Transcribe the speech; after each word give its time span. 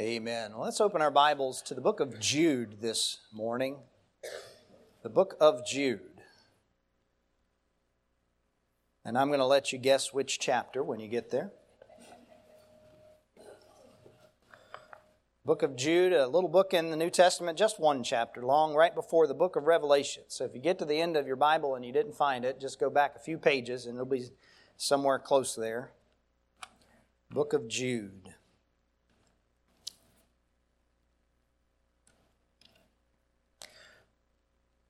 Amen. 0.00 0.52
Well, 0.52 0.62
let's 0.62 0.80
open 0.80 1.02
our 1.02 1.10
Bibles 1.10 1.60
to 1.62 1.74
the 1.74 1.80
book 1.80 1.98
of 1.98 2.20
Jude 2.20 2.80
this 2.80 3.18
morning. 3.32 3.78
The 5.02 5.08
book 5.08 5.34
of 5.40 5.66
Jude. 5.66 6.22
And 9.04 9.18
I'm 9.18 9.26
going 9.26 9.40
to 9.40 9.44
let 9.44 9.72
you 9.72 9.78
guess 9.78 10.12
which 10.12 10.38
chapter 10.38 10.84
when 10.84 11.00
you 11.00 11.08
get 11.08 11.32
there. 11.32 11.50
Book 15.44 15.64
of 15.64 15.74
Jude, 15.74 16.12
a 16.12 16.28
little 16.28 16.48
book 16.48 16.72
in 16.72 16.90
the 16.90 16.96
New 16.96 17.10
Testament, 17.10 17.58
just 17.58 17.80
one 17.80 18.04
chapter 18.04 18.46
long, 18.46 18.76
right 18.76 18.94
before 18.94 19.26
the 19.26 19.34
book 19.34 19.56
of 19.56 19.64
Revelation. 19.64 20.22
So 20.28 20.44
if 20.44 20.54
you 20.54 20.60
get 20.60 20.78
to 20.78 20.84
the 20.84 21.00
end 21.00 21.16
of 21.16 21.26
your 21.26 21.34
Bible 21.34 21.74
and 21.74 21.84
you 21.84 21.92
didn't 21.92 22.14
find 22.14 22.44
it, 22.44 22.60
just 22.60 22.78
go 22.78 22.88
back 22.88 23.16
a 23.16 23.18
few 23.18 23.36
pages 23.36 23.86
and 23.86 23.96
it'll 23.96 24.06
be 24.06 24.26
somewhere 24.76 25.18
close 25.18 25.56
there. 25.56 25.90
Book 27.32 27.52
of 27.52 27.66
Jude. 27.66 28.34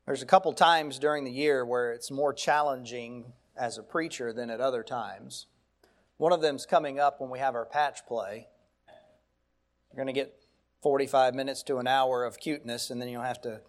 There's 0.09 0.23
a 0.23 0.27
couple 0.27 0.55
times 0.55 0.99
during 0.99 1.25
the 1.25 1.31
year 1.31 1.67
where 1.67 1.93
it's 1.93 2.11
more 2.11 2.33
challenging 2.33 3.35
as 3.55 3.77
a 3.77 3.83
preacher 3.83 4.33
than 4.33 4.49
at 4.49 4.59
other 4.59 4.83
times. 4.83 5.49
One 6.17 6.33
of 6.33 6.41
them's 6.41 6.65
coming 6.65 6.99
up 6.99 7.21
when 7.21 7.29
we 7.29 7.41
have 7.41 7.55
our 7.55 7.67
patch 7.67 8.07
play. 8.07 8.49
You're 9.91 10.03
going 10.03 10.07
to 10.07 10.19
get 10.19 10.35
45 10.83 11.35
minutes 11.35 11.63
to 11.65 11.77
an 11.77 11.87
hour 11.87 12.25
of 12.25 12.41
cuteness, 12.41 12.89
and 12.89 13.03
then 13.03 13.11
you'll 13.11 13.21
have 13.21 13.43
to 13.43 13.61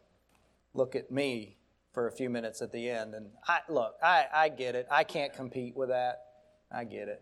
look 0.74 0.96
at 0.96 1.12
me 1.12 1.58
for 1.92 2.08
a 2.08 2.12
few 2.14 2.30
minutes 2.30 2.62
at 2.62 2.72
the 2.72 2.90
end. 2.90 3.16
And 3.16 3.32
I, 3.46 3.60
look, 3.68 3.96
I, 4.02 4.28
I 4.34 4.48
get 4.48 4.76
it. 4.76 4.88
I 4.90 5.04
can't 5.04 5.34
compete 5.34 5.76
with 5.76 5.90
that. 5.90 6.22
I 6.72 6.86
get 6.86 7.10
it. 7.10 7.22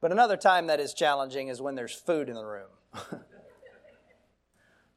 But 0.00 0.10
another 0.10 0.36
time 0.36 0.66
that 0.66 0.80
is 0.80 0.94
challenging 0.94 1.46
is 1.46 1.62
when 1.62 1.76
there's 1.76 1.94
food 1.94 2.28
in 2.28 2.34
the 2.34 2.44
room. 2.44 2.70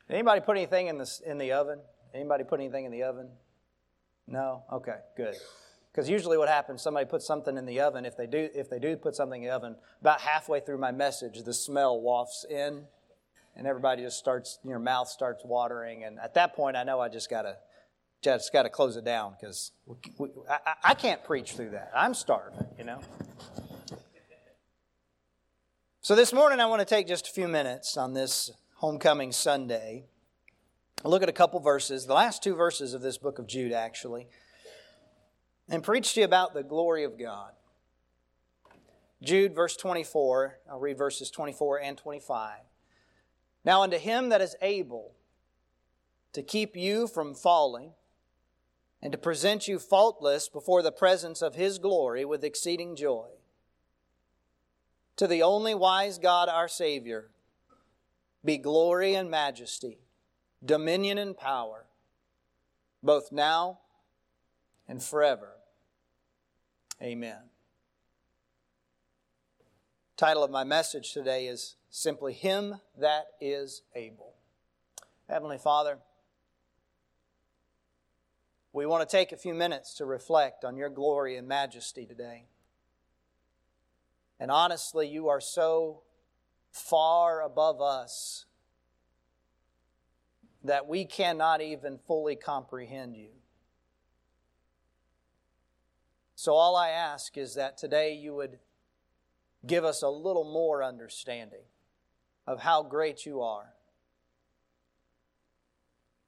Anybody 0.09 0.41
put 0.41 0.57
anything 0.57 0.87
in 0.87 0.97
the, 0.97 1.19
in 1.27 1.37
the 1.37 1.51
oven? 1.51 1.77
Anybody 2.11 2.43
put 2.43 2.59
anything 2.59 2.85
in 2.85 2.91
the 2.91 3.03
oven? 3.03 3.29
No? 4.31 4.63
Okay, 4.71 4.97
good. 5.17 5.35
Because 5.91 6.09
usually 6.09 6.37
what 6.37 6.47
happens, 6.47 6.81
somebody 6.81 7.05
puts 7.05 7.27
something 7.27 7.57
in 7.57 7.65
the 7.65 7.81
oven. 7.81 8.05
If 8.05 8.15
they 8.15 8.27
do, 8.27 8.49
if 8.55 8.69
they 8.69 8.79
do 8.79 8.95
put 8.95 9.15
something 9.15 9.43
in 9.43 9.49
the 9.49 9.53
oven, 9.53 9.75
about 9.99 10.21
halfway 10.21 10.61
through 10.61 10.77
my 10.77 10.91
message, 10.91 11.43
the 11.43 11.53
smell 11.53 11.99
wafts 11.99 12.45
in, 12.49 12.85
and 13.57 13.67
everybody 13.67 14.03
just 14.03 14.17
starts, 14.17 14.59
your 14.63 14.79
mouth 14.79 15.09
starts 15.09 15.43
watering. 15.43 16.05
And 16.05 16.17
at 16.19 16.33
that 16.35 16.55
point, 16.55 16.77
I 16.77 16.83
know 16.83 17.01
I 17.01 17.09
just 17.09 17.29
gotta, 17.29 17.57
just 18.23 18.53
gotta 18.53 18.69
close 18.69 18.95
it 18.95 19.03
down 19.03 19.35
because 19.37 19.73
I, 20.49 20.75
I 20.81 20.93
can't 20.93 21.21
preach 21.25 21.51
through 21.51 21.71
that. 21.71 21.91
I'm 21.93 22.13
starving, 22.13 22.67
you 22.77 22.85
know. 22.85 23.01
So 25.99 26.15
this 26.15 26.31
morning, 26.31 26.61
I 26.61 26.65
want 26.67 26.79
to 26.79 26.85
take 26.85 27.05
just 27.07 27.27
a 27.27 27.31
few 27.31 27.49
minutes 27.49 27.97
on 27.97 28.13
this 28.13 28.49
homecoming 28.75 29.33
Sunday 29.33 30.05
look 31.09 31.23
at 31.23 31.29
a 31.29 31.33
couple 31.33 31.59
verses, 31.59 32.05
the 32.05 32.13
last 32.13 32.43
two 32.43 32.55
verses 32.55 32.93
of 32.93 33.01
this 33.01 33.17
book 33.17 33.39
of 33.39 33.47
Jude, 33.47 33.71
actually, 33.71 34.27
and 35.69 35.83
preach 35.83 36.13
to 36.13 36.21
you 36.21 36.25
about 36.25 36.53
the 36.53 36.63
glory 36.63 37.03
of 37.03 37.17
God. 37.17 37.51
Jude, 39.23 39.55
verse 39.55 39.75
24, 39.75 40.59
I'll 40.69 40.79
read 40.79 40.97
verses 40.97 41.31
24 41.31 41.81
and 41.81 41.97
25. 41.97 42.59
Now, 43.63 43.83
unto 43.83 43.97
him 43.97 44.29
that 44.29 44.41
is 44.41 44.55
able 44.61 45.13
to 46.33 46.41
keep 46.41 46.75
you 46.75 47.07
from 47.07 47.35
falling, 47.35 47.93
and 49.01 49.11
to 49.11 49.17
present 49.17 49.67
you 49.67 49.79
faultless 49.79 50.47
before 50.47 50.81
the 50.81 50.91
presence 50.91 51.41
of 51.41 51.55
his 51.55 51.79
glory 51.79 52.23
with 52.23 52.43
exceeding 52.43 52.95
joy. 52.95 53.27
To 55.17 55.27
the 55.27 55.41
only 55.41 55.73
wise 55.73 56.19
God 56.19 56.49
our 56.49 56.67
Savior 56.67 57.31
be 58.45 58.57
glory 58.57 59.15
and 59.15 59.29
majesty 59.29 59.99
dominion 60.63 61.17
and 61.17 61.35
power, 61.35 61.85
both 63.01 63.31
now 63.31 63.79
and 64.87 65.01
forever. 65.01 65.53
Amen. 67.01 67.49
Title 70.17 70.43
of 70.43 70.51
my 70.51 70.63
message 70.63 71.13
today 71.13 71.47
is 71.47 71.75
simply 71.89 72.33
Him 72.33 72.75
That 72.99 73.25
Is 73.39 73.81
Able. 73.95 74.33
Heavenly 75.27 75.57
Father, 75.57 75.97
we 78.73 78.85
want 78.85 79.07
to 79.07 79.11
take 79.11 79.31
a 79.31 79.37
few 79.37 79.53
minutes 79.53 79.95
to 79.95 80.05
reflect 80.05 80.63
on 80.63 80.77
your 80.77 80.89
glory 80.89 81.37
and 81.37 81.47
majesty 81.47 82.05
today. 82.05 82.45
And 84.39 84.51
honestly, 84.51 85.07
you 85.07 85.27
are 85.27 85.41
so 85.41 86.03
far 86.71 87.41
above 87.41 87.81
us 87.81 88.45
that 90.63 90.87
we 90.87 91.05
cannot 91.05 91.61
even 91.61 91.97
fully 91.97 92.35
comprehend 92.35 93.15
you. 93.15 93.29
So, 96.35 96.53
all 96.53 96.75
I 96.75 96.89
ask 96.89 97.37
is 97.37 97.55
that 97.55 97.77
today 97.77 98.13
you 98.13 98.33
would 98.33 98.59
give 99.65 99.85
us 99.85 100.01
a 100.01 100.09
little 100.09 100.43
more 100.43 100.83
understanding 100.83 101.63
of 102.47 102.61
how 102.61 102.83
great 102.83 103.25
you 103.25 103.41
are. 103.41 103.73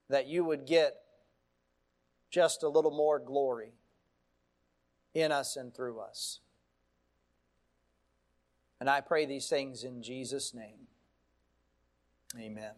That 0.10 0.28
you 0.28 0.44
would 0.44 0.68
get 0.68 0.96
just 2.30 2.64
a 2.64 2.70
little 2.70 2.92
more 2.92 3.20
glory 3.20 3.74
in 5.14 5.32
us 5.32 5.56
and 5.56 5.74
through 5.74 6.00
us. 6.00 6.40
And 8.80 8.90
I 8.90 9.02
pray 9.02 9.26
these 9.26 9.48
things 9.48 9.84
in 9.84 10.04
Jesus' 10.04 10.54
name. 10.54 10.88
Amen. 12.38 12.74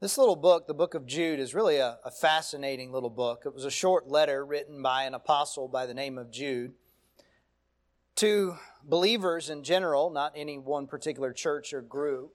This 0.00 0.16
little 0.16 0.36
book, 0.36 0.68
the 0.68 0.74
book 0.74 0.94
of 0.94 1.06
Jude, 1.06 1.40
is 1.40 1.56
really 1.56 1.78
a, 1.78 1.98
a, 2.04 2.10
fascinating 2.12 2.92
little 2.92 3.10
book. 3.10 3.42
It 3.44 3.52
was 3.52 3.64
a 3.64 3.70
short 3.70 4.06
letter 4.06 4.46
written 4.46 4.80
by 4.80 5.02
an 5.02 5.14
apostle 5.14 5.66
by 5.66 5.86
the 5.86 5.94
name 5.94 6.18
of 6.18 6.30
Jude 6.30 6.74
to 8.14 8.56
believers 8.84 9.50
in 9.50 9.64
general, 9.64 10.10
not 10.10 10.34
any 10.36 10.56
one 10.56 10.86
particular 10.86 11.32
church 11.32 11.72
or 11.72 11.82
group. 11.82 12.32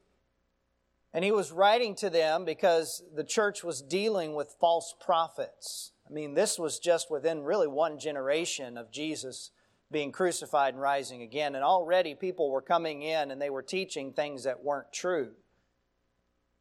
And 1.14 1.24
he 1.24 1.32
was 1.32 1.54
writing 1.54 1.96
to 1.96 2.10
them 2.10 2.44
because 2.44 3.02
the 3.16 3.24
church 3.24 3.64
was 3.64 3.82
dealing 3.82 4.36
with 4.36 4.58
false 4.60 4.94
prophets. 5.00 5.94
I 6.06 6.12
mean, 6.12 6.34
this 6.34 6.60
was 6.60 6.80
just 6.80 7.10
within 7.10 7.44
really 7.44 7.68
one 7.68 7.98
generation 7.98 8.78
of 8.78 8.92
Jesus 8.92 9.52
being 9.90 10.12
crucified 10.12 10.74
and 10.74 10.82
rising 10.82 11.22
again. 11.22 11.56
And 11.56 11.64
already 11.64 12.14
people 12.14 12.52
were 12.52 12.62
coming 12.62 13.04
in 13.04 13.32
and 13.32 13.42
they 13.42 13.50
were 13.50 13.64
teaching 13.64 14.12
things 14.12 14.44
that 14.44 14.62
weren't 14.62 14.92
true. 14.92 15.32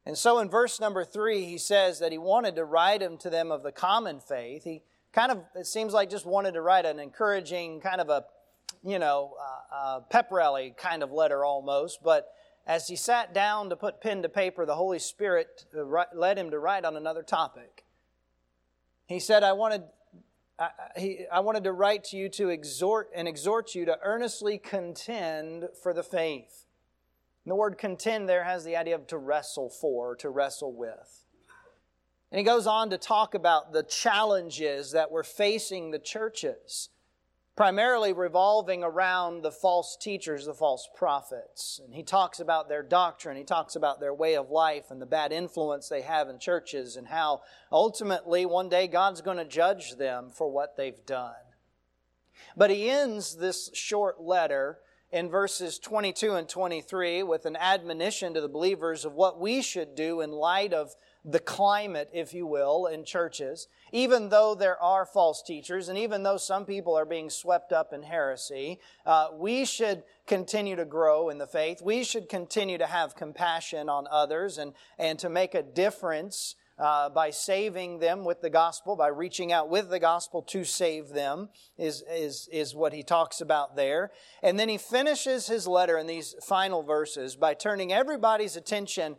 And 0.05 0.17
so 0.17 0.39
in 0.39 0.49
verse 0.49 0.79
number 0.79 1.05
three, 1.05 1.45
he 1.45 1.57
says 1.57 1.99
that 1.99 2.11
he 2.11 2.17
wanted 2.17 2.55
to 2.55 2.65
write 2.65 2.99
them 2.99 3.17
to 3.19 3.29
them 3.29 3.51
of 3.51 3.63
the 3.63 3.71
common 3.71 4.19
faith. 4.19 4.63
He 4.63 4.83
kind 5.13 5.31
of, 5.31 5.43
it 5.55 5.65
seems 5.65 5.93
like 5.93 6.09
just 6.09 6.25
wanted 6.25 6.53
to 6.53 6.61
write 6.61 6.85
an 6.85 6.99
encouraging, 6.99 7.79
kind 7.79 8.01
of 8.01 8.09
a, 8.09 8.25
you 8.83 8.99
know, 8.99 9.35
uh, 9.39 9.75
uh, 9.75 9.99
pep 10.01 10.29
rally 10.31 10.73
kind 10.75 11.03
of 11.03 11.11
letter 11.11 11.45
almost. 11.45 12.03
But 12.03 12.27
as 12.67 12.87
he 12.87 12.97
sat 12.97 13.33
down 13.33 13.69
to 13.69 13.77
put 13.77 14.01
pen 14.01 14.21
to 14.23 14.29
paper, 14.29 14.65
the 14.65 14.75
Holy 14.75 14.99
Spirit 14.99 15.65
led 16.13 16.37
him 16.37 16.51
to 16.51 16.59
write 16.59 16.83
on 16.83 16.97
another 16.97 17.23
topic. 17.23 17.85
He 19.07 19.19
said, 19.19 19.43
I 19.43 19.53
wanted, 19.53 19.83
he, 20.97 21.25
I 21.31 21.39
wanted 21.39 21.63
to 21.63 21.71
write 21.71 22.03
to 22.05 22.17
you 22.17 22.27
to 22.29 22.49
exhort 22.49 23.09
and 23.15 23.27
exhort 23.27 23.73
you 23.73 23.85
to 23.85 23.97
earnestly 24.01 24.57
contend 24.57 25.69
for 25.81 25.93
the 25.93 26.03
faith 26.03 26.65
and 27.43 27.51
the 27.51 27.55
word 27.55 27.77
contend 27.77 28.29
there 28.29 28.45
has 28.45 28.63
the 28.63 28.77
idea 28.77 28.95
of 28.95 29.07
to 29.07 29.17
wrestle 29.17 29.69
for, 29.69 30.15
to 30.17 30.29
wrestle 30.29 30.73
with. 30.73 31.25
And 32.31 32.39
he 32.39 32.43
goes 32.43 32.65
on 32.65 32.89
to 32.89 32.97
talk 32.97 33.35
about 33.35 33.73
the 33.73 33.83
challenges 33.83 34.91
that 34.93 35.11
were 35.11 35.23
facing 35.23 35.91
the 35.91 35.99
churches, 35.99 36.89
primarily 37.55 38.11
revolving 38.11 38.83
around 38.83 39.43
the 39.43 39.51
false 39.51 39.95
teachers, 39.99 40.45
the 40.45 40.53
false 40.53 40.89
prophets. 40.95 41.79
And 41.83 41.93
he 41.93 42.01
talks 42.01 42.39
about 42.39 42.69
their 42.69 42.81
doctrine, 42.81 43.37
he 43.37 43.43
talks 43.43 43.75
about 43.75 43.99
their 43.99 44.13
way 44.13 44.35
of 44.35 44.49
life 44.49 44.85
and 44.89 45.01
the 45.01 45.05
bad 45.05 45.31
influence 45.31 45.89
they 45.89 46.01
have 46.01 46.29
in 46.29 46.39
churches, 46.39 46.95
and 46.95 47.07
how 47.09 47.41
ultimately 47.71 48.45
one 48.47 48.69
day 48.69 48.87
God's 48.87 49.21
going 49.21 49.37
to 49.37 49.45
judge 49.45 49.97
them 49.97 50.31
for 50.31 50.49
what 50.49 50.75
they've 50.75 51.05
done. 51.05 51.35
But 52.57 52.71
he 52.71 52.89
ends 52.89 53.35
this 53.35 53.69
short 53.73 54.19
letter 54.21 54.79
in 55.13 55.29
verses 55.29 55.77
22 55.77 56.33
and 56.33 56.49
23 56.49 57.21
with 57.21 57.45
an 57.45 57.55
admonition 57.55 58.33
to 58.33 58.41
the 58.41 58.49
believers 58.49 59.05
of 59.05 59.13
what 59.13 59.39
we 59.39 59.61
should 59.61 59.93
do 59.93 60.21
in 60.21 60.31
light 60.31 60.73
of 60.73 60.95
the 61.23 61.39
climate, 61.39 62.09
if 62.11 62.33
you 62.33 62.47
will, 62.47 62.87
in 62.87 63.05
churches. 63.05 63.67
Even 63.91 64.29
though 64.29 64.55
there 64.55 64.81
are 64.81 65.05
false 65.05 65.43
teachers, 65.43 65.87
and 65.87 65.99
even 65.99 66.23
though 66.23 66.37
some 66.37 66.65
people 66.65 66.97
are 66.97 67.05
being 67.05 67.29
swept 67.29 67.71
up 67.71 67.93
in 67.93 68.01
heresy, 68.01 68.79
uh, 69.05 69.27
we 69.37 69.65
should 69.65 70.01
continue 70.25 70.75
to 70.75 70.83
grow 70.83 71.29
in 71.29 71.37
the 71.37 71.45
faith. 71.47 71.79
We 71.79 72.03
should 72.03 72.27
continue 72.27 72.79
to 72.79 72.87
have 72.87 73.15
compassion 73.15 73.89
on 73.89 74.07
others 74.09 74.57
and, 74.57 74.73
and 74.97 75.19
to 75.19 75.29
make 75.29 75.53
a 75.53 75.61
difference 75.61 76.55
uh, 76.77 77.09
by 77.09 77.29
saving 77.29 77.99
them 77.99 78.25
with 78.25 78.41
the 78.41 78.49
gospel, 78.49 78.95
by 78.95 79.07
reaching 79.07 79.51
out 79.51 79.69
with 79.69 79.89
the 79.89 79.99
gospel 79.99 80.41
to 80.41 80.63
save 80.63 81.09
them, 81.09 81.49
is, 81.77 82.03
is, 82.09 82.49
is 82.51 82.75
what 82.75 82.93
he 82.93 83.03
talks 83.03 83.41
about 83.41 83.75
there. 83.75 84.11
And 84.41 84.59
then 84.59 84.69
he 84.69 84.77
finishes 84.77 85.47
his 85.47 85.67
letter 85.67 85.97
in 85.97 86.07
these 86.07 86.35
final 86.43 86.83
verses 86.83 87.35
by 87.35 87.53
turning 87.53 87.93
everybody's 87.93 88.55
attention 88.55 89.17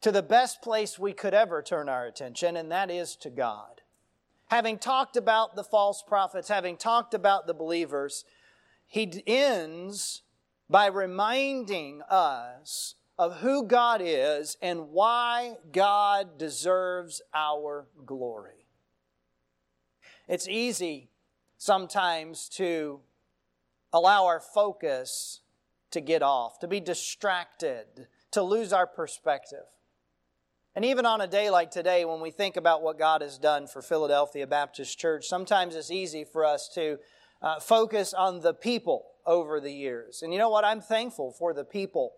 to 0.00 0.10
the 0.10 0.22
best 0.22 0.62
place 0.62 0.98
we 0.98 1.12
could 1.12 1.34
ever 1.34 1.62
turn 1.62 1.88
our 1.88 2.06
attention, 2.06 2.56
and 2.56 2.70
that 2.72 2.90
is 2.90 3.16
to 3.16 3.30
God. 3.30 3.82
Having 4.48 4.78
talked 4.78 5.16
about 5.16 5.56
the 5.56 5.64
false 5.64 6.02
prophets, 6.06 6.48
having 6.48 6.76
talked 6.76 7.14
about 7.14 7.46
the 7.46 7.54
believers, 7.54 8.24
he 8.86 9.22
ends 9.26 10.22
by 10.68 10.86
reminding 10.86 12.02
us 12.10 12.96
of 13.18 13.38
who 13.40 13.66
God 13.66 14.00
is 14.02 14.56
and 14.62 14.90
why 14.90 15.56
God 15.72 16.38
deserves 16.38 17.22
our 17.34 17.86
glory. 18.04 18.66
It's 20.28 20.48
easy 20.48 21.10
sometimes 21.58 22.48
to 22.50 23.00
allow 23.92 24.26
our 24.26 24.40
focus 24.40 25.40
to 25.90 26.00
get 26.00 26.22
off, 26.22 26.58
to 26.60 26.68
be 26.68 26.80
distracted, 26.80 28.08
to 28.30 28.42
lose 28.42 28.72
our 28.72 28.86
perspective. 28.86 29.66
And 30.74 30.84
even 30.86 31.04
on 31.04 31.20
a 31.20 31.26
day 31.26 31.50
like 31.50 31.70
today, 31.70 32.06
when 32.06 32.20
we 32.20 32.30
think 32.30 32.56
about 32.56 32.82
what 32.82 32.98
God 32.98 33.20
has 33.20 33.36
done 33.36 33.66
for 33.66 33.82
Philadelphia 33.82 34.46
Baptist 34.46 34.98
Church, 34.98 35.26
sometimes 35.26 35.74
it's 35.76 35.90
easy 35.90 36.24
for 36.24 36.46
us 36.46 36.70
to 36.74 36.98
uh, 37.42 37.60
focus 37.60 38.14
on 38.14 38.40
the 38.40 38.54
people 38.54 39.06
over 39.26 39.60
the 39.60 39.72
years. 39.72 40.22
And 40.22 40.32
you 40.32 40.38
know 40.38 40.50
what? 40.50 40.64
I'm 40.64 40.80
thankful 40.80 41.32
for 41.32 41.52
the 41.52 41.64
people 41.64 42.12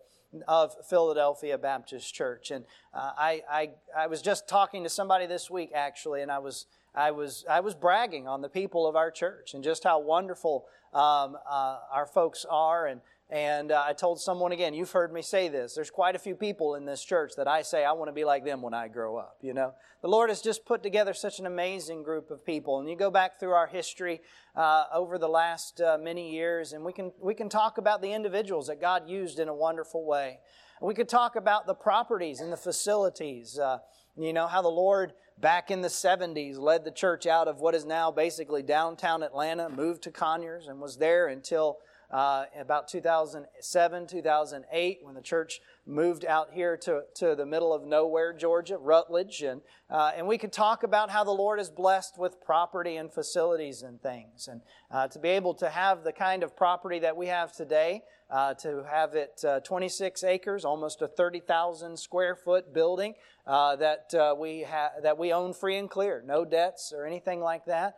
of 0.47 0.75
Philadelphia 0.89 1.57
Baptist 1.57 2.13
Church. 2.13 2.51
And 2.51 2.65
uh, 2.93 3.11
I, 3.17 3.41
I, 3.49 3.69
I 3.97 4.07
was 4.07 4.21
just 4.21 4.47
talking 4.47 4.83
to 4.83 4.89
somebody 4.89 5.25
this 5.27 5.49
week, 5.49 5.71
actually, 5.73 6.21
and 6.21 6.31
I 6.31 6.39
was, 6.39 6.65
I 6.93 7.11
was, 7.11 7.45
I 7.49 7.61
was 7.61 7.73
bragging 7.73 8.27
on 8.27 8.41
the 8.41 8.49
people 8.49 8.87
of 8.87 8.95
our 8.95 9.11
church 9.11 9.53
and 9.53 9.63
just 9.63 9.83
how 9.83 9.99
wonderful 9.99 10.65
um, 10.93 11.37
uh, 11.49 11.79
our 11.91 12.05
folks 12.05 12.45
are. 12.49 12.87
And, 12.87 13.01
and 13.29 13.71
uh, 13.71 13.83
I 13.85 13.93
told 13.93 14.21
someone 14.21 14.51
again, 14.51 14.75
you've 14.75 14.91
heard 14.91 15.11
me 15.11 15.23
say 15.23 15.49
this. 15.49 15.73
There's 15.73 15.89
quite 15.89 16.15
a 16.15 16.19
few 16.19 16.35
people 16.35 16.75
in 16.75 16.85
this 16.85 17.03
church 17.03 17.31
that 17.37 17.47
I 17.47 17.63
say 17.63 17.83
I 17.83 17.91
want 17.93 18.09
to 18.09 18.13
be 18.13 18.23
like 18.23 18.45
them 18.45 18.61
when 18.61 18.75
I 18.75 18.87
grow 18.87 19.17
up. 19.17 19.37
You 19.41 19.55
know, 19.55 19.73
the 20.03 20.07
Lord 20.07 20.29
has 20.29 20.41
just 20.41 20.63
put 20.63 20.83
together 20.83 21.13
such 21.13 21.39
an 21.39 21.47
amazing 21.47 22.03
group 22.03 22.29
of 22.29 22.45
people. 22.45 22.79
And 22.79 22.87
you 22.87 22.95
go 22.95 23.09
back 23.09 23.39
through 23.39 23.53
our 23.53 23.65
history 23.65 24.21
uh, 24.55 24.83
over 24.93 25.17
the 25.17 25.27
last 25.27 25.81
uh, 25.81 25.97
many 25.99 26.33
years, 26.33 26.73
and 26.73 26.85
we 26.85 26.93
can 26.93 27.11
we 27.19 27.33
can 27.33 27.49
talk 27.49 27.79
about 27.79 28.03
the 28.03 28.13
individuals 28.13 28.67
that 28.67 28.79
God 28.79 29.09
used 29.09 29.39
in 29.39 29.47
a 29.47 29.55
wonderful 29.55 30.05
way. 30.05 30.39
We 30.79 30.93
could 30.93 31.09
talk 31.09 31.35
about 31.35 31.65
the 31.65 31.73
properties 31.73 32.41
and 32.41 32.53
the 32.53 32.57
facilities. 32.57 33.57
Uh, 33.57 33.79
you 34.15 34.33
know 34.33 34.45
how 34.45 34.61
the 34.61 34.67
Lord 34.67 35.13
back 35.39 35.71
in 35.71 35.81
the 35.81 35.87
70s 35.87 36.57
led 36.57 36.85
the 36.85 36.91
church 36.91 37.25
out 37.25 37.47
of 37.47 37.59
what 37.59 37.75
is 37.75 37.85
now 37.85 38.11
basically 38.11 38.61
downtown 38.61 39.23
Atlanta, 39.23 39.67
moved 39.67 40.03
to 40.03 40.11
Conyers, 40.11 40.67
and 40.67 40.79
was 40.79 40.97
there 40.97 41.27
until 41.27 41.79
uh, 42.11 42.45
about 42.59 42.87
2007, 42.87 44.07
2008, 44.07 44.99
when 45.01 45.15
the 45.15 45.21
church 45.21 45.61
moved 45.85 46.25
out 46.25 46.51
here 46.51 46.77
to, 46.77 47.03
to 47.15 47.35
the 47.35 47.45
middle 47.45 47.73
of 47.73 47.85
nowhere, 47.85 48.33
Georgia, 48.33 48.77
Rutledge. 48.77 49.41
And, 49.41 49.61
uh, 49.89 50.11
and 50.15 50.27
we 50.27 50.37
could 50.37 50.51
talk 50.51 50.83
about 50.83 51.09
how 51.09 51.23
the 51.23 51.31
Lord 51.31 51.59
is 51.59 51.69
blessed 51.69 52.17
with 52.17 52.43
property 52.43 52.97
and 52.97 53.11
facilities 53.11 53.81
and 53.81 54.01
things. 54.01 54.47
And 54.47 54.61
uh, 54.89 55.07
to 55.09 55.19
be 55.19 55.29
able 55.29 55.53
to 55.55 55.69
have 55.69 56.03
the 56.03 56.13
kind 56.13 56.43
of 56.43 56.55
property 56.55 56.99
that 56.99 57.15
we 57.15 57.27
have 57.27 57.51
today, 57.53 58.03
uh, 58.29 58.55
to 58.55 58.83
have 58.89 59.15
it 59.15 59.43
uh, 59.47 59.59
26 59.59 60.23
acres, 60.23 60.65
almost 60.65 61.01
a 61.01 61.07
30,000 61.07 61.97
square 61.97 62.35
foot 62.35 62.73
building 62.73 63.13
uh, 63.45 63.75
that, 63.75 64.11
we 64.39 64.63
ha- 64.63 64.91
that 65.03 65.17
we 65.17 65.31
own 65.31 65.53
free 65.53 65.77
and 65.77 65.89
clear, 65.89 66.23
no 66.25 66.43
debts 66.43 66.91
or 66.95 67.05
anything 67.05 67.39
like 67.39 67.65
that. 67.65 67.97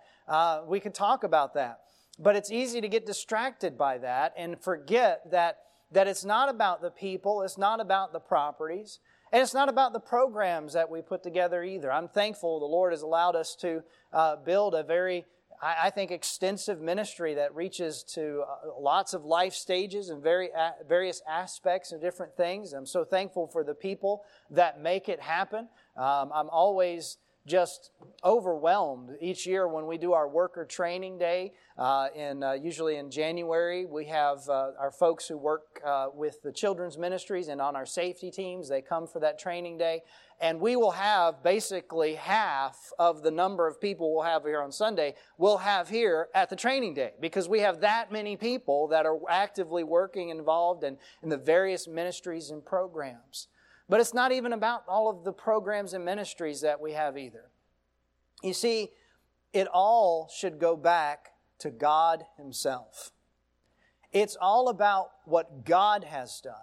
we 0.68 0.80
could 0.80 0.94
talk 0.94 1.24
about 1.24 1.54
that. 1.54 1.80
But 2.20 2.36
it's 2.36 2.52
easy 2.52 2.82
to 2.82 2.88
get 2.88 3.06
distracted 3.06 3.78
by 3.78 4.00
that 4.00 4.34
and 4.38 4.60
forget 4.60 5.30
that, 5.32 5.60
that 5.92 6.08
it's 6.08 6.26
not 6.26 6.50
about 6.50 6.82
the 6.82 6.90
people, 6.90 7.44
it's 7.44 7.58
not 7.58 7.80
about 7.80 8.12
the 8.12 8.20
properties, 8.20 9.00
and 9.32 9.42
it's 9.42 9.54
not 9.54 9.70
about 9.70 9.94
the 9.94 10.00
programs 10.00 10.74
that 10.74 10.90
we 10.90 11.02
put 11.02 11.22
together 11.22 11.64
either. 11.64 11.92
I'm 11.92 12.08
thankful 12.08 12.60
the 12.60 12.66
Lord 12.66 12.94
has 12.94 13.02
allowed 13.02 13.36
us 13.36 13.56
to 13.58 13.84
uh, 14.14 14.38
build 14.38 14.74
a 14.74 14.84
very, 14.84 15.26
I, 15.62 15.76
I, 15.84 15.90
think, 15.90 16.12
extensive 16.12 16.82
ministry 16.82 17.36
that 17.36 17.54
reaches 17.54 18.04
to 18.16 18.44
uh, 18.48 18.80
lots 18.80 19.14
of 19.14 19.26
life 19.26 19.54
stages 19.54 20.10
and 20.10 20.24
very, 20.24 20.50
uh, 20.54 20.72
various 20.88 21.22
aspects 21.30 21.92
and 21.92 22.02
different 22.02 22.36
things. 22.38 22.74
I'm 22.74 22.86
so 22.86 23.04
thankful 23.04 23.48
for 23.48 23.64
the 23.64 23.76
people 23.76 24.24
that 24.50 24.82
make 24.82 25.10
it 25.10 25.20
happen. 25.20 25.68
Um, 25.98 26.32
I'm 26.34 26.50
always 26.50 27.18
just 27.48 27.92
overwhelmed 28.24 29.12
each 29.22 29.48
year 29.48 29.68
when 29.68 29.88
we 29.88 29.98
do 29.98 30.12
our 30.12 30.28
worker 30.28 30.66
training 30.66 31.18
day. 31.18 31.54
Uh, 31.78 32.08
in 32.16 32.44
uh, 32.44 32.52
usually 32.54 32.98
in 32.98 33.10
January, 33.10 33.86
we 33.86 34.06
have 34.06 34.40
uh, 34.50 34.72
our 34.80 34.92
folks 34.92 35.28
who 35.28 35.38
work 35.38 35.82
uh, 35.86 36.08
with 36.14 36.42
the 36.42 36.52
children's 36.52 36.98
ministries 36.98 37.48
and 37.48 37.62
on 37.62 37.76
our 37.76 37.86
safety 37.86 38.30
teams. 38.30 38.68
They 38.68 38.82
come 38.82 39.08
for 39.08 39.20
that 39.22 39.40
training 39.40 39.78
day, 39.78 40.02
and 40.42 40.60
we 40.60 40.76
will 40.76 40.92
have 40.92 41.42
basically 41.42 42.16
half 42.16 42.92
of 43.00 43.24
the 43.24 43.32
number 43.32 43.66
of 43.66 43.80
people 43.80 44.14
we'll 44.14 44.26
have 44.26 44.44
here 44.44 44.62
on 44.62 44.72
Sunday. 44.72 45.16
We'll 45.38 45.60
have 45.60 45.88
here 45.88 46.28
at 46.36 46.50
the 46.50 46.56
training 46.56 46.96
day 46.96 47.14
because 47.22 47.48
we 47.48 47.62
have 47.62 47.80
that 47.82 48.12
many 48.12 48.36
people 48.36 48.88
that 48.90 49.06
are 49.06 49.20
actively 49.30 49.84
working 49.84 50.30
involved 50.30 50.84
in, 50.84 50.98
in 51.24 51.30
the 51.30 51.38
various 51.38 51.88
ministries 51.88 52.50
and 52.50 52.66
programs. 52.66 53.48
But 53.90 54.00
it's 54.00 54.14
not 54.14 54.32
even 54.32 54.54
about 54.54 54.84
all 54.88 55.10
of 55.10 55.24
the 55.24 55.32
programs 55.32 55.94
and 55.94 56.04
ministries 56.04 56.62
that 56.62 56.82
we 56.82 56.94
have 56.94 57.18
either. 57.18 57.46
You 58.44 58.54
see, 58.54 58.92
it 59.54 59.68
all 59.68 60.30
should 60.34 60.60
go 60.60 60.76
back 60.76 61.30
to 61.60 61.72
God 61.72 62.24
Himself. 62.38 63.12
It's 64.12 64.38
all 64.40 64.70
about 64.70 65.10
what 65.26 65.66
God 65.66 66.04
has 66.04 66.42
done. 66.42 66.54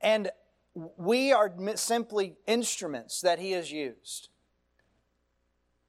And 0.00 0.30
we 0.96 1.32
are 1.32 1.52
simply 1.74 2.36
instruments 2.46 3.20
that 3.20 3.38
He 3.38 3.52
has 3.52 3.70
used. 3.70 4.28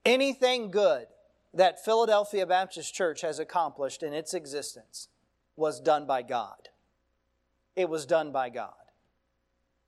Anything 0.06 0.72
good 0.72 1.08
that 1.54 1.84
Philadelphia 1.84 2.46
Baptist 2.46 2.94
Church 2.94 3.22
has 3.22 3.40
accomplished 3.40 4.04
in 4.04 4.14
its 4.14 4.34
existence 4.34 5.08
was 5.56 5.80
done 5.80 6.06
by 6.06 6.22
God. 6.22 6.70
It 7.76 7.90
was 7.90 8.06
done 8.06 8.32
by 8.32 8.50
God. 8.50 8.74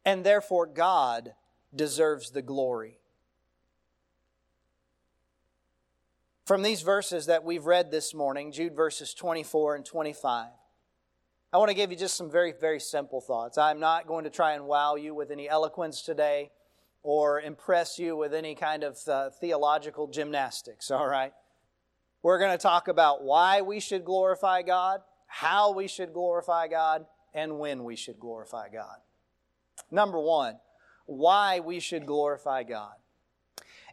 And 0.06 0.24
therefore, 0.24 0.65
God 0.65 1.33
deserves 1.75 2.31
the 2.31 2.42
glory. 2.42 2.98
From 6.45 6.63
these 6.63 6.81
verses 6.81 7.27
that 7.27 7.44
we've 7.44 7.65
read 7.65 7.92
this 7.92 8.13
morning, 8.13 8.51
Jude 8.51 8.75
verses 8.75 9.13
24 9.13 9.75
and 9.75 9.86
25, 9.86 10.50
I 11.53 11.57
want 11.57 11.69
to 11.69 11.75
give 11.75 11.92
you 11.92 11.98
just 11.98 12.15
some 12.15 12.31
very, 12.31 12.51
very 12.51 12.80
simple 12.80 13.21
thoughts. 13.21 13.57
I'm 13.57 13.80
not 13.80 14.07
going 14.07 14.24
to 14.24 14.30
try 14.30 14.53
and 14.53 14.65
wow 14.65 14.95
you 14.95 15.13
with 15.13 15.31
any 15.31 15.48
eloquence 15.48 16.01
today 16.01 16.51
or 17.03 17.41
impress 17.41 18.00
you 18.00 18.15
with 18.15 18.34
any 18.34 18.55
kind 18.55 18.84
of 18.84 18.98
uh, 19.08 19.29
theological 19.29 20.08
gymnastics, 20.08 20.91
all 20.91 21.08
right? 21.08 21.34
We're 22.24 22.39
going 22.39 22.51
to 22.51 22.62
talk 22.62 22.88
about 22.88 23.24
why 23.24 23.62
we 23.62 23.79
should 23.79 24.05
glorify 24.05 24.62
God, 24.62 25.01
how 25.27 25.74
we 25.74 25.88
should 25.88 26.13
glorify 26.13 26.67
God, 26.67 27.05
and 27.34 27.60
when 27.60 27.84
we 27.84 27.96
should 27.96 28.20
glorify 28.20 28.70
God. 28.70 28.98
Number 29.91 30.19
one, 30.19 30.55
why 31.05 31.60
we 31.60 31.79
should 31.79 32.05
glorify 32.05 32.63
God. 32.63 32.93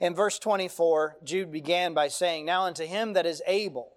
In 0.01 0.15
verse 0.15 0.39
24, 0.39 1.17
Jude 1.25 1.51
began 1.51 1.93
by 1.93 2.09
saying, 2.09 2.47
Now 2.47 2.63
unto 2.63 2.85
him 2.85 3.15
that 3.15 3.27
is 3.27 3.43
able 3.47 3.95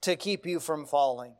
to 0.00 0.16
keep 0.16 0.46
you 0.46 0.58
from 0.60 0.86
falling, 0.86 1.34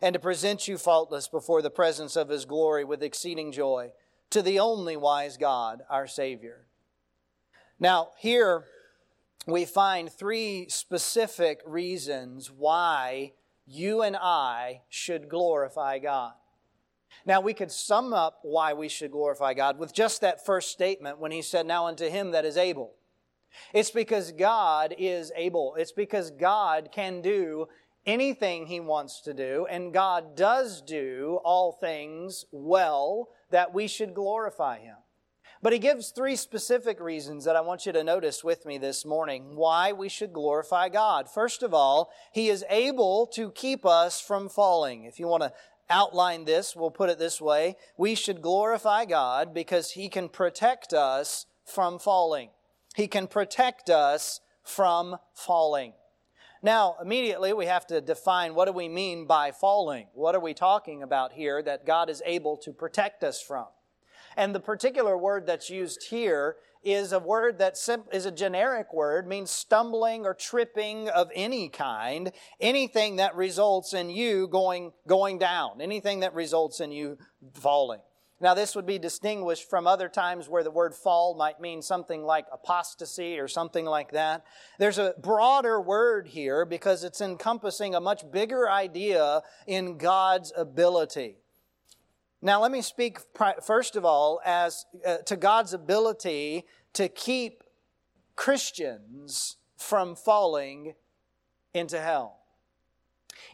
and 0.00 0.12
to 0.14 0.20
present 0.20 0.68
you 0.68 0.78
faultless 0.78 1.28
before 1.28 1.62
the 1.62 1.70
presence 1.70 2.14
of 2.14 2.28
his 2.28 2.44
glory 2.44 2.84
with 2.84 3.02
exceeding 3.02 3.50
joy, 3.50 3.92
to 4.30 4.42
the 4.42 4.60
only 4.60 4.96
wise 4.96 5.36
God, 5.36 5.82
our 5.90 6.06
Savior. 6.06 6.66
Now, 7.80 8.10
here 8.16 8.64
we 9.46 9.64
find 9.64 10.10
three 10.10 10.66
specific 10.68 11.60
reasons 11.66 12.50
why 12.50 13.32
you 13.66 14.02
and 14.02 14.16
I 14.16 14.82
should 14.88 15.28
glorify 15.28 15.98
God. 15.98 16.32
Now, 17.24 17.40
we 17.40 17.54
could 17.54 17.70
sum 17.70 18.12
up 18.12 18.40
why 18.42 18.72
we 18.72 18.88
should 18.88 19.12
glorify 19.12 19.54
God 19.54 19.78
with 19.78 19.94
just 19.94 20.20
that 20.20 20.44
first 20.44 20.70
statement 20.70 21.18
when 21.18 21.32
he 21.32 21.42
said, 21.42 21.66
Now 21.66 21.86
unto 21.86 22.08
him 22.08 22.32
that 22.32 22.44
is 22.44 22.56
able. 22.56 22.94
It's 23.72 23.90
because 23.90 24.32
God 24.32 24.94
is 24.98 25.32
able. 25.36 25.74
It's 25.76 25.92
because 25.92 26.30
God 26.30 26.88
can 26.92 27.20
do 27.20 27.68
anything 28.06 28.66
He 28.66 28.80
wants 28.80 29.20
to 29.22 29.34
do, 29.34 29.66
and 29.70 29.92
God 29.92 30.36
does 30.36 30.80
do 30.82 31.40
all 31.44 31.72
things 31.72 32.44
well 32.50 33.28
that 33.50 33.72
we 33.72 33.86
should 33.86 34.14
glorify 34.14 34.78
Him. 34.80 34.96
But 35.62 35.72
He 35.72 35.78
gives 35.78 36.10
three 36.10 36.34
specific 36.34 36.98
reasons 36.98 37.44
that 37.44 37.54
I 37.54 37.60
want 37.60 37.86
you 37.86 37.92
to 37.92 38.02
notice 38.02 38.42
with 38.42 38.66
me 38.66 38.78
this 38.78 39.04
morning 39.04 39.54
why 39.54 39.92
we 39.92 40.08
should 40.08 40.32
glorify 40.32 40.88
God. 40.88 41.30
First 41.30 41.62
of 41.62 41.72
all, 41.72 42.10
He 42.32 42.48
is 42.48 42.64
able 42.68 43.28
to 43.28 43.52
keep 43.52 43.86
us 43.86 44.20
from 44.20 44.48
falling. 44.48 45.04
If 45.04 45.20
you 45.20 45.28
want 45.28 45.44
to 45.44 45.52
outline 45.90 46.44
this, 46.44 46.74
we'll 46.74 46.90
put 46.90 47.10
it 47.10 47.18
this 47.18 47.40
way. 47.40 47.76
We 47.96 48.14
should 48.14 48.42
glorify 48.42 49.04
God 49.04 49.52
because 49.54 49.92
He 49.92 50.08
can 50.08 50.28
protect 50.28 50.92
us 50.92 51.46
from 51.64 51.98
falling. 51.98 52.50
He 52.94 53.06
can 53.06 53.26
protect 53.26 53.90
us 53.90 54.40
from 54.62 55.16
falling. 55.34 55.94
Now, 56.62 56.96
immediately 57.02 57.52
we 57.52 57.66
have 57.66 57.86
to 57.88 58.00
define 58.00 58.54
what 58.54 58.66
do 58.66 58.72
we 58.72 58.88
mean 58.88 59.26
by 59.26 59.50
falling? 59.50 60.06
What 60.14 60.36
are 60.36 60.40
we 60.40 60.54
talking 60.54 61.02
about 61.02 61.32
here 61.32 61.60
that 61.62 61.84
God 61.84 62.08
is 62.08 62.22
able 62.24 62.56
to 62.58 62.72
protect 62.72 63.24
us 63.24 63.42
from? 63.42 63.66
And 64.36 64.54
the 64.54 64.60
particular 64.60 65.16
word 65.16 65.46
that's 65.46 65.70
used 65.70 66.04
here 66.10 66.56
is 66.84 67.12
a 67.12 67.18
word 67.18 67.58
that 67.58 67.76
is 68.12 68.26
a 68.26 68.32
generic 68.32 68.92
word, 68.92 69.26
means 69.26 69.50
stumbling 69.50 70.26
or 70.26 70.34
tripping 70.34 71.08
of 71.08 71.30
any 71.34 71.68
kind, 71.68 72.32
anything 72.60 73.16
that 73.16 73.36
results 73.36 73.94
in 73.94 74.10
you 74.10 74.48
going, 74.48 74.92
going 75.06 75.38
down, 75.38 75.80
anything 75.80 76.20
that 76.20 76.34
results 76.34 76.80
in 76.80 76.90
you 76.90 77.18
falling. 77.54 78.00
Now, 78.40 78.54
this 78.54 78.74
would 78.74 78.86
be 78.86 78.98
distinguished 78.98 79.70
from 79.70 79.86
other 79.86 80.08
times 80.08 80.48
where 80.48 80.64
the 80.64 80.70
word 80.72 80.96
fall 80.96 81.36
might 81.36 81.60
mean 81.60 81.80
something 81.80 82.24
like 82.24 82.46
apostasy 82.52 83.38
or 83.38 83.46
something 83.46 83.84
like 83.84 84.10
that. 84.10 84.42
There's 84.80 84.98
a 84.98 85.14
broader 85.22 85.80
word 85.80 86.26
here 86.26 86.64
because 86.64 87.04
it's 87.04 87.20
encompassing 87.20 87.94
a 87.94 88.00
much 88.00 88.28
bigger 88.32 88.68
idea 88.68 89.42
in 89.68 89.96
God's 89.96 90.52
ability. 90.56 91.36
Now, 92.44 92.60
let 92.60 92.72
me 92.72 92.82
speak 92.82 93.18
first 93.62 93.94
of 93.94 94.04
all 94.04 94.40
as 94.44 94.84
uh, 95.06 95.18
to 95.18 95.36
God's 95.36 95.72
ability 95.72 96.64
to 96.94 97.08
keep 97.08 97.62
Christians 98.34 99.58
from 99.76 100.16
falling 100.16 100.94
into 101.72 102.00
hell. 102.00 102.40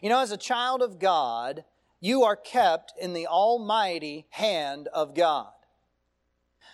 You 0.01 0.09
know, 0.09 0.19
as 0.19 0.31
a 0.31 0.37
child 0.37 0.81
of 0.81 0.97
God, 0.97 1.65
you 1.99 2.23
are 2.23 2.35
kept 2.35 2.93
in 2.99 3.13
the 3.13 3.27
almighty 3.27 4.25
hand 4.31 4.87
of 4.87 5.13
God. 5.13 5.51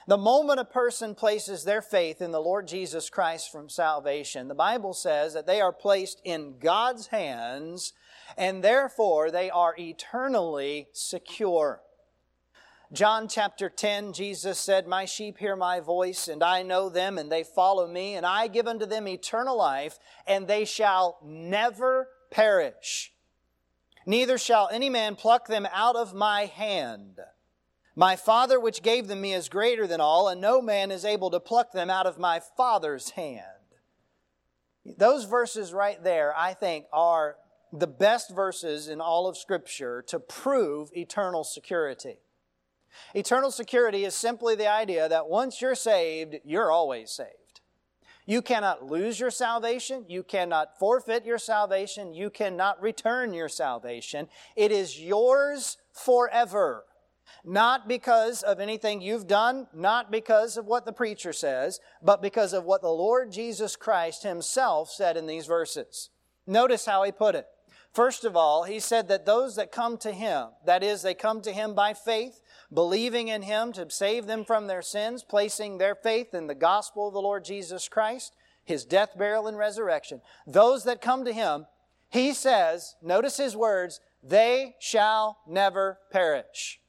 The 0.08 0.18
moment 0.18 0.60
a 0.60 0.66
person 0.66 1.16
places 1.16 1.64
their 1.64 1.82
faith 1.82 2.22
in 2.22 2.32
the 2.32 2.40
Lord 2.40 2.68
Jesus 2.68 3.10
Christ 3.10 3.52
from 3.52 3.70
salvation, 3.70 4.48
the 4.48 4.56
Bible 4.56 4.94
says 4.94 5.34
that 5.34 5.48
they 5.48 5.60
are 5.60 5.74
placed 5.74 6.22
in 6.24 6.60
God's 6.60 7.08
hands 7.08 7.92
and 8.38 8.64
therefore 8.64 9.32
they 9.32 9.50
are 9.50 9.76
eternally 9.78 10.88
secure. 10.94 11.82
John 12.96 13.28
chapter 13.28 13.70
10, 13.70 14.14
Jesus 14.14 14.58
said, 14.58 14.88
My 14.88 15.06
sheep 15.06 15.38
hear 15.38 15.56
my 15.56 15.80
voice, 15.80 16.28
and 16.28 16.42
I 16.42 16.64
know 16.64 16.90
them, 16.90 17.18
and 17.18 17.32
they 17.32 17.44
follow 17.44 17.88
me, 17.88 18.16
and 18.16 18.26
I 18.26 18.48
give 18.48 18.68
unto 18.68 18.88
them 18.88 19.08
eternal 19.08 19.58
life, 19.58 20.00
and 20.26 20.48
they 20.48 20.66
shall 20.66 21.20
never 21.24 22.08
perish 22.32 23.12
neither 24.06 24.38
shall 24.38 24.70
any 24.72 24.90
man 24.90 25.16
pluck 25.16 25.48
them 25.48 25.68
out 25.72 25.96
of 25.96 26.14
my 26.14 26.46
hand. 26.46 27.20
My 27.96 28.16
Father 28.16 28.60
which 28.60 28.84
gave 28.84 29.08
them 29.08 29.22
me 29.22 29.34
is 29.34 29.50
greater 29.50 29.88
than 29.88 30.02
all, 30.02 30.28
and 30.28 30.42
no 30.42 30.62
man 30.62 30.92
is 30.92 31.06
able 31.06 31.32
to 31.32 31.40
pluck 31.40 31.72
them 31.72 31.90
out 31.90 32.06
of 32.06 32.20
my 32.20 32.42
Father's 32.58 33.12
hand. 33.12 33.42
Those 34.86 35.26
verses 35.26 35.74
right 35.74 36.02
there, 36.04 36.34
I 36.38 36.54
think, 36.54 36.86
are 36.94 37.38
the 37.72 37.88
best 37.88 38.34
verses 38.36 38.88
in 38.88 39.02
all 39.02 39.28
of 39.28 39.38
Scripture 39.38 40.04
to 40.08 40.20
prove 40.20 40.90
eternal 40.94 41.44
security. 41.44 42.18
Eternal 43.14 43.52
security 43.52 44.06
is 44.06 44.16
simply 44.16 44.56
the 44.56 44.68
idea 44.68 45.08
that 45.10 45.28
once 45.28 45.62
you're 45.62 45.76
saved, 45.76 46.38
you're 46.44 46.72
always 46.72 47.12
saved. 47.12 47.62
You 48.26 48.42
cannot 48.42 48.84
lose 48.84 49.20
your 49.20 49.30
salvation. 49.30 50.06
You 50.08 50.24
cannot 50.24 50.80
forfeit 50.80 51.26
your 51.26 51.38
salvation. 51.38 52.14
You 52.14 52.30
cannot 52.30 52.82
return 52.82 53.34
your 53.34 53.50
salvation. 53.50 54.28
It 54.56 54.72
is 54.72 55.00
yours 55.00 55.78
forever. 55.94 56.86
Not 57.44 57.88
because 57.88 58.42
of 58.42 58.60
anything 58.60 59.02
you've 59.02 59.28
done, 59.28 59.68
not 59.74 60.12
because 60.12 60.58
of 60.58 60.66
what 60.66 60.86
the 60.86 60.94
preacher 60.94 61.34
says, 61.34 61.80
but 62.02 62.22
because 62.22 62.54
of 62.54 62.66
what 62.66 62.82
the 62.82 62.90
Lord 62.90 63.32
Jesus 63.32 63.76
Christ 63.76 64.24
himself 64.24 64.90
said 64.90 65.18
in 65.18 65.28
these 65.28 65.46
verses. 65.46 66.10
Notice 66.48 66.86
how 66.86 67.04
he 67.04 67.12
put 67.12 67.36
it. 67.36 67.48
First 67.94 68.26
of 68.26 68.36
all, 68.36 68.64
he 68.64 68.80
said 68.80 69.08
that 69.08 69.26
those 69.26 69.56
that 69.56 69.72
come 69.72 69.98
to 70.00 70.12
him, 70.12 70.48
that 70.66 70.84
is, 70.84 71.02
they 71.02 71.14
come 71.14 71.42
to 71.42 71.52
him 71.54 71.74
by 71.74 71.94
faith, 71.94 72.42
believing 72.74 73.28
in 73.28 73.44
him 73.44 73.72
to 73.74 73.90
save 73.90 74.26
them 74.26 74.46
from 74.46 74.68
their 74.68 74.82
sins, 74.82 75.24
placing 75.24 75.78
their 75.78 75.96
faith 75.96 76.34
in 76.34 76.48
the 76.48 76.56
gospel 76.56 77.08
of 77.08 77.14
the 77.14 77.22
Lord 77.22 77.46
Jesus 77.46 77.88
Christ, 77.88 78.36
his 78.64 78.86
death, 78.86 79.18
burial, 79.18 79.48
and 79.48 79.58
resurrection. 79.58 80.22
Those 80.48 80.84
that 80.86 81.02
come 81.02 81.26
to 81.26 81.34
him, 81.34 81.68
he 82.10 82.34
says, 82.34 82.96
notice 83.02 83.38
his 83.38 83.56
words, 83.56 84.00
they 84.24 84.76
shall 84.80 85.38
never 85.48 86.00
perish. 86.12 86.80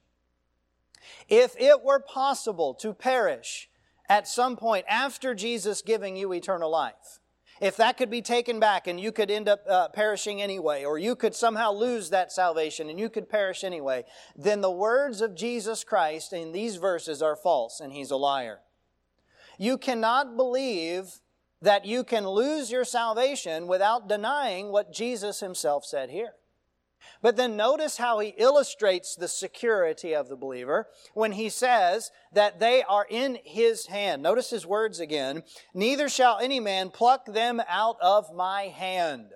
If 1.28 1.54
it 1.58 1.82
were 1.82 2.00
possible 2.00 2.74
to 2.74 2.94
perish 2.94 3.68
at 4.08 4.26
some 4.26 4.56
point 4.56 4.86
after 4.88 5.34
Jesus 5.34 5.82
giving 5.82 6.16
you 6.16 6.32
eternal 6.32 6.70
life, 6.70 7.20
if 7.60 7.76
that 7.76 7.96
could 7.96 8.10
be 8.10 8.22
taken 8.22 8.60
back 8.60 8.86
and 8.86 9.00
you 9.00 9.12
could 9.12 9.30
end 9.30 9.48
up 9.48 9.60
uh, 9.68 9.88
perishing 9.88 10.42
anyway, 10.42 10.84
or 10.84 10.98
you 10.98 11.16
could 11.16 11.34
somehow 11.34 11.72
lose 11.72 12.10
that 12.10 12.32
salvation 12.32 12.88
and 12.88 12.98
you 12.98 13.08
could 13.08 13.28
perish 13.28 13.64
anyway, 13.64 14.04
then 14.36 14.60
the 14.60 14.70
words 14.70 15.20
of 15.20 15.34
Jesus 15.34 15.84
Christ 15.84 16.32
in 16.32 16.52
these 16.52 16.76
verses 16.76 17.22
are 17.22 17.36
false 17.36 17.80
and 17.80 17.92
he's 17.92 18.10
a 18.10 18.16
liar. 18.16 18.60
You 19.58 19.78
cannot 19.78 20.36
believe 20.36 21.20
that 21.62 21.86
you 21.86 22.04
can 22.04 22.28
lose 22.28 22.70
your 22.70 22.84
salvation 22.84 23.66
without 23.66 24.08
denying 24.08 24.70
what 24.70 24.92
Jesus 24.92 25.40
himself 25.40 25.84
said 25.84 26.10
here. 26.10 26.32
But 27.22 27.36
then 27.36 27.56
notice 27.56 27.96
how 27.96 28.18
he 28.18 28.34
illustrates 28.36 29.14
the 29.14 29.28
security 29.28 30.14
of 30.14 30.28
the 30.28 30.36
believer 30.36 30.88
when 31.14 31.32
he 31.32 31.48
says 31.48 32.10
that 32.32 32.60
they 32.60 32.82
are 32.82 33.06
in 33.08 33.38
his 33.44 33.86
hand. 33.86 34.22
Notice 34.22 34.50
his 34.50 34.66
words 34.66 35.00
again. 35.00 35.42
Neither 35.74 36.08
shall 36.08 36.38
any 36.38 36.60
man 36.60 36.90
pluck 36.90 37.26
them 37.26 37.62
out 37.68 37.96
of 38.00 38.34
my 38.34 38.62
hand. 38.64 39.30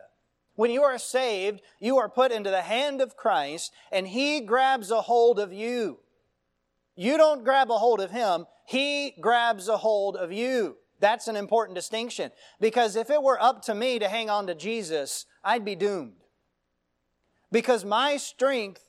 When 0.54 0.70
you 0.70 0.82
are 0.82 0.98
saved, 0.98 1.62
you 1.78 1.96
are 1.96 2.08
put 2.08 2.32
into 2.32 2.50
the 2.50 2.62
hand 2.62 3.00
of 3.00 3.16
Christ 3.16 3.72
and 3.90 4.06
he 4.06 4.40
grabs 4.40 4.90
a 4.90 5.00
hold 5.00 5.38
of 5.38 5.52
you. 5.52 6.00
You 6.96 7.16
don't 7.16 7.44
grab 7.44 7.70
a 7.70 7.78
hold 7.78 8.00
of 8.00 8.10
him, 8.10 8.46
he 8.66 9.14
grabs 9.20 9.68
a 9.68 9.78
hold 9.78 10.16
of 10.16 10.32
you. 10.32 10.76
That's 11.00 11.28
an 11.28 11.36
important 11.36 11.76
distinction 11.76 12.30
because 12.60 12.94
if 12.94 13.08
it 13.08 13.22
were 13.22 13.42
up 13.42 13.62
to 13.62 13.74
me 13.74 13.98
to 13.98 14.08
hang 14.08 14.28
on 14.28 14.46
to 14.48 14.54
Jesus, 14.54 15.24
I'd 15.42 15.64
be 15.64 15.74
doomed 15.74 16.20
because 17.50 17.85
my 17.85 18.16
strength 18.16 18.88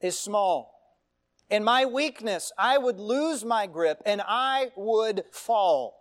is 0.00 0.18
small. 0.18 0.74
In 1.50 1.64
my 1.64 1.86
weakness, 1.86 2.52
I 2.58 2.78
would 2.78 2.98
lose 3.00 3.44
my 3.44 3.66
grip 3.66 4.02
and 4.04 4.22
I 4.26 4.70
would 4.76 5.24
fall. 5.30 5.96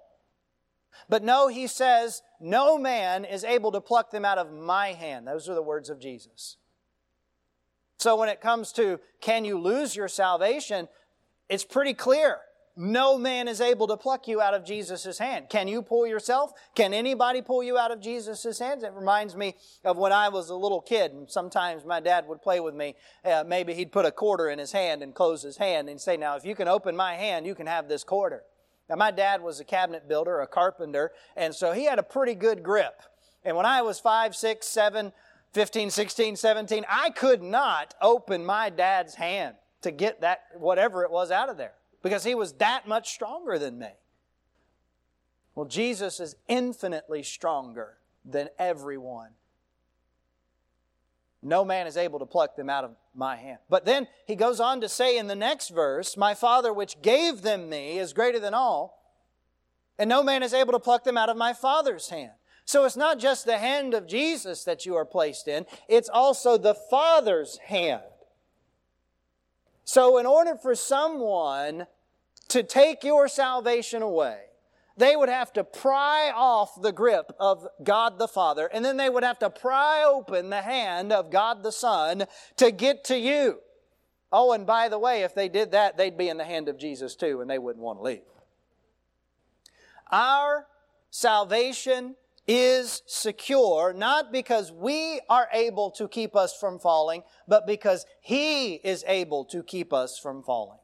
But 1.07 1.23
no, 1.23 1.47
he 1.47 1.67
says, 1.67 2.21
no 2.39 2.77
man 2.77 3.23
is 3.23 3.43
able 3.43 3.71
to 3.71 3.81
pluck 3.81 4.11
them 4.11 4.25
out 4.25 4.37
of 4.37 4.51
my 4.51 4.93
hand. 4.93 5.27
Those 5.27 5.47
are 5.47 5.55
the 5.55 5.61
words 5.61 5.89
of 5.89 5.99
Jesus. 5.99 6.57
So 7.97 8.15
when 8.15 8.29
it 8.29 8.41
comes 8.41 8.71
to 8.73 8.99
can 9.21 9.45
you 9.45 9.59
lose 9.59 9.95
your 9.95 10.07
salvation, 10.07 10.87
it's 11.49 11.63
pretty 11.63 11.93
clear. 11.93 12.39
No 12.79 13.17
man 13.17 13.47
is 13.47 13.59
able 13.59 13.87
to 13.87 13.97
pluck 13.97 14.27
you 14.27 14.39
out 14.39 14.53
of 14.53 14.63
Jesus' 14.63 15.17
hand. 15.17 15.49
Can 15.49 15.67
you 15.67 15.81
pull 15.81 16.05
yourself? 16.05 16.51
Can 16.75 16.93
anybody 16.93 17.41
pull 17.41 17.63
you 17.63 17.75
out 17.75 17.89
of 17.89 17.99
Jesus' 17.99 18.59
hands? 18.59 18.83
It 18.83 18.93
reminds 18.93 19.35
me 19.35 19.55
of 19.83 19.97
when 19.97 20.11
I 20.11 20.29
was 20.29 20.51
a 20.51 20.55
little 20.55 20.81
kid, 20.81 21.11
and 21.11 21.27
sometimes 21.27 21.85
my 21.85 21.99
dad 21.99 22.27
would 22.27 22.39
play 22.43 22.59
with 22.59 22.75
me. 22.75 22.93
Uh, 23.25 23.43
maybe 23.47 23.73
he'd 23.73 23.91
put 23.91 24.05
a 24.05 24.11
quarter 24.11 24.51
in 24.51 24.59
his 24.59 24.71
hand 24.73 25.01
and 25.01 25.15
close 25.15 25.41
his 25.41 25.57
hand 25.57 25.89
and 25.89 25.99
say, 25.99 26.17
Now, 26.17 26.35
if 26.35 26.45
you 26.45 26.53
can 26.53 26.67
open 26.67 26.95
my 26.95 27.15
hand, 27.15 27.47
you 27.47 27.55
can 27.55 27.65
have 27.65 27.89
this 27.89 28.03
quarter. 28.03 28.43
Now, 28.87 28.95
my 28.95 29.09
dad 29.09 29.41
was 29.41 29.59
a 29.59 29.65
cabinet 29.65 30.07
builder, 30.07 30.39
a 30.41 30.47
carpenter, 30.47 31.13
and 31.35 31.55
so 31.55 31.71
he 31.71 31.85
had 31.85 31.97
a 31.97 32.03
pretty 32.03 32.35
good 32.35 32.61
grip. 32.61 33.01
And 33.43 33.57
when 33.57 33.65
I 33.65 33.81
was 33.81 33.99
five, 33.99 34.35
six, 34.35 34.67
seven, 34.67 35.13
15, 35.53 35.89
16, 35.89 36.35
17, 36.35 36.85
I 36.87 37.09
could 37.09 37.41
not 37.41 37.95
open 38.03 38.45
my 38.45 38.69
dad's 38.69 39.15
hand 39.15 39.55
to 39.81 39.89
get 39.89 40.21
that, 40.21 40.41
whatever 40.55 41.03
it 41.03 41.09
was, 41.09 41.31
out 41.31 41.49
of 41.49 41.57
there 41.57 41.73
because 42.07 42.23
he 42.23 42.35
was 42.35 42.53
that 42.53 42.87
much 42.87 43.11
stronger 43.11 43.59
than 43.59 43.77
me. 43.77 43.89
Well, 45.55 45.65
Jesus 45.65 46.21
is 46.21 46.37
infinitely 46.47 47.21
stronger 47.21 47.97
than 48.23 48.47
everyone. 48.57 49.31
No 51.43 51.65
man 51.65 51.85
is 51.85 51.97
able 51.97 52.19
to 52.19 52.25
pluck 52.25 52.55
them 52.55 52.69
out 52.69 52.85
of 52.85 52.95
my 53.13 53.35
hand. 53.35 53.57
But 53.69 53.83
then 53.83 54.07
he 54.25 54.35
goes 54.35 54.61
on 54.61 54.79
to 54.79 54.87
say 54.87 55.17
in 55.17 55.27
the 55.27 55.35
next 55.35 55.67
verse, 55.67 56.15
My 56.15 56.33
Father 56.33 56.71
which 56.71 57.01
gave 57.01 57.41
them 57.41 57.67
me 57.67 57.99
is 57.99 58.13
greater 58.13 58.39
than 58.39 58.53
all, 58.53 59.03
and 59.99 60.09
no 60.09 60.23
man 60.23 60.43
is 60.43 60.53
able 60.53 60.71
to 60.71 60.79
pluck 60.79 61.03
them 61.03 61.17
out 61.17 61.27
of 61.27 61.35
my 61.35 61.51
Father's 61.51 62.07
hand. 62.07 62.31
So 62.63 62.85
it's 62.85 62.95
not 62.95 63.19
just 63.19 63.45
the 63.45 63.57
hand 63.57 63.93
of 63.93 64.07
Jesus 64.07 64.63
that 64.63 64.85
you 64.85 64.95
are 64.95 65.05
placed 65.05 65.49
in, 65.49 65.65
it's 65.89 66.07
also 66.07 66.57
the 66.57 66.73
Father's 66.73 67.57
hand. 67.57 68.03
So, 69.83 70.17
in 70.17 70.25
order 70.25 70.55
for 70.55 70.75
someone 70.75 71.87
to 72.49 72.63
take 72.63 73.03
your 73.03 73.27
salvation 73.27 74.01
away, 74.01 74.41
they 74.97 75.15
would 75.15 75.29
have 75.29 75.53
to 75.53 75.63
pry 75.63 76.31
off 76.35 76.81
the 76.81 76.91
grip 76.91 77.31
of 77.39 77.67
God 77.83 78.17
the 78.17 78.27
Father, 78.27 78.67
and 78.73 78.83
then 78.83 78.97
they 78.97 79.09
would 79.09 79.23
have 79.23 79.39
to 79.39 79.49
pry 79.49 80.03
open 80.03 80.49
the 80.49 80.61
hand 80.61 81.13
of 81.13 81.29
God 81.29 81.61
the 81.63 81.71
Son 81.71 82.25
to 82.55 82.71
get 82.71 83.03
to 83.05 83.17
you. 83.17 83.59
Oh, 84.31 84.53
and 84.53 84.65
by 84.65 84.89
the 84.89 84.99
way, 84.99 85.21
if 85.21 85.35
they 85.35 85.49
did 85.49 85.71
that, 85.71 85.97
they'd 85.97 86.17
be 86.17 86.29
in 86.29 86.37
the 86.37 86.43
hand 86.43 86.67
of 86.67 86.77
Jesus 86.77 87.15
too, 87.15 87.41
and 87.41 87.49
they 87.49 87.59
wouldn't 87.59 87.83
want 87.83 87.99
to 87.99 88.03
leave. 88.03 88.21
Our 90.11 90.65
salvation 91.11 92.15
is 92.47 93.03
secure, 93.05 93.93
not 93.93 94.31
because 94.31 94.71
we 94.71 95.21
are 95.29 95.47
able 95.53 95.91
to 95.91 96.07
keep 96.07 96.35
us 96.35 96.57
from 96.57 96.79
falling, 96.79 97.23
but 97.47 97.67
because 97.67 98.05
He 98.21 98.75
is 98.75 99.03
able 99.07 99.45
to 99.45 99.63
keep 99.63 99.93
us 99.93 100.17
from 100.17 100.43
falling. 100.43 100.79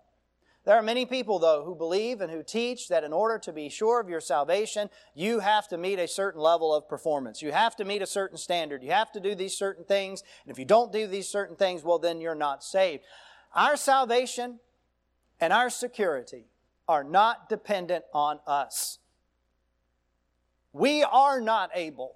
There 0.65 0.77
are 0.77 0.82
many 0.82 1.05
people, 1.05 1.39
though, 1.39 1.65
who 1.65 1.75
believe 1.75 2.22
and 2.22 2.32
who 2.32 2.41
teach 2.41 2.88
that 2.88 3.03
in 3.03 3.12
order 3.12 3.38
to 3.39 3.51
be 3.51 3.67
sure 3.67 4.00
of 4.00 4.08
your 4.08 4.22
salvation, 4.22 4.89
you 5.13 5.39
have 5.39 5.67
to 5.67 5.77
meet 5.77 6.00
a 6.00 6.08
certain 6.08 6.39
level 6.39 6.74
of 6.74 6.88
performance. 6.88 7.41
You 7.41 7.51
have 7.51 7.75
to 7.77 7.86
meet 7.86 8.01
a 8.01 8.08
certain 8.08 8.38
standard. 8.38 8.82
You 8.82 8.91
have 8.91 9.12
to 9.12 9.20
do 9.20 9.36
these 9.36 9.58
certain 9.58 9.84
things. 9.84 10.24
And 10.43 10.51
if 10.51 10.58
you 10.58 10.63
don't 10.63 10.93
do 10.93 11.05
these 11.05 11.27
certain 11.27 11.58
things, 11.58 11.84
well, 11.84 12.00
then 12.00 12.22
you're 12.22 12.34
not 12.34 12.63
saved. 12.63 13.03
Our 13.53 13.75
salvation 13.75 14.60
and 15.41 15.51
our 15.51 15.70
security 15.70 16.46
are 16.88 17.03
not 17.03 17.50
dependent 17.50 18.05
on 18.13 18.39
us. 18.48 19.00
We 20.72 21.03
are 21.03 21.41
not 21.41 21.72
able. 21.75 22.15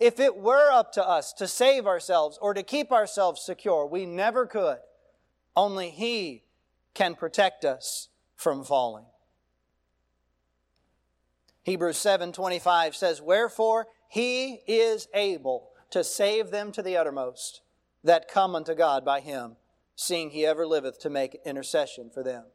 If 0.00 0.18
it 0.18 0.36
were 0.36 0.70
up 0.70 0.92
to 0.92 1.08
us 1.08 1.32
to 1.34 1.46
save 1.46 1.86
ourselves 1.86 2.38
or 2.42 2.54
to 2.54 2.64
keep 2.64 2.90
ourselves 2.90 3.40
secure, 3.40 3.86
we 3.86 4.04
never 4.04 4.46
could. 4.46 4.78
Only 5.56 5.90
He 5.90 6.42
can 6.98 7.14
protect 7.14 7.64
us 7.64 8.08
from 8.34 8.64
falling. 8.64 9.06
Hebrews 11.62 11.96
7:25 11.96 12.96
says, 12.96 13.22
"Wherefore 13.22 13.86
he 14.08 14.64
is 14.66 15.06
able 15.14 15.70
to 15.90 16.02
save 16.02 16.50
them 16.50 16.72
to 16.72 16.82
the 16.82 16.96
uttermost 16.96 17.60
that 18.02 18.26
come 18.26 18.56
unto 18.56 18.74
God 18.74 19.04
by 19.04 19.20
him, 19.20 19.58
seeing 19.94 20.30
he 20.30 20.44
ever 20.44 20.66
liveth 20.66 20.98
to 20.98 21.08
make 21.08 21.40
intercession 21.44 22.10
for 22.10 22.24
them." 22.24 22.50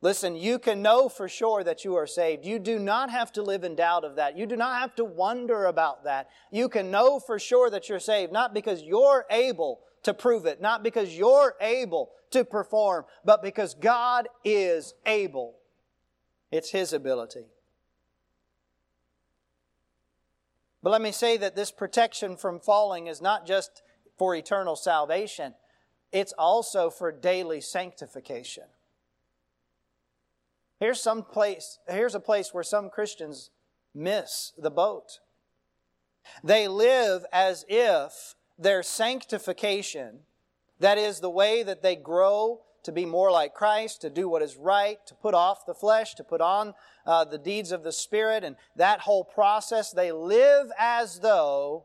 Listen, 0.00 0.34
you 0.34 0.58
can 0.58 0.82
know 0.82 1.08
for 1.08 1.28
sure 1.28 1.62
that 1.62 1.84
you 1.84 1.94
are 1.94 2.08
saved. 2.08 2.44
You 2.44 2.58
do 2.58 2.80
not 2.80 3.10
have 3.10 3.30
to 3.34 3.42
live 3.42 3.62
in 3.62 3.76
doubt 3.76 4.02
of 4.02 4.16
that. 4.16 4.36
You 4.36 4.46
do 4.46 4.56
not 4.56 4.80
have 4.80 4.96
to 4.96 5.04
wonder 5.04 5.66
about 5.66 6.02
that. 6.02 6.28
You 6.50 6.68
can 6.68 6.90
know 6.90 7.20
for 7.20 7.38
sure 7.38 7.70
that 7.70 7.88
you're 7.88 8.00
saved, 8.00 8.32
not 8.32 8.52
because 8.52 8.82
you're 8.82 9.24
able 9.30 9.84
to 10.02 10.14
prove 10.14 10.46
it, 10.46 10.60
not 10.60 10.82
because 10.82 11.16
you're 11.16 11.54
able 11.60 12.10
to 12.30 12.44
perform, 12.44 13.04
but 13.24 13.42
because 13.42 13.74
God 13.74 14.28
is 14.44 14.94
able. 15.04 15.56
It's 16.50 16.70
His 16.70 16.92
ability. 16.92 17.46
But 20.82 20.90
let 20.90 21.02
me 21.02 21.12
say 21.12 21.36
that 21.36 21.56
this 21.56 21.70
protection 21.70 22.36
from 22.36 22.60
falling 22.60 23.06
is 23.06 23.20
not 23.20 23.46
just 23.46 23.82
for 24.16 24.34
eternal 24.34 24.76
salvation, 24.76 25.54
it's 26.12 26.32
also 26.38 26.90
for 26.90 27.12
daily 27.12 27.60
sanctification. 27.60 28.64
Here's 30.78 31.00
some 31.00 31.22
place, 31.22 31.78
here's 31.88 32.14
a 32.14 32.20
place 32.20 32.54
where 32.54 32.64
some 32.64 32.88
Christians 32.88 33.50
miss 33.94 34.52
the 34.56 34.70
boat. 34.70 35.20
They 36.42 36.68
live 36.68 37.24
as 37.32 37.64
if 37.68 38.34
their 38.60 38.82
sanctification, 38.82 40.20
that 40.78 40.98
is 40.98 41.20
the 41.20 41.30
way 41.30 41.62
that 41.62 41.82
they 41.82 41.96
grow 41.96 42.60
to 42.82 42.92
be 42.92 43.04
more 43.04 43.30
like 43.30 43.54
Christ, 43.54 44.00
to 44.02 44.10
do 44.10 44.28
what 44.28 44.42
is 44.42 44.56
right, 44.56 44.98
to 45.06 45.14
put 45.14 45.34
off 45.34 45.66
the 45.66 45.74
flesh, 45.74 46.14
to 46.14 46.24
put 46.24 46.40
on 46.40 46.74
uh, 47.06 47.24
the 47.24 47.38
deeds 47.38 47.72
of 47.72 47.82
the 47.82 47.92
Spirit, 47.92 48.44
and 48.44 48.56
that 48.76 49.00
whole 49.00 49.24
process, 49.24 49.90
they 49.90 50.12
live 50.12 50.70
as 50.78 51.20
though 51.20 51.84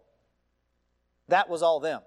that 1.27 1.49
was 1.49 1.61
all 1.61 1.79
them. 1.79 2.01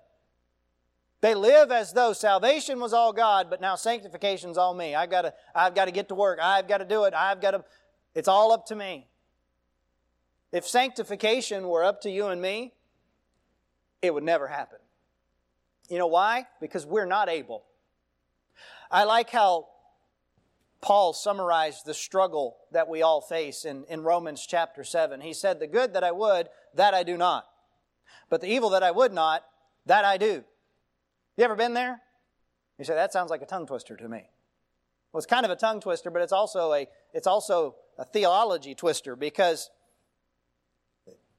They 1.20 1.34
live 1.34 1.72
as 1.72 1.92
though 1.92 2.12
salvation 2.12 2.78
was 2.78 2.92
all 2.92 3.12
God, 3.12 3.50
but 3.50 3.60
now 3.60 3.74
sanctification's 3.74 4.56
all 4.56 4.72
me. 4.72 4.94
I've 4.94 5.10
got 5.10 5.22
to, 5.22 5.34
I've 5.54 5.74
got 5.74 5.86
to 5.86 5.90
get 5.90 6.08
to 6.08 6.14
work. 6.14 6.38
I've 6.40 6.68
got 6.68 6.78
to 6.78 6.84
do 6.84 7.04
it. 7.04 7.14
I've 7.14 7.40
got 7.40 7.50
to, 7.50 7.64
it's 8.14 8.28
all 8.28 8.52
up 8.52 8.66
to 8.66 8.76
me. 8.76 9.08
If 10.52 10.66
sanctification 10.66 11.68
were 11.68 11.82
up 11.82 12.00
to 12.02 12.10
you 12.10 12.28
and 12.28 12.40
me, 12.40 12.72
it 14.02 14.12
would 14.12 14.24
never 14.24 14.48
happen. 14.48 14.78
You 15.88 15.98
know 15.98 16.06
why? 16.06 16.46
Because 16.60 16.84
we're 16.86 17.06
not 17.06 17.28
able. 17.28 17.64
I 18.90 19.04
like 19.04 19.30
how 19.30 19.68
Paul 20.80 21.12
summarized 21.12 21.84
the 21.84 21.94
struggle 21.94 22.56
that 22.72 22.88
we 22.88 23.02
all 23.02 23.20
face 23.20 23.64
in, 23.64 23.84
in 23.88 24.02
Romans 24.02 24.46
chapter 24.46 24.84
7. 24.84 25.20
He 25.20 25.32
said, 25.32 25.58
The 25.58 25.66
good 25.66 25.94
that 25.94 26.04
I 26.04 26.12
would, 26.12 26.48
that 26.74 26.94
I 26.94 27.02
do 27.02 27.16
not. 27.16 27.46
But 28.30 28.40
the 28.40 28.48
evil 28.48 28.70
that 28.70 28.82
I 28.82 28.90
would 28.90 29.12
not, 29.12 29.44
that 29.86 30.04
I 30.04 30.16
do. 30.16 30.44
You 31.36 31.44
ever 31.44 31.56
been 31.56 31.74
there? 31.74 32.00
You 32.78 32.84
say, 32.84 32.94
that 32.94 33.12
sounds 33.12 33.30
like 33.30 33.42
a 33.42 33.46
tongue 33.46 33.66
twister 33.66 33.96
to 33.96 34.08
me. 34.08 34.28
Well, 35.12 35.18
it's 35.18 35.26
kind 35.26 35.44
of 35.44 35.50
a 35.50 35.56
tongue 35.56 35.80
twister, 35.80 36.10
but 36.10 36.22
it's 36.22 36.32
also 36.32 36.72
a, 36.72 36.86
it's 37.12 37.26
also 37.26 37.76
a 37.96 38.04
theology 38.04 38.74
twister 38.74 39.16
because 39.16 39.70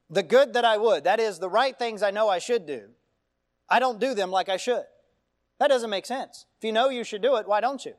the 0.09 0.23
good 0.23 0.53
that 0.53 0.65
I 0.65 0.77
would, 0.77 1.03
that 1.03 1.19
is, 1.19 1.39
the 1.39 1.49
right 1.49 1.77
things 1.77 2.01
I 2.01 2.11
know 2.11 2.29
I 2.29 2.39
should 2.39 2.65
do, 2.65 2.89
I 3.69 3.79
don't 3.79 3.99
do 3.99 4.13
them 4.13 4.31
like 4.31 4.49
I 4.49 4.57
should. 4.57 4.85
That 5.59 5.67
doesn't 5.67 5.89
make 5.89 6.05
sense. 6.05 6.45
If 6.57 6.63
you 6.63 6.71
know 6.71 6.89
you 6.89 7.03
should 7.03 7.21
do 7.21 7.35
it, 7.35 7.47
why 7.47 7.61
don't 7.61 7.85
you? 7.85 7.93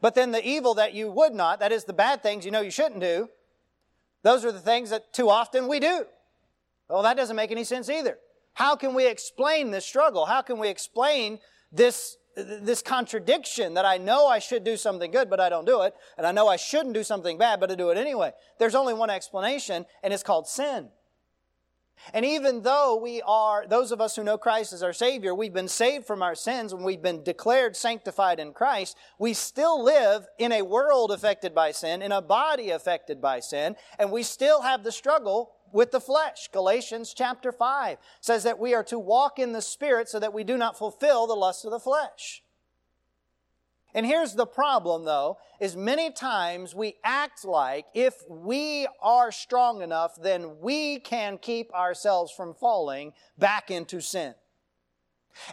But 0.00 0.14
then 0.14 0.32
the 0.32 0.46
evil 0.46 0.74
that 0.74 0.94
you 0.94 1.10
would 1.10 1.34
not, 1.34 1.60
that 1.60 1.72
is, 1.72 1.84
the 1.84 1.92
bad 1.92 2.22
things 2.22 2.44
you 2.44 2.50
know 2.50 2.60
you 2.60 2.70
shouldn't 2.70 3.00
do, 3.00 3.28
those 4.22 4.44
are 4.44 4.52
the 4.52 4.60
things 4.60 4.90
that 4.90 5.12
too 5.12 5.30
often 5.30 5.68
we 5.68 5.78
do. 5.78 6.06
Well, 6.88 7.02
that 7.02 7.16
doesn't 7.16 7.36
make 7.36 7.50
any 7.50 7.64
sense 7.64 7.88
either. 7.88 8.18
How 8.54 8.74
can 8.74 8.94
we 8.94 9.06
explain 9.06 9.70
this 9.70 9.84
struggle? 9.84 10.26
How 10.26 10.42
can 10.42 10.58
we 10.58 10.68
explain 10.68 11.38
this, 11.70 12.16
this 12.36 12.82
contradiction 12.82 13.74
that 13.74 13.84
I 13.84 13.96
know 13.96 14.26
I 14.26 14.38
should 14.38 14.62
do 14.62 14.76
something 14.76 15.10
good, 15.10 15.30
but 15.30 15.40
I 15.40 15.48
don't 15.48 15.64
do 15.64 15.82
it, 15.82 15.94
and 16.18 16.26
I 16.26 16.32
know 16.32 16.48
I 16.48 16.56
shouldn't 16.56 16.94
do 16.94 17.02
something 17.02 17.38
bad, 17.38 17.60
but 17.60 17.70
I 17.70 17.74
do 17.74 17.90
it 17.90 17.96
anyway? 17.96 18.32
There's 18.58 18.74
only 18.74 18.94
one 18.94 19.10
explanation, 19.10 19.86
and 20.02 20.12
it's 20.12 20.22
called 20.22 20.46
sin. 20.46 20.90
And 22.12 22.24
even 22.24 22.62
though 22.62 22.96
we 22.96 23.22
are, 23.22 23.66
those 23.66 23.90
of 23.90 24.00
us 24.02 24.16
who 24.16 24.22
know 24.22 24.36
Christ 24.38 24.74
as 24.74 24.82
our 24.82 24.92
Savior, 24.92 25.34
we've 25.34 25.54
been 25.54 25.66
saved 25.66 26.06
from 26.06 26.22
our 26.22 26.34
sins 26.34 26.72
and 26.72 26.84
we've 26.84 27.02
been 27.02 27.22
declared 27.22 27.74
sanctified 27.74 28.38
in 28.38 28.52
Christ, 28.52 28.96
we 29.18 29.32
still 29.32 29.82
live 29.82 30.26
in 30.38 30.52
a 30.52 30.62
world 30.62 31.10
affected 31.10 31.54
by 31.54 31.72
sin, 31.72 32.02
in 32.02 32.12
a 32.12 32.20
body 32.20 32.70
affected 32.70 33.20
by 33.20 33.40
sin, 33.40 33.76
and 33.98 34.12
we 34.12 34.22
still 34.22 34.60
have 34.60 34.84
the 34.84 34.92
struggle 34.92 35.55
with 35.72 35.90
the 35.90 36.00
flesh. 36.00 36.48
Galatians 36.52 37.14
chapter 37.14 37.52
5 37.52 37.98
says 38.20 38.44
that 38.44 38.58
we 38.58 38.74
are 38.74 38.84
to 38.84 38.98
walk 38.98 39.38
in 39.38 39.52
the 39.52 39.62
Spirit 39.62 40.08
so 40.08 40.18
that 40.18 40.32
we 40.32 40.44
do 40.44 40.56
not 40.56 40.78
fulfill 40.78 41.26
the 41.26 41.34
lust 41.34 41.64
of 41.64 41.70
the 41.70 41.80
flesh. 41.80 42.42
And 43.94 44.04
here's 44.04 44.34
the 44.34 44.46
problem 44.46 45.04
though, 45.04 45.38
is 45.58 45.74
many 45.74 46.10
times 46.10 46.74
we 46.74 46.96
act 47.02 47.44
like 47.44 47.86
if 47.94 48.14
we 48.28 48.86
are 49.00 49.32
strong 49.32 49.80
enough, 49.80 50.20
then 50.20 50.60
we 50.60 50.98
can 50.98 51.38
keep 51.38 51.72
ourselves 51.72 52.30
from 52.30 52.52
falling 52.52 53.14
back 53.38 53.70
into 53.70 54.00
sin. 54.00 54.34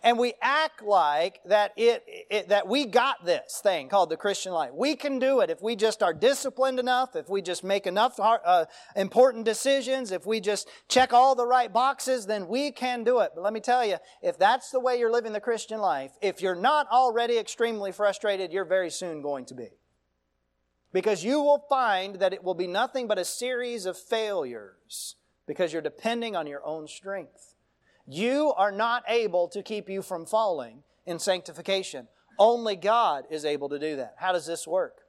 And 0.04 0.18
we 0.18 0.34
act 0.42 0.82
like 0.82 1.42
that 1.46 1.74
it, 1.78 2.04
it, 2.30 2.50
that 2.50 2.68
we 2.68 2.86
got 2.86 3.26
this 3.26 3.60
thing 3.62 3.90
called 3.90 4.10
the 4.10 4.18
Christian 4.18 4.54
life. 4.54 4.72
We 4.74 4.96
can 4.96 5.20
do 5.20 5.42
it 5.42 5.50
if 5.50 5.62
we 5.62 5.76
just 5.76 6.02
are 6.04 6.14
disciplined 6.14 6.80
enough, 6.80 7.16
if 7.16 7.30
we 7.30 7.42
just 7.42 7.64
make 7.64 7.88
enough 7.88 8.20
uh, 8.20 8.66
important 8.96 9.46
decisions, 9.46 10.12
if 10.12 10.26
we 10.26 10.40
just 10.40 10.68
check 10.88 11.14
all 11.14 11.36
the 11.36 11.46
right 11.46 11.72
boxes, 11.72 12.26
then 12.26 12.48
we 12.48 12.72
can 12.72 13.04
do 13.04 13.20
it. 13.20 13.32
But 13.36 13.44
let 13.44 13.54
me 13.54 13.60
tell 13.60 13.86
you, 13.86 13.98
if 14.22 14.38
that's 14.38 14.72
the 14.72 14.80
way 14.80 14.98
you're 14.98 15.12
living 15.12 15.34
the 15.34 15.40
Christian 15.40 15.80
life, 15.80 16.12
if 16.22 16.42
you're 16.42 16.56
not 16.56 16.88
already 16.90 17.38
extremely 17.38 17.92
frustrated, 17.92 18.52
you're 18.52 18.66
very 18.66 18.90
soon 18.90 19.22
going 19.22 19.46
to 19.46 19.54
be. 19.54 19.70
Because 20.92 21.24
you 21.24 21.42
will 21.42 21.66
find 21.70 22.18
that 22.18 22.34
it 22.34 22.44
will 22.44 22.54
be 22.54 22.68
nothing 22.68 23.08
but 23.08 23.18
a 23.18 23.26
series 23.26 23.86
of 23.86 23.98
failures 23.98 25.16
because 25.48 25.74
you're 25.74 25.82
depending 25.82 26.36
on 26.36 26.48
your 26.48 26.66
own 26.66 26.88
strength. 26.88 27.53
You 28.06 28.54
are 28.58 28.72
not 28.72 29.04
able 29.08 29.48
to 29.50 29.64
keep 29.64 29.90
you 29.90 30.02
from 30.02 30.26
falling 30.26 30.84
in 31.06 31.20
sanctification. 31.20 32.08
Only 32.38 32.76
God 32.76 33.26
is 33.30 33.46
able 33.46 33.70
to 33.70 33.80
do 33.80 33.96
that. 33.98 34.16
How 34.18 34.32
does 34.32 34.46
this 34.46 34.68
work? 34.68 35.02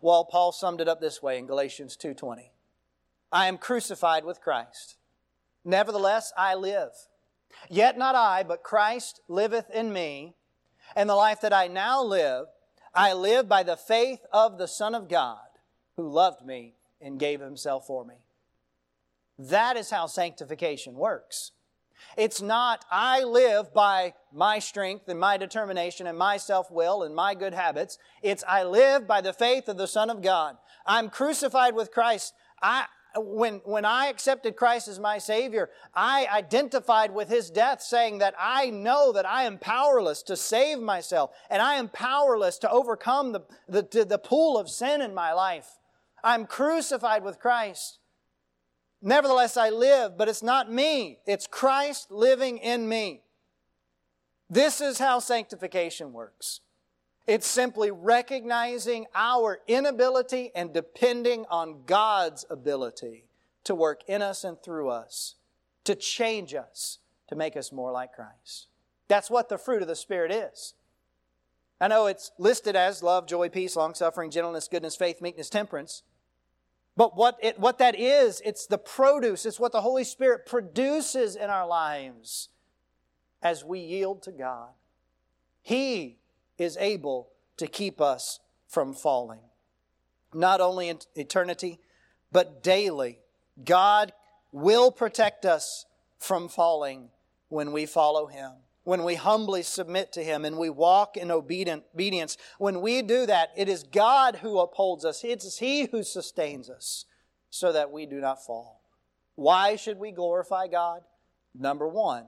Well, 0.00 0.24
Paul 0.24 0.52
summed 0.52 0.80
it 0.80 0.88
up 0.88 1.00
this 1.00 1.22
way 1.22 1.38
in 1.38 1.46
Galatians 1.46 1.96
2:20. 1.96 2.52
I 3.32 3.48
am 3.48 3.58
crucified 3.58 4.24
with 4.24 4.40
Christ. 4.40 4.96
Nevertheless 5.64 6.32
I 6.36 6.54
live. 6.54 7.08
Yet 7.68 7.96
not 7.96 8.14
I, 8.14 8.42
but 8.42 8.62
Christ 8.62 9.20
liveth 9.28 9.70
in 9.70 9.92
me, 9.92 10.36
and 10.94 11.08
the 11.08 11.16
life 11.16 11.40
that 11.40 11.52
I 11.52 11.66
now 11.66 12.02
live, 12.02 12.46
I 12.94 13.12
live 13.12 13.48
by 13.48 13.62
the 13.62 13.76
faith 13.76 14.24
of 14.32 14.58
the 14.58 14.68
Son 14.68 14.94
of 14.94 15.08
God, 15.08 15.48
who 15.96 16.08
loved 16.08 16.44
me 16.44 16.76
and 17.00 17.18
gave 17.18 17.40
himself 17.40 17.86
for 17.86 18.04
me. 18.04 18.26
That 19.38 19.76
is 19.76 19.90
how 19.90 20.06
sanctification 20.06 20.94
works. 20.94 21.52
It's 22.16 22.40
not, 22.40 22.84
I 22.90 23.24
live 23.24 23.72
by 23.74 24.14
my 24.32 24.58
strength 24.58 25.08
and 25.08 25.18
my 25.18 25.36
determination 25.36 26.06
and 26.06 26.18
my 26.18 26.36
self 26.36 26.70
will 26.70 27.02
and 27.02 27.14
my 27.14 27.34
good 27.34 27.54
habits. 27.54 27.98
It's, 28.22 28.44
I 28.46 28.64
live 28.64 29.06
by 29.06 29.20
the 29.20 29.32
faith 29.32 29.68
of 29.68 29.76
the 29.76 29.86
Son 29.86 30.10
of 30.10 30.22
God. 30.22 30.56
I'm 30.86 31.10
crucified 31.10 31.74
with 31.74 31.90
Christ. 31.90 32.34
I, 32.62 32.86
when, 33.16 33.60
when 33.64 33.84
I 33.84 34.06
accepted 34.06 34.56
Christ 34.56 34.88
as 34.88 34.98
my 34.98 35.18
Savior, 35.18 35.70
I 35.94 36.26
identified 36.32 37.12
with 37.12 37.28
His 37.28 37.50
death, 37.50 37.80
saying 37.82 38.18
that 38.18 38.34
I 38.38 38.70
know 38.70 39.12
that 39.12 39.26
I 39.26 39.44
am 39.44 39.58
powerless 39.58 40.22
to 40.24 40.36
save 40.36 40.80
myself 40.80 41.30
and 41.50 41.62
I 41.62 41.74
am 41.74 41.88
powerless 41.88 42.58
to 42.58 42.70
overcome 42.70 43.32
the, 43.32 43.42
the, 43.68 44.04
the 44.04 44.18
pool 44.18 44.58
of 44.58 44.68
sin 44.68 45.00
in 45.00 45.14
my 45.14 45.32
life. 45.32 45.78
I'm 46.22 46.46
crucified 46.46 47.22
with 47.22 47.38
Christ. 47.38 47.98
Nevertheless, 49.06 49.58
I 49.58 49.68
live, 49.68 50.16
but 50.16 50.30
it's 50.30 50.42
not 50.42 50.72
me. 50.72 51.18
It's 51.26 51.46
Christ 51.46 52.10
living 52.10 52.56
in 52.56 52.88
me. 52.88 53.20
This 54.48 54.80
is 54.80 54.98
how 54.98 55.18
sanctification 55.18 56.14
works. 56.14 56.60
It's 57.26 57.46
simply 57.46 57.90
recognizing 57.90 59.04
our 59.14 59.60
inability 59.68 60.52
and 60.54 60.72
depending 60.72 61.44
on 61.50 61.82
God's 61.84 62.46
ability 62.48 63.24
to 63.64 63.74
work 63.74 64.00
in 64.08 64.22
us 64.22 64.42
and 64.42 64.60
through 64.62 64.88
us, 64.88 65.34
to 65.84 65.94
change 65.94 66.54
us, 66.54 66.98
to 67.28 67.36
make 67.36 67.58
us 67.58 67.72
more 67.72 67.92
like 67.92 68.14
Christ. 68.14 68.68
That's 69.08 69.30
what 69.30 69.50
the 69.50 69.58
fruit 69.58 69.82
of 69.82 69.88
the 69.88 69.96
Spirit 69.96 70.32
is. 70.32 70.72
I 71.78 71.88
know 71.88 72.06
it's 72.06 72.30
listed 72.38 72.74
as 72.74 73.02
love, 73.02 73.26
joy, 73.26 73.50
peace, 73.50 73.76
long 73.76 73.94
suffering, 73.94 74.30
gentleness, 74.30 74.66
goodness, 74.66 74.96
faith, 74.96 75.20
meekness, 75.20 75.50
temperance. 75.50 76.02
But 76.96 77.16
what, 77.16 77.38
it, 77.42 77.58
what 77.58 77.78
that 77.78 77.98
is, 77.98 78.40
it's 78.44 78.66
the 78.66 78.78
produce, 78.78 79.46
it's 79.46 79.58
what 79.58 79.72
the 79.72 79.80
Holy 79.80 80.04
Spirit 80.04 80.46
produces 80.46 81.34
in 81.34 81.50
our 81.50 81.66
lives 81.66 82.50
as 83.42 83.64
we 83.64 83.80
yield 83.80 84.22
to 84.22 84.32
God. 84.32 84.70
He 85.60 86.18
is 86.56 86.76
able 86.78 87.30
to 87.56 87.66
keep 87.66 88.00
us 88.00 88.40
from 88.68 88.94
falling. 88.94 89.40
Not 90.32 90.60
only 90.60 90.88
in 90.88 90.98
eternity, 91.14 91.80
but 92.32 92.62
daily. 92.62 93.20
God 93.64 94.12
will 94.52 94.90
protect 94.90 95.44
us 95.44 95.86
from 96.18 96.48
falling 96.48 97.10
when 97.48 97.72
we 97.72 97.86
follow 97.86 98.26
Him, 98.26 98.52
when 98.84 99.02
we 99.02 99.16
humbly 99.16 99.62
submit 99.62 100.12
to 100.12 100.22
Him 100.22 100.44
and 100.44 100.56
we 100.56 100.70
walk 100.70 101.16
in 101.16 101.30
obedience. 101.30 102.36
When 102.58 102.80
we 102.80 103.02
do 103.02 103.26
that, 103.26 103.50
it 103.56 103.68
is 103.68 103.82
God 103.82 104.36
who 104.36 104.58
upholds 104.58 105.04
us, 105.04 105.24
it's 105.24 105.58
He 105.58 105.86
who 105.86 106.02
sustains 106.02 106.70
us 106.70 107.06
so 107.50 107.72
that 107.72 107.90
we 107.90 108.06
do 108.06 108.20
not 108.20 108.44
fall. 108.44 108.82
Why 109.34 109.76
should 109.76 109.98
we 109.98 110.12
glorify 110.12 110.68
God? 110.68 111.02
Number 111.54 111.88
one, 111.88 112.26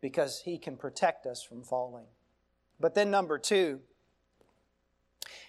because 0.00 0.42
He 0.44 0.58
can 0.58 0.76
protect 0.76 1.26
us 1.26 1.42
from 1.42 1.62
falling. 1.62 2.06
But 2.78 2.94
then, 2.94 3.10
number 3.10 3.38
two, 3.38 3.80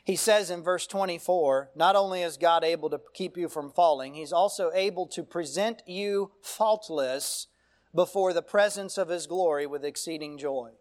he 0.04 0.16
says 0.16 0.50
in 0.50 0.64
verse 0.64 0.86
24, 0.86 1.72
not 1.76 1.96
only 1.96 2.22
is 2.22 2.38
God 2.38 2.64
able 2.64 2.90
to 2.90 3.00
keep 3.14 3.38
you 3.38 3.48
from 3.48 3.72
falling, 3.72 4.14
He's 4.14 4.34
also 4.34 4.70
able 4.74 5.08
to 5.08 5.24
present 5.24 5.82
you 5.88 6.32
faultless 6.42 7.48
before 7.94 8.34
the 8.34 8.42
presence 8.42 8.98
of 8.98 9.10
His 9.10 9.28
glory 9.28 9.66
with 9.66 9.86
exceeding 9.86 10.38
joy. 10.38 10.72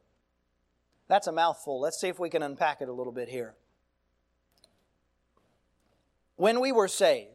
That's 1.09 1.27
a 1.27 1.33
mouthful. 1.33 1.81
Let's 1.81 2.01
see 2.01 2.09
if 2.09 2.19
we 2.19 2.31
can 2.31 2.43
unpack 2.43 2.81
it 2.81 2.89
a 2.89 2.93
little 2.93 3.13
bit 3.13 3.29
here. 3.29 3.55
When 6.37 6.61
we 6.61 6.73
were 6.73 6.89
saved, 6.89 7.29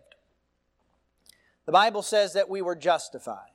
the 1.65 1.71
Bible 1.71 2.01
says 2.01 2.33
that 2.33 2.49
we 2.49 2.61
were 2.61 2.75
justified. 2.75 3.51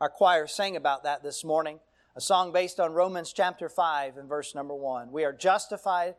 Our 0.00 0.08
choir 0.08 0.46
sang 0.46 0.76
about 0.76 1.04
that 1.04 1.22
this 1.22 1.44
morning, 1.44 1.80
a 2.14 2.20
song 2.20 2.52
based 2.52 2.78
on 2.78 2.92
Romans 2.92 3.32
chapter 3.32 3.68
5 3.68 4.16
and 4.16 4.28
verse 4.28 4.54
number 4.54 4.74
1. 4.74 5.10
We 5.12 5.24
are 5.24 5.32
justified 5.32 6.14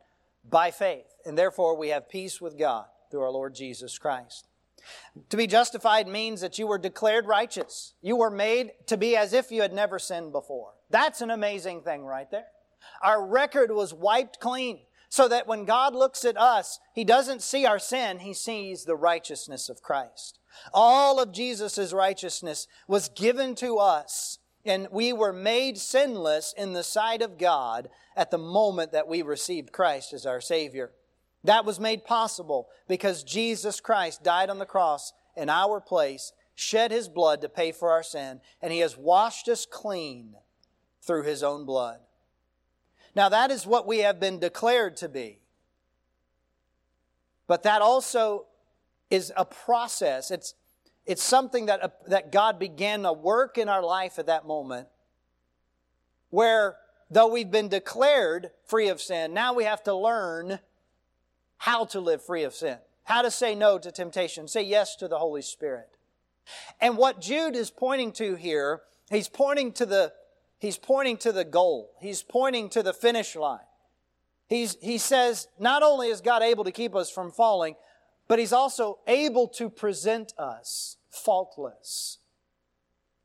by 0.50 0.72
faith, 0.72 1.06
and 1.26 1.38
therefore 1.38 1.78
we 1.78 1.90
have 1.90 2.10
peace 2.10 2.42
with 2.42 2.58
God 2.58 2.86
through 3.12 3.22
our 3.22 3.32
Lord 3.32 3.56
Jesus 3.56 3.98
Christ. 3.98 4.48
To 5.30 5.38
be 5.38 5.48
justified 5.48 6.08
means 6.08 6.42
that 6.42 6.60
you 6.60 6.68
were 6.68 6.78
declared 6.78 7.28
righteous. 7.28 7.94
You 8.02 8.16
were 8.16 8.30
made 8.30 8.72
to 8.88 8.98
be 8.98 9.16
as 9.16 9.34
if 9.34 9.52
you 9.52 9.62
had 9.62 9.74
never 9.74 10.00
sinned 10.00 10.32
before. 10.32 10.74
That's 10.90 11.22
an 11.22 11.32
amazing 11.32 11.82
thing 11.82 12.06
right 12.06 12.30
there. 12.30 12.48
Our 13.02 13.26
record 13.26 13.72
was 13.72 13.94
wiped 13.94 14.40
clean 14.40 14.82
so 15.10 15.28
that 15.28 15.48
when 15.48 15.66
God 15.66 15.96
looks 15.96 16.26
at 16.26 16.38
us, 16.38 16.80
He 16.94 17.04
doesn't 17.04 17.42
see 17.42 17.66
our 17.66 17.80
sin, 17.80 18.20
He 18.20 18.34
sees 18.34 18.84
the 18.86 18.96
righteousness 18.96 19.70
of 19.70 19.82
Christ. 19.82 20.40
All 20.74 21.20
of 21.20 21.32
Jesus' 21.32 21.94
righteousness 21.94 22.68
was 22.88 23.10
given 23.10 23.56
to 23.56 23.78
us 23.78 24.40
and 24.66 24.88
we 24.92 25.12
were 25.12 25.34
made 25.34 25.78
sinless 25.78 26.54
in 26.58 26.74
the 26.74 26.84
sight 26.84 27.22
of 27.22 27.38
God 27.38 27.90
at 28.16 28.32
the 28.32 28.38
moment 28.38 28.92
that 28.94 29.08
we 29.08 29.22
received 29.22 29.72
Christ 29.74 30.14
as 30.14 30.26
our 30.26 30.40
Savior. 30.40 30.92
That 31.44 31.66
was 31.66 31.80
made 31.80 32.06
possible 32.06 32.70
because 32.88 33.24
Jesus 33.24 33.80
Christ 33.80 34.24
died 34.24 34.50
on 34.50 34.60
the 34.60 34.66
cross 34.66 35.14
in 35.36 35.50
our 35.50 35.82
place, 35.82 36.32
shed 36.56 36.92
His 36.92 37.10
blood 37.10 37.42
to 37.42 37.50
pay 37.50 37.72
for 37.72 37.92
our 37.92 38.04
sin, 38.04 38.40
and 38.62 38.72
He 38.72 38.80
has 38.80 38.98
washed 38.98 39.50
us 39.50 39.66
clean 39.66 40.36
through 41.02 41.24
His 41.24 41.44
own 41.44 41.66
blood. 41.66 42.00
Now, 43.16 43.30
that 43.30 43.52
is 43.52 43.68
what 43.68 43.86
we 43.86 44.00
have 44.00 44.20
been 44.20 44.40
declared 44.40 44.98
to 44.98 45.10
be. 45.10 45.40
But 47.46 47.64
that 47.64 47.82
also 47.82 48.46
is 49.10 49.32
a 49.36 49.46
process. 49.46 50.32
It's, 50.32 50.56
it's 51.06 51.22
something 51.22 51.68
that, 51.68 51.84
uh, 51.84 51.90
that 52.08 52.32
God 52.32 52.58
began 52.58 53.06
a 53.06 53.14
work 53.14 53.58
in 53.58 53.70
our 53.70 53.84
life 53.84 54.18
at 54.18 54.28
that 54.28 54.48
moment 54.48 54.88
where, 56.30 56.78
though 57.12 57.28
we've 57.28 57.52
been 57.52 57.68
declared 57.68 58.50
free 58.66 58.88
of 58.88 59.02
sin, 59.02 59.34
now 59.34 59.54
we 59.54 59.66
have 59.66 59.84
to 59.84 59.94
learn 59.94 60.60
how 61.64 61.86
to 61.86 62.02
live 62.02 62.22
free 62.22 62.44
of 62.44 62.54
sin, 62.54 62.78
how 63.06 63.22
to 63.22 63.32
say 63.32 63.56
no 63.56 63.80
to 63.80 63.90
temptation, 63.90 64.50
say 64.50 64.62
yes 64.62 64.98
to 64.98 65.08
the 65.08 65.18
Holy 65.18 65.42
Spirit. 65.42 65.96
And 66.82 66.98
what 66.98 67.22
Jude 67.22 67.56
is 67.56 67.72
pointing 67.72 68.12
to 68.14 68.36
here, 68.36 68.82
he's 69.10 69.30
pointing 69.30 69.72
to 69.74 69.86
the, 69.86 70.12
he's 70.60 70.78
pointing 70.78 71.16
to 71.20 71.32
the 71.32 71.46
goal. 71.46 71.94
He's 72.02 72.22
pointing 72.22 72.70
to 72.72 72.84
the 72.84 72.92
finish 72.92 73.38
line. 73.38 73.62
He's, 74.50 74.76
he 74.82 74.98
says, 74.98 75.48
not 75.58 75.84
only 75.84 76.10
is 76.10 76.20
God 76.20 76.44
able 76.44 76.66
to 76.66 76.72
keep 76.74 76.96
us 76.96 77.10
from 77.10 77.32
falling, 77.32 77.76
but 78.28 78.40
He's 78.40 78.52
also 78.52 79.00
able 79.08 79.48
to 79.48 79.70
present 79.70 80.34
us 80.38 80.98
faultless 81.10 82.18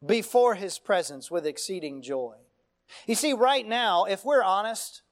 before 0.07 0.55
His 0.55 0.79
presence 0.79 1.29
with 1.29 1.45
exceeding 1.45 2.03
joy. 2.03 2.37
You 3.05 3.17
see, 3.17 3.33
right 3.33 3.67
now, 3.67 4.05
if 4.05 4.25
we're 4.25 4.45
honest, 4.45 5.03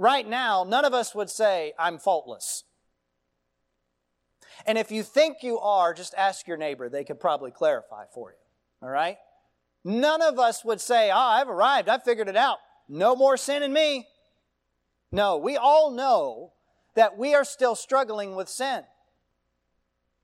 right 0.00 0.26
now, 0.26 0.64
none 0.66 0.84
of 0.84 0.94
us 0.94 1.14
would 1.14 1.30
say, 1.30 1.74
I'm 1.78 1.98
faultless. 1.98 2.64
And 4.66 4.76
if 4.78 4.90
you 4.90 5.02
think 5.02 5.42
you 5.42 5.58
are, 5.58 5.94
just 5.94 6.14
ask 6.16 6.48
your 6.48 6.56
neighbor. 6.56 6.88
They 6.88 7.04
could 7.04 7.20
probably 7.20 7.50
clarify 7.50 8.04
for 8.12 8.30
you. 8.30 8.36
All 8.82 8.90
right? 8.90 9.18
None 9.84 10.22
of 10.22 10.38
us 10.38 10.64
would 10.64 10.80
say, 10.80 11.10
Oh, 11.10 11.16
I've 11.16 11.48
arrived. 11.48 11.88
I've 11.88 12.02
figured 12.02 12.28
it 12.28 12.36
out. 12.36 12.58
No 12.88 13.14
more 13.14 13.36
sin 13.36 13.62
in 13.62 13.72
me. 13.72 14.06
No, 15.12 15.36
we 15.36 15.56
all 15.56 15.90
know 15.90 16.52
that 16.94 17.16
we 17.16 17.34
are 17.34 17.44
still 17.44 17.74
struggling 17.74 18.34
with 18.34 18.48
sin. 18.48 18.82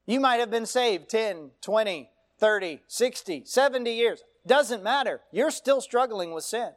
You 0.06 0.20
might 0.20 0.36
have 0.36 0.50
been 0.50 0.66
saved 0.66 1.08
10, 1.08 1.50
20, 1.60 2.10
30, 2.38 2.80
60, 2.86 3.42
70 3.44 3.90
years. 3.92 4.22
Doesn't 4.46 4.82
matter. 4.82 5.20
You're 5.32 5.50
still 5.50 5.80
struggling 5.80 6.32
with 6.32 6.44
sin. 6.44 6.70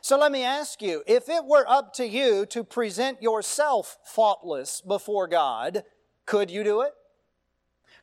So 0.00 0.18
let 0.18 0.32
me 0.32 0.42
ask 0.42 0.82
you 0.82 1.02
if 1.06 1.28
it 1.28 1.44
were 1.44 1.68
up 1.68 1.92
to 1.94 2.06
you 2.06 2.46
to 2.46 2.64
present 2.64 3.22
yourself 3.22 3.98
faultless 4.04 4.80
before 4.80 5.28
God, 5.28 5.84
could 6.24 6.50
you 6.50 6.64
do 6.64 6.82
it? 6.82 6.92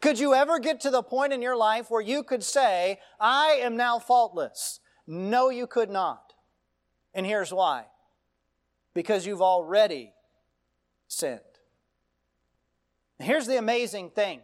Could 0.02 0.20
you 0.20 0.34
ever 0.34 0.60
get 0.60 0.82
to 0.82 0.90
the 0.90 1.04
point 1.04 1.34
in 1.34 1.42
your 1.42 1.56
life 1.56 1.90
where 1.90 2.02
you 2.02 2.24
could 2.24 2.44
say, 2.44 3.00
I 3.20 3.60
am 3.62 3.78
now 3.78 4.00
faultless? 4.00 4.80
No, 5.08 5.50
you 5.50 5.68
could 5.68 5.90
not. 5.90 6.34
And 7.14 7.26
here's 7.26 7.54
why 7.54 7.86
because 8.94 9.26
you've 9.26 9.42
already 9.42 10.14
sinned. 11.08 11.40
Here's 13.20 13.48
the 13.48 13.58
amazing 13.58 14.12
thing. 14.12 14.42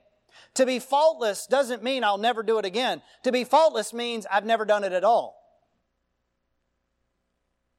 To 0.55 0.65
be 0.65 0.79
faultless 0.79 1.45
doesn't 1.45 1.83
mean 1.83 2.03
I'll 2.03 2.17
never 2.17 2.43
do 2.43 2.57
it 2.57 2.65
again. 2.65 3.01
To 3.23 3.31
be 3.31 3.43
faultless 3.43 3.93
means 3.93 4.25
I've 4.31 4.45
never 4.45 4.65
done 4.65 4.83
it 4.83 4.93
at 4.93 5.03
all. 5.03 5.38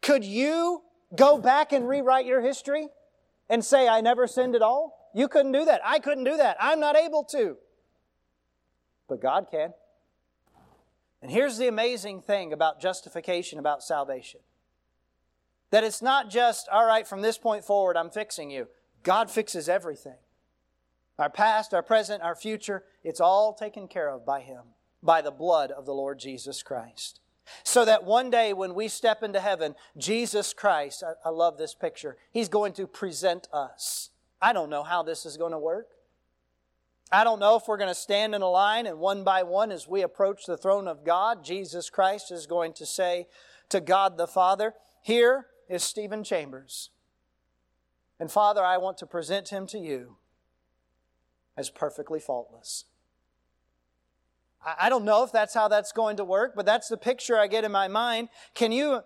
Could 0.03 0.25
you 0.25 0.83
go 1.15 1.39
back 1.39 1.73
and 1.73 1.89
rewrite 1.89 2.27
your 2.27 2.41
history 2.41 2.89
and 3.49 3.65
say, 3.65 3.89
I 3.89 4.01
never 4.01 4.27
sinned 4.27 4.55
at 4.55 4.63
all? 4.63 5.11
You 5.15 5.29
couldn't 5.29 5.53
do 5.53 5.65
that. 5.65 5.81
I 5.85 5.99
couldn't 5.99 6.25
do 6.25 6.37
that. 6.37 6.57
I'm 6.61 6.81
not 6.81 6.97
able 6.97 7.25
to. 7.25 7.57
But 9.09 9.21
God 9.21 9.49
can. 9.51 9.75
And 11.21 11.31
here's 11.31 11.59
the 11.59 11.69
amazing 11.69 12.23
thing 12.23 12.53
about 12.53 12.81
justification, 12.81 13.59
about 13.59 13.83
salvation 13.83 14.41
that 15.71 15.85
it's 15.85 16.03
not 16.03 16.31
just, 16.31 16.69
all 16.69 16.85
right, 16.85 17.07
from 17.07 17.23
this 17.23 17.39
point 17.39 17.65
forward, 17.65 17.97
I'm 17.97 18.11
fixing 18.11 18.51
you. 18.51 18.69
God 19.03 19.31
fixes 19.31 19.69
everything. 19.69 20.17
Our 21.19 21.31
past, 21.31 21.73
our 21.73 21.83
present, 21.83 22.23
our 22.23 22.35
future, 22.35 22.85
it's 23.05 23.21
all 23.21 23.55
taken 23.55 23.89
care 23.89 24.11
of 24.11 24.27
by 24.27 24.41
Him, 24.41 24.63
by 25.03 25.23
the 25.23 25.31
blood 25.31 25.71
of 25.71 25.87
the 25.87 25.95
Lord 25.95 26.19
Jesus 26.19 26.63
Christ. 26.63 27.21
So 27.63 27.85
that 27.85 28.05
one 28.05 28.31
day 28.31 28.53
when 28.53 28.75
we 28.75 28.89
step 28.89 29.23
into 29.23 29.41
heaven, 29.41 29.75
Jesus 29.97 30.53
Christ, 30.53 31.03
I, 31.03 31.29
I 31.29 31.31
love 31.31 31.59
this 31.59 31.75
picture, 31.75 32.17
He's 32.31 32.49
going 32.49 32.73
to 32.75 32.87
present 32.87 33.49
us. 33.53 34.11
I 34.41 34.53
don't 34.53 34.71
know 34.71 34.83
how 34.83 35.03
this 35.03 35.27
is 35.27 35.37
going 35.37 35.53
to 35.53 35.59
work. 35.59 35.89
I 37.13 37.25
don't 37.25 37.41
know 37.41 37.57
if 37.57 37.65
we're 37.67 37.77
going 37.77 37.89
to 37.89 37.95
stand 37.95 38.35
in 38.35 38.43
a 38.43 38.49
line 38.49 38.87
and 38.87 39.01
one 39.01 39.25
by 39.25 39.43
one 39.43 39.73
as 39.73 39.89
we 39.89 40.03
approach 40.03 40.47
the 40.47 40.57
throne 40.57 40.87
of 40.87 41.05
God, 41.05 41.45
Jesus 41.45 41.91
Christ 41.91 42.31
is 42.31 42.47
going 42.47 42.73
to 42.75 42.87
say 42.87 43.27
to 43.69 43.81
God 43.81 44.17
the 44.17 44.29
Father, 44.29 44.75
Here 45.03 45.47
is 45.69 45.83
Stephen 45.83 46.23
Chambers. 46.23 46.91
And 48.21 48.31
Father, 48.31 48.63
I 48.63 48.77
want 48.77 48.99
to 48.99 49.07
present 49.07 49.49
him 49.49 49.67
to 49.69 49.79
you. 49.79 50.17
as 51.57 51.69
perfectly 51.69 52.21
faultless. 52.21 52.85
I 54.63 54.91
don't 54.91 55.05
know 55.05 55.25
if 55.25 55.33
that's 55.33 55.55
how 55.55 55.69
that's 55.69 55.93
going 55.93 56.19
to 56.19 56.25
work, 56.25 56.53
but 56.55 56.67
that's 56.67 56.89
the 56.89 56.99
picture 56.99 57.39
I 57.39 57.47
get 57.47 57.65
in 57.65 57.73
my 57.73 57.89
mind. 57.89 58.29
Can 58.55 58.73
you, 58.73 59.01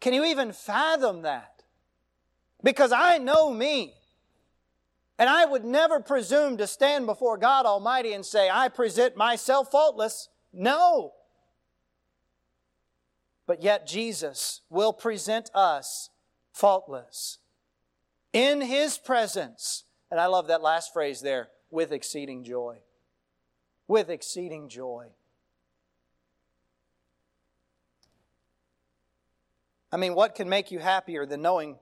can 0.00 0.14
you 0.14 0.24
even 0.24 0.52
fathom 0.52 1.22
that? 1.22 1.64
Because 2.62 2.92
I 2.92 3.18
know 3.18 3.52
me. 3.52 3.94
And 5.18 5.28
I 5.28 5.44
would 5.44 5.64
never 5.64 6.00
presume 6.00 6.56
to 6.58 6.66
stand 6.66 7.06
before 7.06 7.36
God 7.36 7.66
Almighty 7.66 8.12
and 8.12 8.24
say, 8.24 8.48
I 8.48 8.68
present 8.68 9.16
myself 9.16 9.70
faultless. 9.70 10.28
No. 10.52 11.12
But 13.46 13.62
yet 13.62 13.86
Jesus 13.86 14.62
will 14.70 14.92
present 14.92 15.50
us 15.52 16.10
faultless 16.52 17.38
in 18.32 18.60
His 18.60 18.96
presence. 18.98 19.84
And 20.10 20.20
I 20.20 20.26
love 20.26 20.46
that 20.46 20.62
last 20.62 20.92
phrase 20.92 21.20
there 21.20 21.48
with 21.70 21.92
exceeding 21.92 22.44
joy. 22.44 22.78
With 23.90 24.08
exceeding 24.08 24.68
joy. 24.68 25.06
I 29.90 29.96
mean, 29.96 30.14
what 30.14 30.36
can 30.36 30.48
make 30.48 30.70
you 30.70 30.78
happier 30.78 31.26
than 31.26 31.42
knowing 31.42 31.76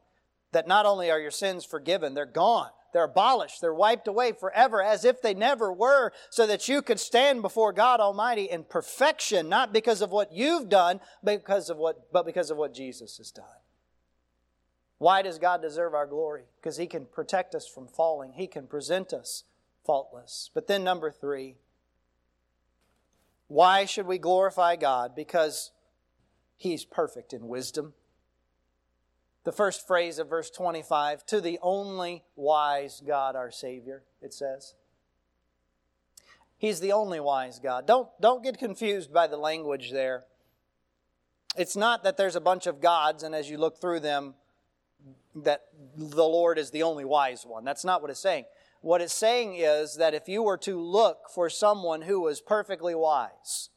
that 0.53 0.67
not 0.67 0.87
only 0.87 1.11
are 1.11 1.21
your 1.21 1.31
sins 1.31 1.67
forgiven, 1.67 2.15
they're 2.15 2.25
gone? 2.25 2.71
They're 2.95 3.05
abolished. 3.05 3.61
They're 3.61 3.75
wiped 3.75 4.09
away 4.09 4.33
forever 4.33 4.83
as 4.83 5.05
if 5.05 5.21
they 5.21 5.35
never 5.35 5.71
were, 5.71 6.15
so 6.31 6.47
that 6.47 6.67
you 6.67 6.81
could 6.81 6.99
stand 6.99 7.43
before 7.43 7.75
God 7.75 8.01
Almighty 8.01 8.45
in 8.45 8.65
perfection, 8.65 9.51
not 9.51 9.75
because 9.75 10.01
of 10.01 10.11
what 10.11 10.33
you've 10.33 10.71
done, 10.71 11.01
but 11.23 11.45
because 11.45 11.69
of 11.69 11.77
what, 11.77 12.11
but 12.11 12.25
because 12.25 12.51
of 12.51 12.57
what 12.57 12.73
Jesus 12.73 13.19
has 13.19 13.31
done. 13.31 13.45
Why 14.97 15.21
does 15.21 15.39
God 15.39 15.61
deserve 15.61 15.93
our 15.93 16.07
glory? 16.07 16.45
Because 16.59 16.79
He 16.79 16.87
can 16.87 17.05
protect 17.05 17.55
us 17.55 17.69
from 17.69 17.87
falling, 17.87 18.33
He 18.33 18.47
can 18.47 18.67
present 18.67 19.13
us 19.13 19.45
faultless. 19.85 20.51
But 20.55 20.69
then, 20.69 20.83
number 20.83 21.11
three, 21.11 21.57
why 23.49 23.85
should 23.85 24.07
we 24.07 24.19
glorify 24.19 24.77
God? 24.77 25.15
Because 25.17 25.73
He's 26.57 26.85
perfect 26.85 27.33
in 27.33 27.49
wisdom 27.49 27.95
the 29.49 29.53
first 29.53 29.87
phrase 29.87 30.19
of 30.19 30.29
verse 30.29 30.51
25 30.51 31.25
to 31.25 31.41
the 31.41 31.59
only 31.63 32.23
wise 32.37 33.03
God, 33.07 33.35
our 33.35 33.51
Savior, 33.51 34.03
it 34.21 34.35
says. 34.35 34.75
He's 36.59 36.81
the 36.81 36.93
only 36.93 37.19
wise 37.19 37.59
God. 37.59 37.87
Don't, 37.87 38.09
don't 38.21 38.45
get 38.45 38.59
confused 38.59 39.11
by 39.11 39.27
the 39.27 39.39
language 39.39 39.91
there. 39.91 40.25
It's 41.57 41.77
not 41.77 42.05
that 42.05 42.19
there's 42.19 42.37
a 42.37 42.43
bunch 42.43 42.67
of 42.67 42.83
gods, 42.83 43.23
and 43.23 43.35
as 43.35 43.49
you 43.49 43.57
look 43.57 43.81
through 43.81 44.01
them, 44.01 44.35
that 45.35 45.63
the 45.97 46.25
Lord 46.25 46.59
is 46.59 46.71
the 46.71 46.83
only 46.83 47.07
wise 47.07 47.47
one. 47.47 47.65
That's 47.65 47.87
not 47.87 48.03
what 48.03 48.11
it's 48.11 48.21
saying. 48.21 48.45
What 48.81 49.01
it's 49.01 49.13
saying 49.13 49.57
is 49.57 49.97
that 49.97 50.15
if 50.15 50.29
you 50.29 50.43
were 50.43 50.59
to 50.59 50.81
look 50.81 51.29
for 51.35 51.51
someone 51.51 52.03
who 52.03 52.21
was 52.21 52.41
perfectly 52.41 52.95
wise, 52.95 53.71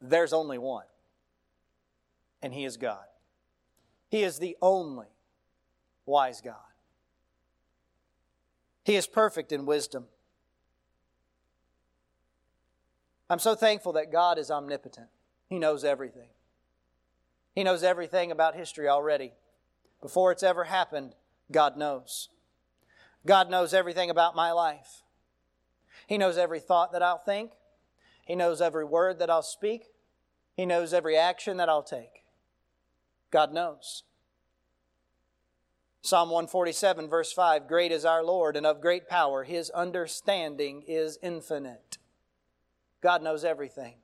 there's 0.00 0.32
only 0.32 0.58
one, 0.58 0.86
and 2.40 2.54
He 2.54 2.64
is 2.64 2.76
God. 2.76 3.04
He 4.08 4.22
is 4.22 4.38
the 4.38 4.56
only 4.62 5.08
wise 6.06 6.40
God. 6.40 6.56
He 8.84 8.96
is 8.96 9.06
perfect 9.06 9.52
in 9.52 9.66
wisdom. 9.66 10.06
I'm 13.28 13.38
so 13.38 13.54
thankful 13.54 13.92
that 13.92 14.10
God 14.10 14.38
is 14.38 14.50
omnipotent. 14.50 15.08
He 15.48 15.58
knows 15.58 15.84
everything. 15.84 16.30
He 17.54 17.62
knows 17.62 17.82
everything 17.84 18.30
about 18.30 18.56
history 18.56 18.88
already. 18.88 19.32
Before 20.00 20.32
it's 20.32 20.42
ever 20.42 20.64
happened, 20.64 21.14
God 21.52 21.76
knows. 21.76 22.28
God 23.26 23.50
knows 23.50 23.74
everything 23.74 24.10
about 24.10 24.34
my 24.34 24.52
life. 24.52 25.02
He 26.06 26.18
knows 26.18 26.38
every 26.38 26.60
thought 26.60 26.92
that 26.92 27.02
I'll 27.02 27.18
think. 27.18 27.52
He 28.24 28.34
knows 28.34 28.60
every 28.60 28.84
word 28.84 29.18
that 29.18 29.30
I'll 29.30 29.42
speak. 29.42 29.86
He 30.54 30.66
knows 30.66 30.92
every 30.92 31.16
action 31.16 31.56
that 31.58 31.68
I'll 31.68 31.82
take. 31.82 32.24
God 33.30 33.52
knows. 33.52 34.02
Psalm 36.02 36.30
147, 36.30 37.08
verse 37.08 37.32
5 37.32 37.68
Great 37.68 37.92
is 37.92 38.04
our 38.04 38.24
Lord, 38.24 38.56
and 38.56 38.66
of 38.66 38.80
great 38.80 39.08
power. 39.08 39.44
His 39.44 39.70
understanding 39.70 40.82
is 40.86 41.18
infinite. 41.22 41.98
God 43.02 43.22
knows 43.22 43.44
everything. 43.44 43.94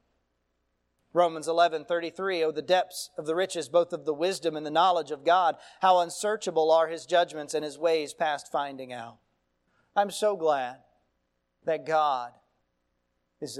Romans 1.17 1.49
11, 1.49 1.87
33, 1.87 2.45
Oh, 2.45 2.51
the 2.51 2.61
depths 2.61 3.09
of 3.17 3.25
the 3.25 3.35
riches, 3.35 3.71
both 3.71 3.95
of 3.95 4.05
the 4.05 4.13
wisdom 4.13 4.55
and 4.55 4.67
the 4.67 4.71
knowledge 4.71 5.11
of 5.11 5.25
God. 5.25 5.57
How 5.81 6.01
unsearchable 6.01 6.71
are 6.71 6.89
his 6.89 7.07
judgments 7.07 7.55
and 7.55 7.65
his 7.65 7.79
ways 7.79 8.13
past 8.13 8.53
finding 8.53 8.93
out. 8.93 9.17
I'm 9.97 10.11
so 10.11 10.37
glad 10.37 10.77
that 11.65 11.87
God 11.87 12.33
is 13.41 13.59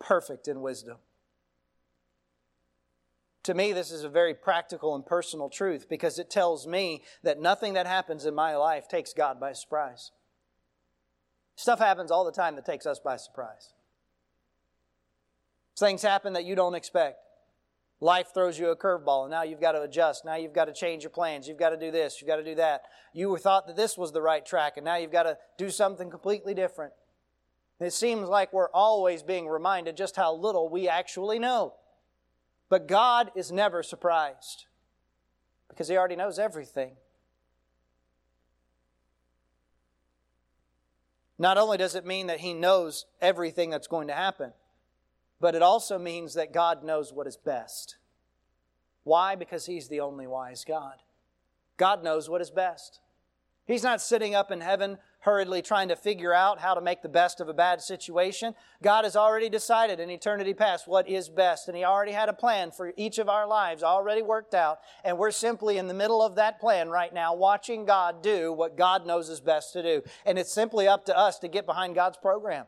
perfect 0.00 0.48
in 0.48 0.62
wisdom. 0.62 0.96
To 3.42 3.52
me, 3.52 3.74
this 3.74 3.90
is 3.90 4.02
a 4.02 4.08
very 4.08 4.32
practical 4.32 4.94
and 4.94 5.04
personal 5.04 5.50
truth 5.50 5.86
because 5.86 6.18
it 6.18 6.30
tells 6.30 6.66
me 6.66 7.02
that 7.22 7.38
nothing 7.38 7.74
that 7.74 7.86
happens 7.86 8.24
in 8.24 8.34
my 8.34 8.56
life 8.56 8.88
takes 8.88 9.12
God 9.12 9.38
by 9.38 9.52
surprise. 9.52 10.12
Stuff 11.56 11.78
happens 11.78 12.10
all 12.10 12.24
the 12.24 12.32
time 12.32 12.56
that 12.56 12.64
takes 12.64 12.86
us 12.86 12.98
by 12.98 13.18
surprise. 13.18 13.74
Things 15.76 16.02
happen 16.02 16.34
that 16.34 16.44
you 16.44 16.54
don't 16.54 16.74
expect. 16.74 17.18
Life 18.00 18.28
throws 18.34 18.58
you 18.58 18.68
a 18.68 18.76
curveball, 18.76 19.22
and 19.22 19.30
now 19.30 19.42
you've 19.42 19.60
got 19.60 19.72
to 19.72 19.82
adjust. 19.82 20.24
Now 20.24 20.34
you've 20.34 20.52
got 20.52 20.66
to 20.66 20.72
change 20.72 21.02
your 21.02 21.10
plans. 21.10 21.48
You've 21.48 21.58
got 21.58 21.70
to 21.70 21.76
do 21.76 21.90
this. 21.90 22.20
You've 22.20 22.28
got 22.28 22.36
to 22.36 22.44
do 22.44 22.56
that. 22.56 22.82
You 23.12 23.36
thought 23.38 23.66
that 23.66 23.76
this 23.76 23.96
was 23.96 24.12
the 24.12 24.20
right 24.20 24.44
track, 24.44 24.76
and 24.76 24.84
now 24.84 24.96
you've 24.96 25.12
got 25.12 25.22
to 25.24 25.38
do 25.56 25.70
something 25.70 26.10
completely 26.10 26.54
different. 26.54 26.92
It 27.80 27.92
seems 27.92 28.28
like 28.28 28.52
we're 28.52 28.70
always 28.70 29.22
being 29.22 29.48
reminded 29.48 29.96
just 29.96 30.16
how 30.16 30.34
little 30.34 30.68
we 30.68 30.88
actually 30.88 31.38
know. 31.38 31.74
But 32.68 32.86
God 32.86 33.30
is 33.34 33.50
never 33.50 33.82
surprised 33.82 34.66
because 35.68 35.88
He 35.88 35.96
already 35.96 36.16
knows 36.16 36.38
everything. 36.38 36.92
Not 41.38 41.58
only 41.58 41.78
does 41.78 41.94
it 41.94 42.06
mean 42.06 42.28
that 42.28 42.40
He 42.40 42.54
knows 42.54 43.06
everything 43.20 43.70
that's 43.70 43.88
going 43.88 44.08
to 44.08 44.14
happen, 44.14 44.52
but 45.40 45.54
it 45.54 45.62
also 45.62 45.98
means 45.98 46.34
that 46.34 46.52
God 46.52 46.84
knows 46.84 47.12
what 47.12 47.26
is 47.26 47.36
best. 47.36 47.96
Why? 49.02 49.34
Because 49.34 49.66
He's 49.66 49.88
the 49.88 50.00
only 50.00 50.26
wise 50.26 50.64
God. 50.64 50.96
God 51.76 52.02
knows 52.02 52.28
what 52.28 52.40
is 52.40 52.50
best. 52.50 53.00
He's 53.66 53.82
not 53.82 54.00
sitting 54.00 54.34
up 54.34 54.50
in 54.50 54.60
heaven 54.60 54.98
hurriedly 55.20 55.62
trying 55.62 55.88
to 55.88 55.96
figure 55.96 56.34
out 56.34 56.60
how 56.60 56.74
to 56.74 56.82
make 56.82 57.00
the 57.00 57.08
best 57.08 57.40
of 57.40 57.48
a 57.48 57.54
bad 57.54 57.80
situation. 57.80 58.54
God 58.82 59.04
has 59.04 59.16
already 59.16 59.48
decided 59.48 59.98
in 59.98 60.10
eternity 60.10 60.52
past 60.52 60.86
what 60.86 61.08
is 61.08 61.30
best, 61.30 61.66
and 61.66 61.76
He 61.76 61.82
already 61.82 62.12
had 62.12 62.28
a 62.28 62.34
plan 62.34 62.70
for 62.70 62.92
each 62.96 63.18
of 63.18 63.30
our 63.30 63.46
lives 63.46 63.82
already 63.82 64.20
worked 64.20 64.54
out, 64.54 64.80
and 65.02 65.16
we're 65.16 65.30
simply 65.30 65.78
in 65.78 65.88
the 65.88 65.94
middle 65.94 66.20
of 66.20 66.34
that 66.34 66.60
plan 66.60 66.90
right 66.90 67.12
now, 67.12 67.34
watching 67.34 67.86
God 67.86 68.22
do 68.22 68.52
what 68.52 68.76
God 68.76 69.06
knows 69.06 69.30
is 69.30 69.40
best 69.40 69.72
to 69.72 69.82
do. 69.82 70.02
And 70.26 70.38
it's 70.38 70.52
simply 70.52 70.86
up 70.86 71.06
to 71.06 71.16
us 71.16 71.38
to 71.38 71.48
get 71.48 71.64
behind 71.64 71.94
God's 71.94 72.18
program. 72.18 72.66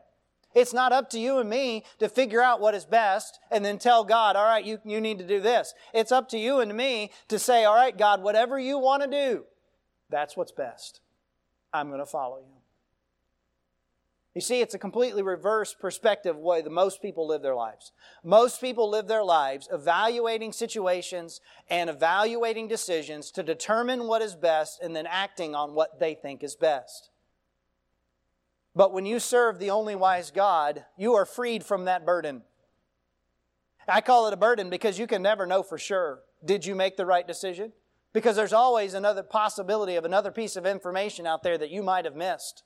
It's 0.57 0.73
not 0.73 0.91
up 0.91 1.11
to 1.11 1.19
you 1.19 1.37
and 1.37 1.47
me 1.47 1.83
to 1.99 2.09
figure 2.09 2.41
out 2.41 2.59
what 2.59 2.73
is 2.73 2.83
best 2.83 3.37
and 3.51 3.63
then 3.63 3.77
tell 3.77 4.03
God, 4.03 4.35
all 4.35 4.43
right, 4.43 4.65
you, 4.65 4.79
you 4.83 4.99
need 4.99 5.19
to 5.19 5.27
do 5.27 5.39
this. 5.39 5.75
It's 5.93 6.11
up 6.11 6.29
to 6.29 6.39
you 6.39 6.61
and 6.61 6.75
me 6.75 7.11
to 7.27 7.37
say, 7.37 7.63
all 7.63 7.75
right, 7.75 7.95
God, 7.95 8.23
whatever 8.23 8.57
you 8.57 8.79
want 8.79 9.03
to 9.03 9.07
do, 9.07 9.43
that's 10.09 10.35
what's 10.35 10.51
best. 10.51 10.99
I'm 11.71 11.89
going 11.89 11.99
to 11.99 12.07
follow 12.07 12.39
you. 12.39 12.57
You 14.33 14.41
see, 14.41 14.61
it's 14.61 14.73
a 14.73 14.79
completely 14.79 15.21
reverse 15.21 15.75
perspective 15.75 16.35
way 16.35 16.63
that 16.63 16.71
most 16.71 17.03
people 17.03 17.27
live 17.27 17.43
their 17.43 17.55
lives. 17.55 17.91
Most 18.23 18.59
people 18.59 18.89
live 18.89 19.07
their 19.07 19.23
lives 19.23 19.69
evaluating 19.71 20.53
situations 20.53 21.39
and 21.69 21.87
evaluating 21.87 22.67
decisions 22.67 23.29
to 23.33 23.43
determine 23.43 24.07
what 24.07 24.23
is 24.23 24.33
best 24.33 24.81
and 24.81 24.95
then 24.95 25.05
acting 25.05 25.53
on 25.53 25.75
what 25.75 25.99
they 25.99 26.15
think 26.15 26.43
is 26.43 26.55
best. 26.55 27.11
But 28.77 28.93
when 28.93 29.07
you 29.07 29.19
serve 29.19 29.57
the 29.57 29.71
only 29.71 29.95
wise 29.95 30.29
God, 30.29 30.85
you 30.97 31.15
are 31.15 31.25
freed 31.25 31.63
from 31.63 31.85
that 31.85 32.05
burden. 32.05 32.43
I 33.87 34.01
call 34.01 34.27
it 34.27 34.35
a 34.35 34.37
burden 34.37 34.69
because 34.69 34.99
you 34.99 35.07
can 35.07 35.23
never 35.23 35.47
know 35.47 35.63
for 35.63 35.79
sure. 35.79 36.19
Did 36.45 36.63
you 36.63 36.75
make 36.75 36.95
the 36.95 37.05
right 37.05 37.25
decision? 37.25 37.73
Because 38.13 38.35
there's 38.35 38.53
always 38.53 38.93
another 38.93 39.23
possibility 39.23 39.95
of 39.95 40.05
another 40.05 40.29
piece 40.29 40.55
of 40.55 40.67
information 40.67 41.25
out 41.25 41.41
there 41.41 41.57
that 41.57 41.71
you 41.71 41.81
might 41.81 42.05
have 42.05 42.15
missed. 42.15 42.61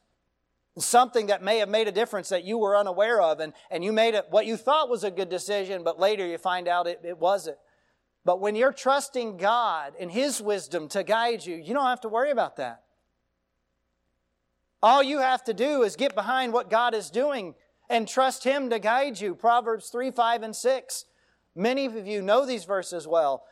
Something 0.78 1.28
that 1.28 1.42
may 1.42 1.60
have 1.60 1.70
made 1.70 1.88
a 1.88 1.94
difference 1.94 2.28
that 2.28 2.44
you 2.44 2.58
were 2.58 2.76
unaware 2.76 3.22
of, 3.22 3.40
and, 3.40 3.54
and 3.70 3.82
you 3.82 3.94
made 3.94 4.14
it 4.14 4.26
what 4.32 4.46
you 4.46 4.58
thought 4.58 4.90
was 4.90 5.06
a 5.06 5.12
good 5.12 5.30
decision, 5.30 5.82
but 5.82 5.98
later 5.98 6.28
you 6.28 6.38
find 6.38 6.68
out 6.68 6.88
it, 6.88 7.00
it 7.06 7.20
wasn't. 7.20 7.58
But 8.26 8.42
when 8.42 8.56
you're 8.56 8.74
trusting 8.74 9.38
God 9.38 9.94
and 9.98 10.12
His 10.12 10.42
wisdom 10.42 10.90
to 10.90 11.04
guide 11.06 11.46
you, 11.46 11.56
you 11.56 11.74
don't 11.74 11.86
have 11.86 12.02
to 12.02 12.10
worry 12.10 12.32
about 12.32 12.58
that. 12.58 12.84
All 14.84 15.04
you 15.04 15.20
have 15.20 15.44
to 15.44 15.54
do 15.54 15.84
is 15.84 15.96
get 15.96 16.16
behind 16.16 16.54
what 16.54 16.70
God 16.70 16.96
is 16.96 17.10
doing 17.10 17.56
and 17.90 18.08
trust 18.08 18.44
Him 18.44 18.70
to 18.70 18.80
guide 18.80 19.20
you. 19.20 19.36
Proverbs 19.36 19.90
3, 19.90 20.12
5, 20.12 20.44
and 20.44 20.56
6. 20.56 21.06
Many 21.56 21.86
of 21.86 22.08
you 22.08 22.22
know 22.22 22.46
these 22.46 22.64
verses 22.64 23.08
well. 23.08 23.44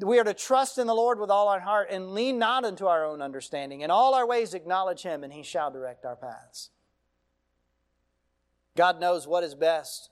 We 0.00 0.18
are 0.18 0.24
to 0.24 0.34
trust 0.34 0.78
in 0.78 0.86
the 0.88 0.94
Lord 0.94 1.20
with 1.20 1.30
all 1.30 1.48
our 1.48 1.60
heart 1.60 1.88
and 1.90 2.14
lean 2.14 2.38
not 2.38 2.64
unto 2.64 2.86
our 2.86 3.04
own 3.04 3.22
understanding. 3.22 3.82
In 3.82 3.90
all 3.90 4.14
our 4.14 4.26
ways 4.26 4.54
acknowledge 4.54 5.02
Him, 5.02 5.22
and 5.22 5.32
He 5.32 5.42
shall 5.42 5.70
direct 5.70 6.04
our 6.04 6.16
paths. 6.16 6.70
God 8.76 9.00
knows 9.00 9.28
what 9.28 9.44
is 9.44 9.54
best. 9.54 10.10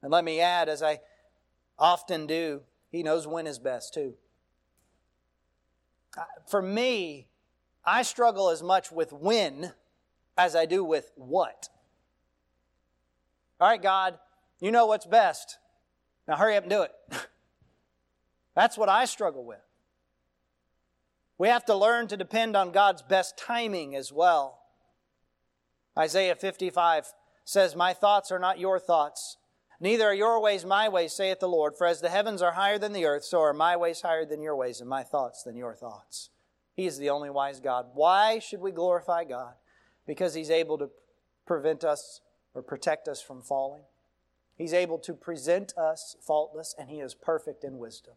And 0.00 0.10
let 0.10 0.24
me 0.24 0.40
add, 0.40 0.70
as 0.70 0.82
I 0.82 1.00
often 1.78 2.26
do, 2.26 2.62
He 2.90 3.02
knows 3.02 3.26
when 3.26 3.46
is 3.46 3.58
best 3.58 3.92
too. 3.92 4.14
For 6.48 6.62
me, 6.62 7.28
I 7.86 8.02
struggle 8.02 8.50
as 8.50 8.62
much 8.62 8.90
with 8.90 9.12
when 9.12 9.72
as 10.36 10.56
I 10.56 10.66
do 10.66 10.82
with 10.82 11.12
what. 11.14 11.68
All 13.60 13.68
right, 13.68 13.80
God, 13.80 14.18
you 14.60 14.70
know 14.70 14.86
what's 14.86 15.06
best. 15.06 15.58
Now 16.26 16.36
hurry 16.36 16.56
up 16.56 16.64
and 16.64 16.70
do 16.70 16.82
it. 16.82 16.92
That's 18.54 18.76
what 18.76 18.88
I 18.88 19.04
struggle 19.04 19.44
with. 19.44 19.60
We 21.38 21.48
have 21.48 21.64
to 21.66 21.74
learn 21.74 22.08
to 22.08 22.16
depend 22.16 22.56
on 22.56 22.72
God's 22.72 23.02
best 23.02 23.38
timing 23.38 23.94
as 23.94 24.12
well. 24.12 24.58
Isaiah 25.96 26.34
55 26.34 27.12
says, 27.44 27.76
My 27.76 27.92
thoughts 27.92 28.32
are 28.32 28.38
not 28.38 28.58
your 28.58 28.78
thoughts, 28.78 29.36
neither 29.78 30.06
are 30.06 30.14
your 30.14 30.40
ways 30.40 30.64
my 30.64 30.88
ways, 30.88 31.12
saith 31.12 31.40
the 31.40 31.48
Lord. 31.48 31.76
For 31.76 31.86
as 31.86 32.00
the 32.00 32.08
heavens 32.08 32.42
are 32.42 32.52
higher 32.52 32.78
than 32.78 32.92
the 32.92 33.04
earth, 33.04 33.24
so 33.24 33.40
are 33.40 33.52
my 33.52 33.76
ways 33.76 34.00
higher 34.00 34.24
than 34.24 34.42
your 34.42 34.56
ways, 34.56 34.80
and 34.80 34.88
my 34.88 35.02
thoughts 35.02 35.42
than 35.42 35.56
your 35.56 35.74
thoughts. 35.74 36.30
He 36.76 36.86
is 36.86 36.98
the 36.98 37.08
only 37.08 37.30
wise 37.30 37.58
God. 37.58 37.86
Why 37.94 38.38
should 38.38 38.60
we 38.60 38.70
glorify 38.70 39.24
God? 39.24 39.54
Because 40.06 40.34
He's 40.34 40.50
able 40.50 40.76
to 40.78 40.90
prevent 41.46 41.82
us 41.82 42.20
or 42.54 42.62
protect 42.62 43.08
us 43.08 43.22
from 43.22 43.40
falling. 43.40 43.82
He's 44.56 44.74
able 44.74 44.98
to 45.00 45.14
present 45.14 45.72
us 45.76 46.16
faultless, 46.20 46.74
and 46.78 46.90
He 46.90 47.00
is 47.00 47.14
perfect 47.14 47.64
in 47.64 47.78
wisdom. 47.78 48.14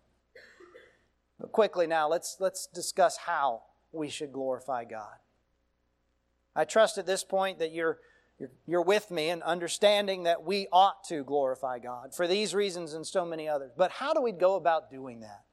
But 1.40 1.54
quickly 1.54 1.88
now, 1.88 2.10
let's, 2.10 2.38
let's 2.40 2.68
discuss 2.68 3.18
how 3.18 3.64
we 3.94 4.10
should 4.10 4.34
glorify 4.34 4.84
God. 4.84 5.16
I 6.54 6.66
trust 6.66 6.98
at 6.98 7.06
this 7.06 7.24
point 7.24 7.60
that 7.60 7.72
you're, 7.72 8.00
you're, 8.38 8.52
you're 8.68 8.82
with 8.82 9.10
me 9.10 9.30
in 9.30 9.42
understanding 9.44 10.24
that 10.24 10.44
we 10.44 10.68
ought 10.74 11.06
to 11.06 11.24
glorify 11.24 11.80
God 11.80 12.14
for 12.14 12.28
these 12.28 12.54
reasons 12.54 12.94
and 12.94 13.08
so 13.08 13.26
many 13.26 13.48
others. 13.48 13.72
But 13.78 13.92
how 13.92 14.14
do 14.14 14.22
we 14.22 14.34
go 14.34 14.56
about 14.56 14.92
doing 14.92 15.22
that? 15.22 15.44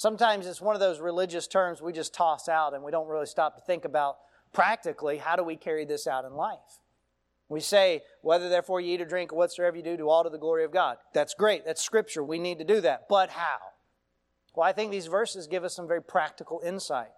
Sometimes 0.00 0.46
it's 0.46 0.62
one 0.62 0.74
of 0.74 0.80
those 0.80 0.98
religious 0.98 1.46
terms 1.46 1.82
we 1.82 1.92
just 1.92 2.14
toss 2.14 2.48
out 2.48 2.72
and 2.72 2.82
we 2.82 2.90
don't 2.90 3.06
really 3.06 3.26
stop 3.26 3.56
to 3.56 3.60
think 3.60 3.84
about 3.84 4.16
practically 4.50 5.18
how 5.18 5.36
do 5.36 5.44
we 5.44 5.56
carry 5.56 5.84
this 5.84 6.06
out 6.06 6.24
in 6.24 6.32
life. 6.32 6.80
We 7.50 7.60
say, 7.60 8.00
whether 8.22 8.48
therefore 8.48 8.80
you 8.80 8.94
eat 8.94 9.02
or 9.02 9.04
drink 9.04 9.30
whatsoever 9.30 9.76
you 9.76 9.82
do, 9.82 9.98
do 9.98 10.08
all 10.08 10.24
to 10.24 10.30
the 10.30 10.38
glory 10.38 10.64
of 10.64 10.72
God. 10.72 10.96
That's 11.12 11.34
great. 11.34 11.66
That's 11.66 11.82
scripture. 11.82 12.24
We 12.24 12.38
need 12.38 12.56
to 12.60 12.64
do 12.64 12.80
that. 12.80 13.10
But 13.10 13.28
how? 13.28 13.58
Well, 14.54 14.66
I 14.66 14.72
think 14.72 14.90
these 14.90 15.06
verses 15.06 15.46
give 15.46 15.64
us 15.64 15.76
some 15.76 15.86
very 15.86 16.02
practical 16.02 16.62
insight. 16.64 17.10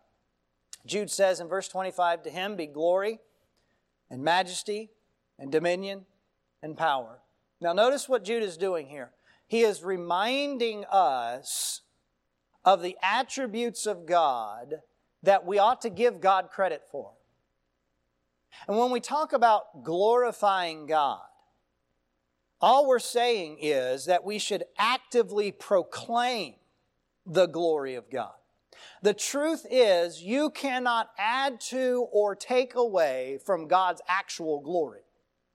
Jude 0.85 1.09
says 1.09 1.39
in 1.39 1.47
verse 1.47 1.69
25, 1.69 2.25
To 2.25 2.31
him 2.31 2.57
be 2.57 2.67
glory 2.67 3.21
and 4.11 4.25
majesty 4.25 4.91
and 5.39 5.53
dominion 5.53 6.07
and 6.65 6.77
power. 6.77 7.21
Now, 7.61 7.75
notice 7.75 8.09
what 8.09 8.25
Jude 8.25 8.43
is 8.43 8.57
doing 8.57 8.89
here. 8.89 9.13
He 9.47 9.61
is 9.61 9.85
reminding 9.85 10.85
us 10.87 11.82
of 12.65 12.83
the 12.83 12.97
attributes 13.03 13.87
of 13.87 14.07
God 14.07 14.83
that 15.23 15.47
we 15.47 15.59
ought 15.59 15.81
to 15.83 15.91
give 15.91 16.21
God 16.21 16.51
credit 16.51 16.83
for. 16.91 17.13
And 18.69 18.79
when 18.79 18.91
we 18.91 19.01
talk 19.01 19.33
about 19.33 19.83
glorifying 19.83 20.87
God, 20.87 21.21
all 22.61 22.87
we're 22.87 22.99
saying 22.99 23.59
is 23.61 24.07
that 24.07 24.25
we 24.25 24.39
should 24.39 24.65
actively 24.79 25.51
proclaim 25.51 26.55
the 27.27 27.47
glory 27.47 27.95
of 27.95 28.11
God. 28.11 28.33
The 29.03 29.15
truth 29.15 29.67
is, 29.69 30.23
you 30.23 30.51
cannot 30.51 31.11
add 31.19 31.61
to 31.63 32.07
or 32.13 32.37
take 32.37 32.77
away 32.77 33.41
from 33.45 33.67
God's 33.67 34.01
actual 34.07 34.61
glory. 34.61 35.01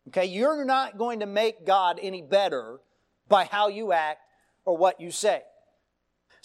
Okay? 0.10 0.26
You're 0.26 0.66
not 0.66 0.98
going 0.98 1.22
to 1.22 1.26
make 1.26 1.66
God 1.66 2.00
any 2.02 2.22
better 2.22 2.80
by 3.30 3.46
how 3.46 3.70
you 3.70 3.94
act 3.94 4.20
or 4.66 4.76
what 4.76 5.00
you 5.00 5.12
say. 5.12 5.44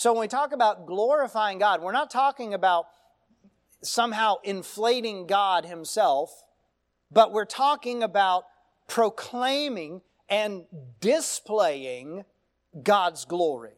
So 0.03 0.13
when 0.13 0.23
we 0.23 0.27
talk 0.27 0.51
about 0.51 0.85
glorifying 0.85 1.61
God, 1.61 1.81
we're 1.81 1.93
not 1.93 2.11
talking 2.11 2.55
about 2.55 2.87
somehow 3.83 4.39
inflating 4.43 5.29
God 5.29 5.65
Himself, 5.65 6.43
but 7.13 7.33
we're 7.33 7.45
talking 7.45 8.03
about 8.03 8.47
proclaiming 8.89 10.01
and 10.29 10.65
displaying 10.99 12.25
God's 12.83 13.25
glory. 13.27 13.75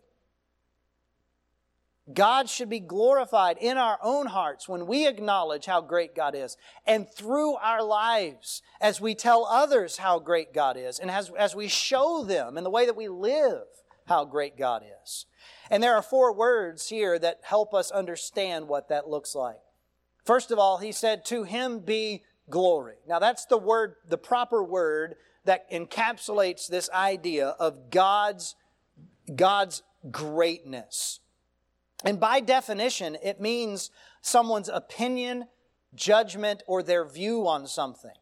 God 2.11 2.49
should 2.49 2.71
be 2.71 2.81
glorified 2.81 3.59
in 3.61 3.77
our 3.77 3.99
own 4.03 4.25
hearts 4.25 4.67
when 4.67 4.87
we 4.87 5.07
acknowledge 5.07 5.67
how 5.67 5.83
great 5.83 6.15
God 6.17 6.35
is, 6.35 6.57
and 6.87 7.07
through 7.07 7.57
our 7.57 7.83
lives 7.83 8.63
as 8.81 8.99
we 8.99 9.15
tell 9.15 9.45
others 9.45 9.99
how 9.99 10.21
great 10.21 10.55
God 10.55 10.79
is, 10.79 10.99
and 10.99 11.11
as, 11.11 11.31
as 11.39 11.55
we 11.55 11.69
show 11.69 12.25
them 12.25 12.57
in 12.57 12.65
the 12.65 12.71
way 12.71 12.87
that 12.87 12.97
we 12.97 13.09
live 13.09 13.67
how 14.07 14.25
great 14.25 14.57
God 14.57 14.83
is. 15.05 15.27
And 15.71 15.83
there 15.83 15.95
are 15.95 16.03
four 16.03 16.33
words 16.33 16.89
here 16.89 17.19
that 17.19 17.41
help 17.43 17.75
us 17.75 17.91
understand 17.91 18.69
what 18.69 18.89
that 18.89 19.09
looks 19.09 19.35
like. 19.35 19.59
First 20.25 20.51
of 20.51 20.59
all, 20.59 20.79
he 20.79 20.93
said, 20.93 21.25
To 21.27 21.45
him 21.45 21.81
be 21.81 22.23
glory. 22.51 22.97
Now, 23.07 23.19
that's 23.19 23.47
the 23.47 23.59
word, 23.59 23.97
the 24.09 24.19
proper 24.19 24.63
word 24.63 25.17
that 25.45 25.71
encapsulates 25.71 26.67
this 26.67 26.89
idea 26.91 27.49
of 27.59 27.91
God's, 27.91 28.57
God's 29.35 29.83
greatness. 30.11 31.21
And 32.05 32.21
by 32.21 32.41
definition, 32.41 33.17
it 33.23 33.41
means 33.41 33.91
someone's 34.21 34.69
opinion, 34.69 35.47
judgment, 35.95 36.63
or 36.67 36.83
their 36.83 37.05
view 37.05 37.47
on 37.47 37.67
something. 37.67 38.15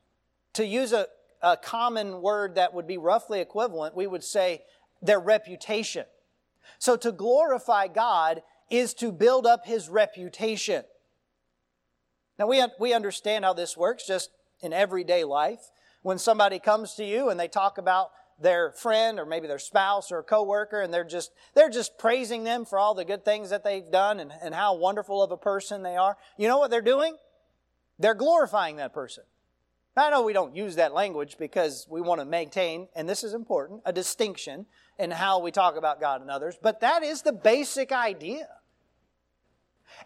To 0.55 0.67
use 0.67 0.93
a, 0.93 1.07
a 1.41 1.57
common 1.57 2.21
word 2.23 2.57
that 2.57 2.75
would 2.75 2.87
be 2.87 2.99
roughly 2.99 3.41
equivalent, 3.41 3.97
we 3.97 4.07
would 4.07 4.23
say 4.23 4.63
their 5.01 5.19
reputation. 5.19 6.05
So 6.79 6.97
to 6.97 7.13
glorify 7.13 7.89
God 7.89 8.43
is 8.71 8.95
to 8.95 9.13
build 9.13 9.47
up 9.47 9.67
his 9.67 9.89
reputation. 9.89 10.85
Now, 12.39 12.47
we, 12.47 12.65
we 12.81 12.95
understand 12.95 13.45
how 13.45 13.53
this 13.53 13.77
works 13.77 14.07
just 14.07 14.31
in 14.61 14.73
everyday 14.73 15.25
life. 15.25 15.71
When 16.03 16.19
somebody 16.19 16.59
comes 16.59 16.95
to 16.95 17.05
you 17.05 17.29
and 17.29 17.39
they 17.39 17.49
talk 17.49 17.79
about 17.79 18.11
their 18.43 18.73
friend 18.73 19.19
or 19.19 19.27
maybe 19.27 19.47
their 19.47 19.59
spouse 19.59 20.11
or 20.11 20.19
a 20.19 20.23
coworker 20.23 20.81
and 20.81 20.93
they're 20.93 21.05
just 21.05 21.33
they're 21.55 21.71
just 21.71 21.99
praising 21.99 22.45
them 22.45 22.65
for 22.65 22.79
all 22.79 22.95
the 22.95 23.05
good 23.05 23.25
things 23.25 23.51
that 23.51 23.65
they've 23.65 23.91
done 23.91 24.21
and, 24.21 24.33
and 24.43 24.55
how 24.55 24.75
wonderful 24.75 25.23
of 25.23 25.31
a 25.31 25.37
person 25.37 25.83
they 25.83 25.97
are 25.97 26.17
you 26.37 26.49
know 26.49 26.59
what 26.59 26.71
they're 26.71 26.81
doing 26.81 27.17
they're 27.99 28.15
glorifying 28.15 28.77
that 28.77 28.93
person 28.93 29.23
i 29.97 30.11
know 30.11 30.23
we 30.23 30.33
don't 30.33 30.57
use 30.57 30.77
that 30.77 30.93
language 30.93 31.37
because 31.39 31.87
we 31.89 32.01
want 32.01 32.21
to 32.21 32.25
maintain 32.25 32.89
and 32.97 33.09
this 33.09 33.23
is 33.23 33.35
important 33.35 33.81
a 33.85 33.93
distinction 33.93 34.67
in 35.03 35.11
how 35.11 35.41
we 35.41 35.51
talk 35.51 35.77
about 35.77 36.01
god 36.01 36.21
and 36.21 36.31
others 36.31 36.57
but 36.63 36.81
that 36.81 37.03
is 37.03 37.23
the 37.23 37.33
basic 37.33 37.93
idea 37.93 38.49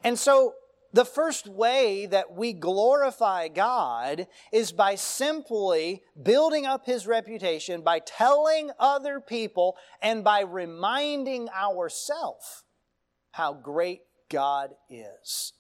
and 0.03 0.19
so 0.19 0.55
the 0.97 1.05
first 1.05 1.47
way 1.47 2.07
that 2.07 2.33
we 2.33 2.55
glorify 2.55 3.49
God 3.49 4.27
is 4.51 4.73
by 4.73 4.95
simply 4.95 6.03
building 6.21 6.65
up 6.65 6.87
His 6.87 7.07
reputation, 7.07 7.83
by 7.83 7.99
telling 7.99 8.71
other 8.79 9.21
people, 9.21 9.77
and 10.01 10.25
by 10.25 10.41
reminding 10.41 11.51
ourselves 11.51 12.65
how 13.33 13.53
great 13.53 14.05
God 14.31 14.71
is. 14.89 15.53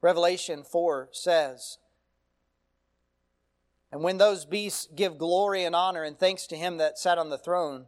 Revelation 0.00 0.64
4 0.64 1.10
says, 1.12 1.78
And 3.92 4.02
when 4.02 4.18
those 4.18 4.44
beasts 4.44 4.88
give 4.96 5.18
glory 5.18 5.64
and 5.64 5.76
honor 5.76 6.02
and 6.02 6.18
thanks 6.18 6.46
to 6.48 6.56
Him 6.56 6.78
that 6.78 6.98
sat 6.98 7.18
on 7.18 7.30
the 7.30 7.38
throne, 7.38 7.86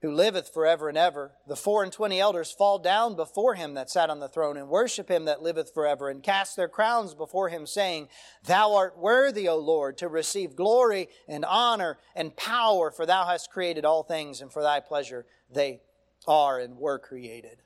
who 0.00 0.12
liveth 0.12 0.52
forever 0.52 0.88
and 0.88 0.96
ever. 0.96 1.32
The 1.46 1.56
four 1.56 1.82
and 1.82 1.92
twenty 1.92 2.20
elders 2.20 2.52
fall 2.52 2.78
down 2.78 3.16
before 3.16 3.54
him 3.54 3.74
that 3.74 3.90
sat 3.90 4.10
on 4.10 4.20
the 4.20 4.28
throne 4.28 4.56
and 4.56 4.68
worship 4.68 5.10
him 5.10 5.24
that 5.24 5.42
liveth 5.42 5.74
forever 5.74 6.08
and 6.08 6.22
cast 6.22 6.56
their 6.56 6.68
crowns 6.68 7.14
before 7.14 7.48
him, 7.48 7.66
saying, 7.66 8.08
Thou 8.44 8.74
art 8.74 8.96
worthy, 8.96 9.48
O 9.48 9.56
Lord, 9.56 9.98
to 9.98 10.08
receive 10.08 10.54
glory 10.54 11.08
and 11.26 11.44
honor 11.44 11.98
and 12.14 12.36
power, 12.36 12.92
for 12.92 13.06
thou 13.06 13.26
hast 13.26 13.50
created 13.50 13.84
all 13.84 14.04
things, 14.04 14.40
and 14.40 14.52
for 14.52 14.62
thy 14.62 14.78
pleasure 14.78 15.26
they 15.50 15.80
are 16.28 16.60
and 16.60 16.76
were 16.76 17.00
created. 17.00 17.62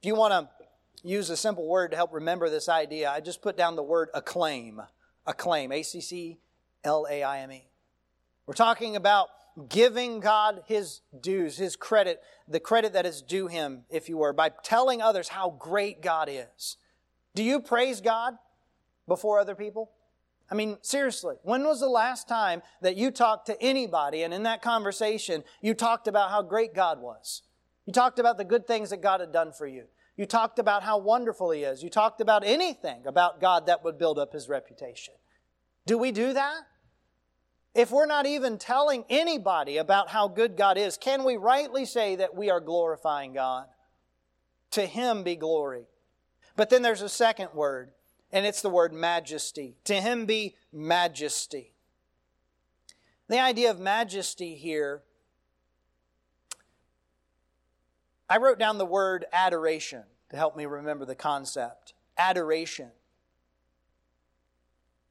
If 0.00 0.06
you 0.06 0.16
want 0.16 0.32
to 0.32 1.08
use 1.08 1.30
a 1.30 1.36
simple 1.36 1.68
word 1.68 1.92
to 1.92 1.96
help 1.96 2.12
remember 2.12 2.50
this 2.50 2.68
idea, 2.68 3.10
I 3.10 3.20
just 3.20 3.42
put 3.42 3.56
down 3.56 3.76
the 3.76 3.82
word 3.82 4.08
acclaim. 4.12 4.82
Acclaim, 5.28 5.70
A 5.70 5.82
C 5.82 6.00
C 6.00 6.38
L 6.82 7.06
A 7.08 7.22
I 7.22 7.40
M 7.40 7.52
E. 7.52 7.68
We're 8.46 8.54
talking 8.54 8.96
about 8.96 9.28
giving 9.68 10.20
God 10.20 10.62
his 10.66 11.02
dues, 11.20 11.58
his 11.58 11.76
credit, 11.76 12.22
the 12.48 12.60
credit 12.60 12.94
that 12.94 13.04
is 13.04 13.20
due 13.20 13.46
him, 13.46 13.84
if 13.90 14.08
you 14.08 14.16
were, 14.16 14.32
by 14.32 14.50
telling 14.62 15.02
others 15.02 15.28
how 15.28 15.50
great 15.50 16.00
God 16.00 16.28
is. 16.30 16.78
Do 17.34 17.42
you 17.42 17.60
praise 17.60 18.00
God 18.00 18.38
before 19.06 19.38
other 19.38 19.54
people? 19.54 19.90
I 20.50 20.54
mean, 20.54 20.78
seriously, 20.80 21.36
when 21.42 21.64
was 21.64 21.80
the 21.80 21.88
last 21.88 22.26
time 22.26 22.62
that 22.80 22.96
you 22.96 23.10
talked 23.10 23.46
to 23.46 23.62
anybody 23.62 24.22
and 24.22 24.32
in 24.32 24.44
that 24.44 24.62
conversation 24.62 25.44
you 25.60 25.74
talked 25.74 26.08
about 26.08 26.30
how 26.30 26.40
great 26.40 26.74
God 26.74 27.00
was? 27.00 27.42
You 27.84 27.92
talked 27.92 28.18
about 28.18 28.38
the 28.38 28.44
good 28.44 28.66
things 28.66 28.90
that 28.90 29.02
God 29.02 29.20
had 29.20 29.32
done 29.32 29.52
for 29.52 29.66
you. 29.66 29.84
You 30.18 30.26
talked 30.26 30.58
about 30.58 30.82
how 30.82 30.98
wonderful 30.98 31.52
He 31.52 31.62
is. 31.62 31.82
You 31.82 31.88
talked 31.88 32.20
about 32.20 32.44
anything 32.44 33.06
about 33.06 33.40
God 33.40 33.66
that 33.66 33.84
would 33.84 33.98
build 33.98 34.18
up 34.18 34.32
His 34.32 34.48
reputation. 34.48 35.14
Do 35.86 35.96
we 35.96 36.10
do 36.10 36.32
that? 36.32 36.62
If 37.72 37.92
we're 37.92 38.06
not 38.06 38.26
even 38.26 38.58
telling 38.58 39.04
anybody 39.08 39.76
about 39.76 40.08
how 40.08 40.26
good 40.26 40.56
God 40.56 40.76
is, 40.76 40.96
can 40.96 41.22
we 41.22 41.36
rightly 41.36 41.84
say 41.84 42.16
that 42.16 42.34
we 42.34 42.50
are 42.50 42.58
glorifying 42.58 43.32
God? 43.32 43.66
To 44.72 44.86
Him 44.86 45.22
be 45.22 45.36
glory. 45.36 45.84
But 46.56 46.68
then 46.68 46.82
there's 46.82 47.02
a 47.02 47.08
second 47.08 47.50
word, 47.54 47.92
and 48.32 48.44
it's 48.44 48.60
the 48.60 48.68
word 48.68 48.92
majesty. 48.92 49.76
To 49.84 49.94
Him 49.94 50.26
be 50.26 50.56
majesty. 50.72 51.74
The 53.28 53.38
idea 53.38 53.70
of 53.70 53.78
majesty 53.78 54.56
here, 54.56 55.02
I 58.28 58.36
wrote 58.38 58.58
down 58.58 58.78
the 58.78 58.84
word 58.84 59.24
adoration 59.32 60.04
to 60.30 60.36
help 60.36 60.56
me 60.56 60.66
remember 60.66 61.04
the 61.04 61.14
concept. 61.14 61.94
Adoration. 62.16 62.90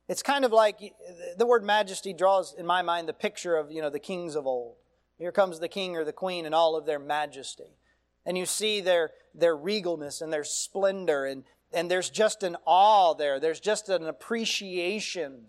It's 0.08 0.24
kind 0.24 0.46
of 0.46 0.52
like 0.52 0.94
the 1.38 1.46
word 1.46 1.64
majesty 1.64 2.14
draws 2.14 2.54
in 2.54 2.66
my 2.66 2.82
mind 2.82 3.10
the 3.10 3.14
picture 3.14 3.56
of, 3.56 3.72
you 3.72 3.82
know, 3.82 3.90
the 3.90 4.00
kings 4.00 4.36
of 4.36 4.48
old. 4.48 4.76
Here 5.18 5.32
comes 5.32 5.60
the 5.60 5.68
king 5.68 5.96
or 5.96 6.06
the 6.06 6.14
queen 6.14 6.46
in 6.46 6.54
all 6.54 6.76
of 6.76 6.86
their 6.86 7.00
majesty. 7.00 7.78
And 8.26 8.38
you 8.38 8.46
see 8.46 8.82
their, 8.82 9.12
their 9.34 9.58
regalness 9.58 10.22
and 10.22 10.32
their 10.32 10.44
splendor, 10.44 11.26
and, 11.26 11.44
and 11.74 11.90
there's 11.90 12.10
just 12.10 12.44
an 12.44 12.56
awe 12.66 13.14
there. 13.16 13.40
There's 13.40 13.60
just 13.60 13.90
an 13.90 14.06
appreciation 14.06 15.46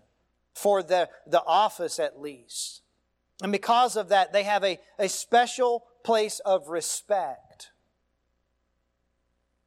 for 0.53 0.81
the, 0.81 1.09
the 1.27 1.43
office, 1.45 1.99
at 1.99 2.19
least. 2.19 2.81
And 3.41 3.51
because 3.51 3.95
of 3.95 4.09
that, 4.09 4.33
they 4.33 4.43
have 4.43 4.63
a, 4.63 4.79
a 4.97 5.07
special 5.07 5.85
place 6.03 6.39
of 6.39 6.67
respect. 6.67 7.48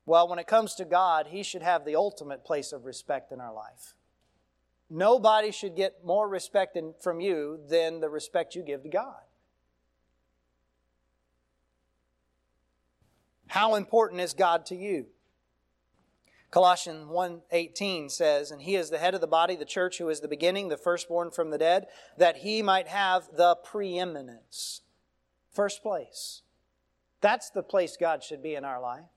Well, 0.05 0.29
when 0.29 0.39
it 0.39 0.47
comes 0.47 0.75
to 0.77 0.85
God, 0.85 1.29
He 1.29 1.43
should 1.43 1.63
have 1.63 1.85
the 1.85 1.97
ultimate 1.97 2.45
place 2.45 2.73
of 2.73 2.85
respect 2.85 3.33
in 3.33 3.41
our 3.41 3.53
life. 3.53 3.95
Nobody 4.91 5.51
should 5.53 5.77
get 5.77 6.05
more 6.05 6.29
respect 6.29 6.77
in, 6.77 6.95
from 7.01 7.21
you 7.21 7.61
than 7.69 8.01
the 8.01 8.11
respect 8.11 8.55
you 8.55 8.63
give 8.63 8.83
to 8.83 8.89
God. 8.89 9.23
How 13.47 13.75
important 13.75 14.21
is 14.21 14.35
God 14.35 14.67
to 14.67 14.77
you? 14.77 15.07
Colossians 16.51 17.07
1:18 17.07 18.11
says, 18.11 18.51
"And 18.51 18.61
he 18.61 18.77
is 18.77 18.91
the 18.91 18.99
head 18.99 19.15
of 19.15 19.23
the 19.23 19.27
body, 19.27 19.57
the 19.57 19.65
church, 19.65 19.97
who 19.97 20.11
is 20.11 20.21
the 20.21 20.29
beginning, 20.29 20.69
the 20.69 20.77
firstborn 20.77 21.31
from 21.31 21.49
the 21.49 21.59
dead, 21.59 21.89
that 22.19 22.39
he 22.39 22.63
might 22.63 22.89
have 22.89 23.37
the 23.37 23.57
preeminence." 23.57 24.83
First 25.51 25.83
place. 25.83 26.43
That's 27.23 27.49
the 27.49 27.63
place 27.63 27.97
God 27.97 28.23
should 28.23 28.43
be 28.43 28.55
in 28.55 28.65
our 28.65 28.81
life. 28.81 29.09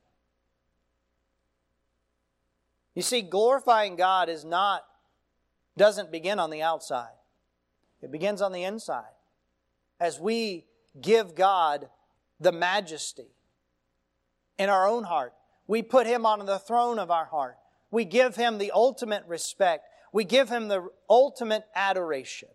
You 2.96 3.02
see, 3.02 3.22
glorifying 3.22 3.98
God 3.98 4.30
is 4.30 4.46
not 4.46 4.84
doesn't 5.78 6.12
begin 6.12 6.40
on 6.40 6.50
the 6.50 6.62
outside. 6.62 7.12
It 8.02 8.12
begins 8.12 8.42
on 8.42 8.54
the 8.54 8.64
inside. 8.64 9.04
As 10.00 10.20
we 10.20 10.66
give 11.00 11.36
God 11.36 11.90
the 12.40 12.52
majesty 12.52 13.28
in 14.58 14.70
our 14.70 14.88
own 14.88 15.04
heart, 15.04 15.34
we 15.68 15.82
put 15.82 16.08
Him 16.08 16.26
on 16.26 16.46
the 16.46 16.60
throne 16.60 16.98
of 16.98 17.12
our 17.12 17.26
heart. 17.26 17.58
We 17.92 18.06
give 18.06 18.36
Him 18.36 18.58
the 18.58 18.72
ultimate 18.72 19.24
respect. 19.28 19.86
We 20.14 20.24
give 20.24 20.50
Him 20.50 20.70
the 20.70 20.90
ultimate 21.10 21.66
adoration. 21.76 22.50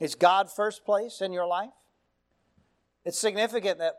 Is 0.00 0.14
God 0.14 0.50
first 0.50 0.84
place 0.84 1.20
in 1.20 1.32
your 1.32 1.46
life? 1.46 1.70
It's 3.04 3.18
significant 3.18 3.78
that 3.78 3.96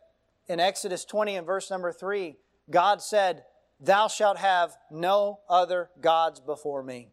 in 0.48 0.60
Exodus 0.60 1.06
20 1.06 1.36
and 1.36 1.46
verse 1.46 1.70
number 1.70 1.92
3, 1.92 2.38
God 2.70 3.02
said, 3.02 3.44
Thou 3.82 4.08
shalt 4.08 4.38
have 4.38 4.78
no 4.92 5.40
other 5.50 5.90
gods 6.00 6.40
before 6.40 6.84
me. 6.84 7.10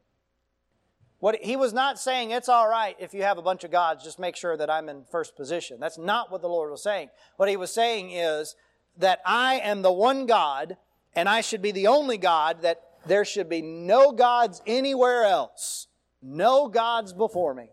What 1.19 1.37
he 1.43 1.57
was 1.57 1.73
not 1.73 1.99
saying 1.99 2.31
it's 2.31 2.49
all 2.49 2.69
right 2.69 2.95
if 3.01 3.13
you 3.13 3.23
have 3.23 3.39
a 3.39 3.43
bunch 3.43 3.65
of 3.65 3.73
gods, 3.73 4.05
just 4.05 4.19
make 4.19 4.37
sure 4.37 4.57
that 4.57 4.71
I'm 4.71 4.89
in 4.89 5.05
first 5.11 5.35
position. 5.35 5.81
That's 5.81 5.99
not 5.99 6.31
what 6.31 6.43
the 6.43 6.49
Lord 6.49 6.71
was 6.71 6.83
saying. 6.83 7.09
What 7.37 7.49
he 7.49 7.57
was 7.57 7.73
saying 7.73 8.11
is 8.13 8.55
that 8.99 9.21
I 9.25 9.55
am 9.57 9.83
the 9.83 9.93
one 9.93 10.27
God 10.27 10.77
and 11.15 11.29
I 11.29 11.41
should 11.41 11.63
be 11.63 11.73
the 11.73 11.89
only 11.89 12.19
God 12.19 12.63
that 12.63 12.83
there 13.07 13.25
should 13.25 13.49
be 13.49 13.63
no 13.63 14.13
gods 14.13 14.63
anywhere 14.67 15.25
else. 15.25 15.89
No 16.23 16.69
gods 16.69 17.13
before 17.13 17.55
me. 17.55 17.71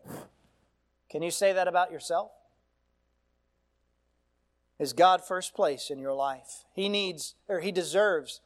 Can 1.10 1.22
you 1.22 1.32
say 1.32 1.54
that 1.54 1.68
about 1.68 1.92
yourself? 1.92 2.32
Is 4.80 4.94
God 4.94 5.24
first 5.24 5.54
place 5.54 5.90
in 5.90 6.00
your 6.00 6.14
life? 6.14 6.66
He 6.74 6.90
needs 6.90 7.36
or 7.48 7.60
he 7.60 7.72
deserves 7.72 8.42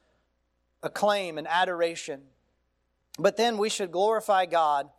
acclaim 0.84 1.38
and 1.38 1.48
adoration 1.48 2.22
but 3.20 3.36
then 3.36 3.58
we 3.58 3.70
should 3.70 3.92
glorify 3.92 4.46
God. 4.46 4.90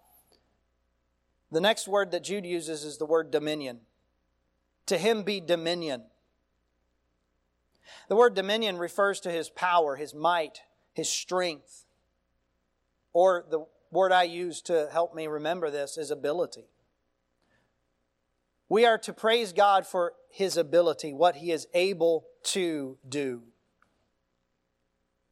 The 1.50 1.60
next 1.60 1.88
word 1.88 2.10
that 2.10 2.22
Jude 2.22 2.44
uses 2.44 2.84
is 2.84 2.98
the 2.98 3.06
word 3.06 3.30
dominion. 3.30 3.80
To 4.86 4.98
him 4.98 5.22
be 5.22 5.40
dominion. 5.40 6.04
The 8.08 8.16
word 8.16 8.34
dominion 8.34 8.76
refers 8.76 9.20
to 9.20 9.30
his 9.30 9.48
power, 9.48 9.96
his 9.96 10.14
might, 10.14 10.60
his 10.92 11.08
strength. 11.08 11.86
Or 13.12 13.44
the 13.48 13.64
word 13.90 14.12
I 14.12 14.24
use 14.24 14.60
to 14.62 14.88
help 14.92 15.14
me 15.14 15.26
remember 15.26 15.70
this 15.70 15.96
is 15.96 16.10
ability. 16.10 16.66
We 18.68 18.84
are 18.84 18.98
to 18.98 19.12
praise 19.12 19.52
God 19.52 19.86
for 19.86 20.12
his 20.28 20.56
ability, 20.56 21.12
what 21.12 21.36
he 21.36 21.50
is 21.50 21.66
able 21.74 22.26
to 22.44 22.98
do. 23.08 23.42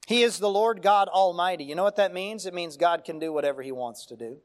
He 0.08 0.22
is 0.22 0.38
the 0.38 0.48
Lord 0.48 0.80
God 0.80 1.08
Almighty. 1.08 1.64
You 1.64 1.74
know 1.74 1.84
what 1.84 1.96
that 1.96 2.14
means? 2.14 2.46
It 2.46 2.54
means 2.54 2.78
God 2.78 3.04
can 3.04 3.18
do 3.18 3.30
whatever 3.30 3.60
He 3.60 3.72
wants 3.72 4.06
to 4.06 4.16
do. 4.16 4.38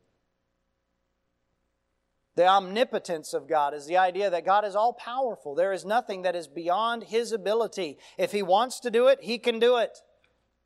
The 2.36 2.45
omnipotence 2.45 3.34
of 3.34 3.47
God 3.47 3.74
is 3.74 3.86
the 3.86 3.95
idea 3.95 4.30
that 4.30 4.43
God 4.43 4.66
is 4.66 4.76
all 4.76 4.91
powerful. 4.91 5.55
There 5.55 5.72
is 5.72 5.86
nothing 5.86 6.24
that 6.24 6.36
is 6.36 6.49
beyond 6.49 7.05
His 7.05 7.32
ability. 7.32 7.97
If 8.18 8.34
He 8.34 8.43
wants 8.43 8.82
to 8.82 8.91
do 8.91 9.07
it, 9.07 9.20
He 9.22 9.38
can 9.38 9.57
do 9.57 9.78
it. 9.78 9.99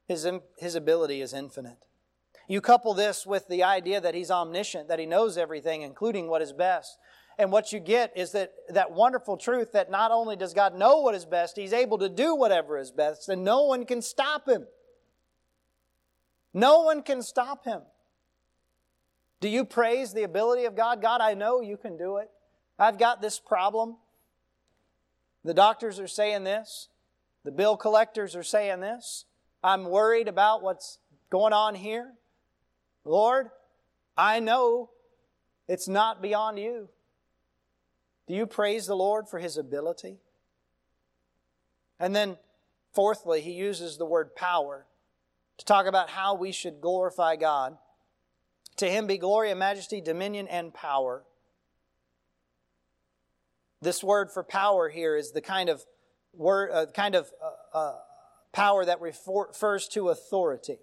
His, 0.07 0.27
his 0.57 0.73
ability 0.73 1.21
is 1.21 1.31
infinite. 1.31 1.85
You 2.47 2.59
couple 2.59 2.95
this 2.95 3.23
with 3.23 3.47
the 3.49 3.61
idea 3.61 4.01
that 4.01 4.15
He's 4.15 4.31
omniscient, 4.31 4.87
that 4.87 4.97
He 4.97 5.05
knows 5.05 5.37
everything, 5.37 5.83
including 5.83 6.27
what 6.27 6.41
is 6.41 6.53
best. 6.53 6.97
And 7.37 7.51
what 7.51 7.71
you 7.71 7.79
get 7.79 8.13
is 8.15 8.31
that, 8.31 8.51
that 8.69 8.93
wonderful 8.93 9.37
truth 9.37 9.73
that 9.73 9.91
not 9.91 10.09
only 10.09 10.35
does 10.35 10.55
God 10.55 10.73
know 10.73 11.01
what 11.01 11.13
is 11.13 11.25
best, 11.25 11.55
He's 11.55 11.71
able 11.71 11.99
to 11.99 12.09
do 12.09 12.33
whatever 12.33 12.79
is 12.79 12.89
best, 12.89 13.29
and 13.29 13.43
no 13.43 13.61
one 13.65 13.85
can 13.85 14.01
stop 14.01 14.49
Him. 14.49 14.65
No 16.58 16.82
one 16.82 17.03
can 17.03 17.22
stop 17.22 17.66
him. 17.66 17.82
Do 19.41 19.47
you 19.47 19.64
praise 19.64 20.12
the 20.12 20.24
ability 20.24 20.66
of 20.66 20.76
God? 20.76 21.03
God, 21.03 21.22
I 21.22 21.36
know 21.36 21.62
you 21.62 21.78
can 21.78 21.97
do 21.97 22.18
it. 22.18 22.32
I've 22.80 22.97
got 22.97 23.22
this 23.22 23.39
problem. 23.39 23.97
The 25.43 25.53
doctors 25.53 25.99
are 25.99 26.08
saying 26.08 26.45
this. 26.45 26.88
The 27.43 27.51
bill 27.51 27.78
collectors 27.78 28.36
are 28.36 28.41
saying 28.41 28.80
this. 28.80 29.26
I'm 29.64 29.86
worried 29.86 30.28
about 30.28 30.64
what's 30.64 30.97
going 31.30 31.53
on 31.53 31.76
here. 31.76 32.14
Lord, 33.05 33.51
I 34.18 34.39
know 34.39 34.89
it's 35.68 35.88
not 35.88 36.24
beyond 36.24 36.58
you. 36.58 36.89
Do 38.28 38.34
you 38.34 38.47
praise 38.47 38.88
the 38.88 38.95
Lord 38.95 39.30
for 39.30 39.38
his 39.38 39.58
ability? 39.58 40.18
And 41.99 42.16
then, 42.16 42.38
fourthly, 42.93 43.41
he 43.41 43.51
uses 43.51 43.99
the 43.99 44.05
word 44.05 44.36
power 44.36 44.88
to 45.58 45.66
talk 45.66 45.86
about 45.86 46.10
how 46.10 46.36
we 46.36 46.51
should 46.51 46.82
glorify 46.82 47.36
God. 47.36 47.78
To 48.78 48.89
him 48.89 49.08
be 49.08 49.18
glory 49.18 49.49
and 49.49 49.60
majesty, 49.60 50.01
dominion 50.01 50.47
and 50.47 50.74
power. 50.74 51.24
This 53.82 54.03
word 54.03 54.32
for 54.32 54.43
power 54.43 54.89
here 54.89 55.16
is 55.16 55.32
the 55.32 55.41
kind 55.41 55.70
of 55.70 55.84
word, 56.34 56.72
uh, 56.72 56.86
kind 56.88 57.16
of 57.16 57.32
uh, 57.43 57.78
uh, 57.78 57.95
power 58.51 58.86
that 58.86 59.01
refers 59.01 59.88
to 59.89 60.10
authority. 60.10 60.80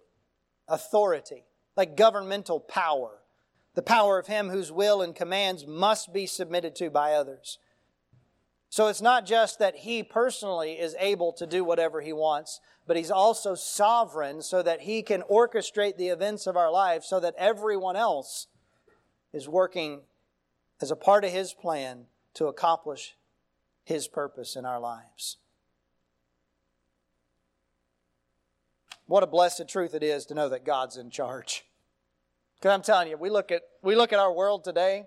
Authority, 0.69 1.45
like 1.77 1.97
governmental 1.97 2.59
power. 2.59 3.21
The 3.75 3.83
power 3.83 4.19
of 4.19 4.29
him 4.29 4.49
whose 4.49 4.71
will 4.71 5.03
and 5.03 5.15
commands 5.15 5.67
must 5.67 6.13
be 6.13 6.27
submitted 6.27 6.77
to 6.77 6.91
by 6.91 7.13
others. 7.13 7.59
So 8.75 8.89
it's 8.89 9.01
not 9.01 9.25
just 9.25 9.61
that 9.61 9.77
he 9.77 10.03
personally 10.03 10.73
is 10.73 10.97
able 10.99 11.33
to 11.35 11.47
do 11.47 11.63
whatever 11.63 12.01
he 12.01 12.13
wants, 12.13 12.59
but 12.89 12.97
he's 12.97 13.09
also 13.09 13.55
sovereign 13.55 14.43
so 14.43 14.65
that 14.65 14.81
he 14.81 15.01
can 15.01 15.23
orchestrate 15.31 15.97
the 15.97 16.09
events 16.09 16.49
of 16.49 16.57
our 16.57 16.73
life 16.73 17.05
so 17.05 17.21
that 17.21 17.37
everyone 17.39 17.95
else 17.95 18.49
is 19.33 19.49
working 19.49 20.01
as 20.81 20.91
a 20.91 20.97
part 20.97 21.25
of 21.25 21.31
his 21.31 21.53
plan 21.53 22.07
to 22.35 22.47
accomplish 22.47 23.15
his 23.85 24.09
purpose 24.09 24.57
in 24.57 24.65
our 24.65 24.81
lives. 24.81 25.37
What 29.07 29.23
a 29.23 29.29
blessed 29.29 29.69
truth 29.69 29.95
it 29.95 30.03
is 30.03 30.27
to 30.27 30.35
know 30.35 30.49
that 30.49 30.65
God's 30.65 30.97
in 30.97 31.11
charge. 31.11 31.65
Because 32.57 32.73
I'm 32.73 32.83
telling 32.83 33.07
you, 33.07 33.17
we 33.17 33.31
look 33.31 33.53
at 33.53 33.63
we 33.83 33.95
look 33.95 34.13
at 34.13 34.19
our 34.19 34.33
world 34.33 34.65
today, 34.65 35.05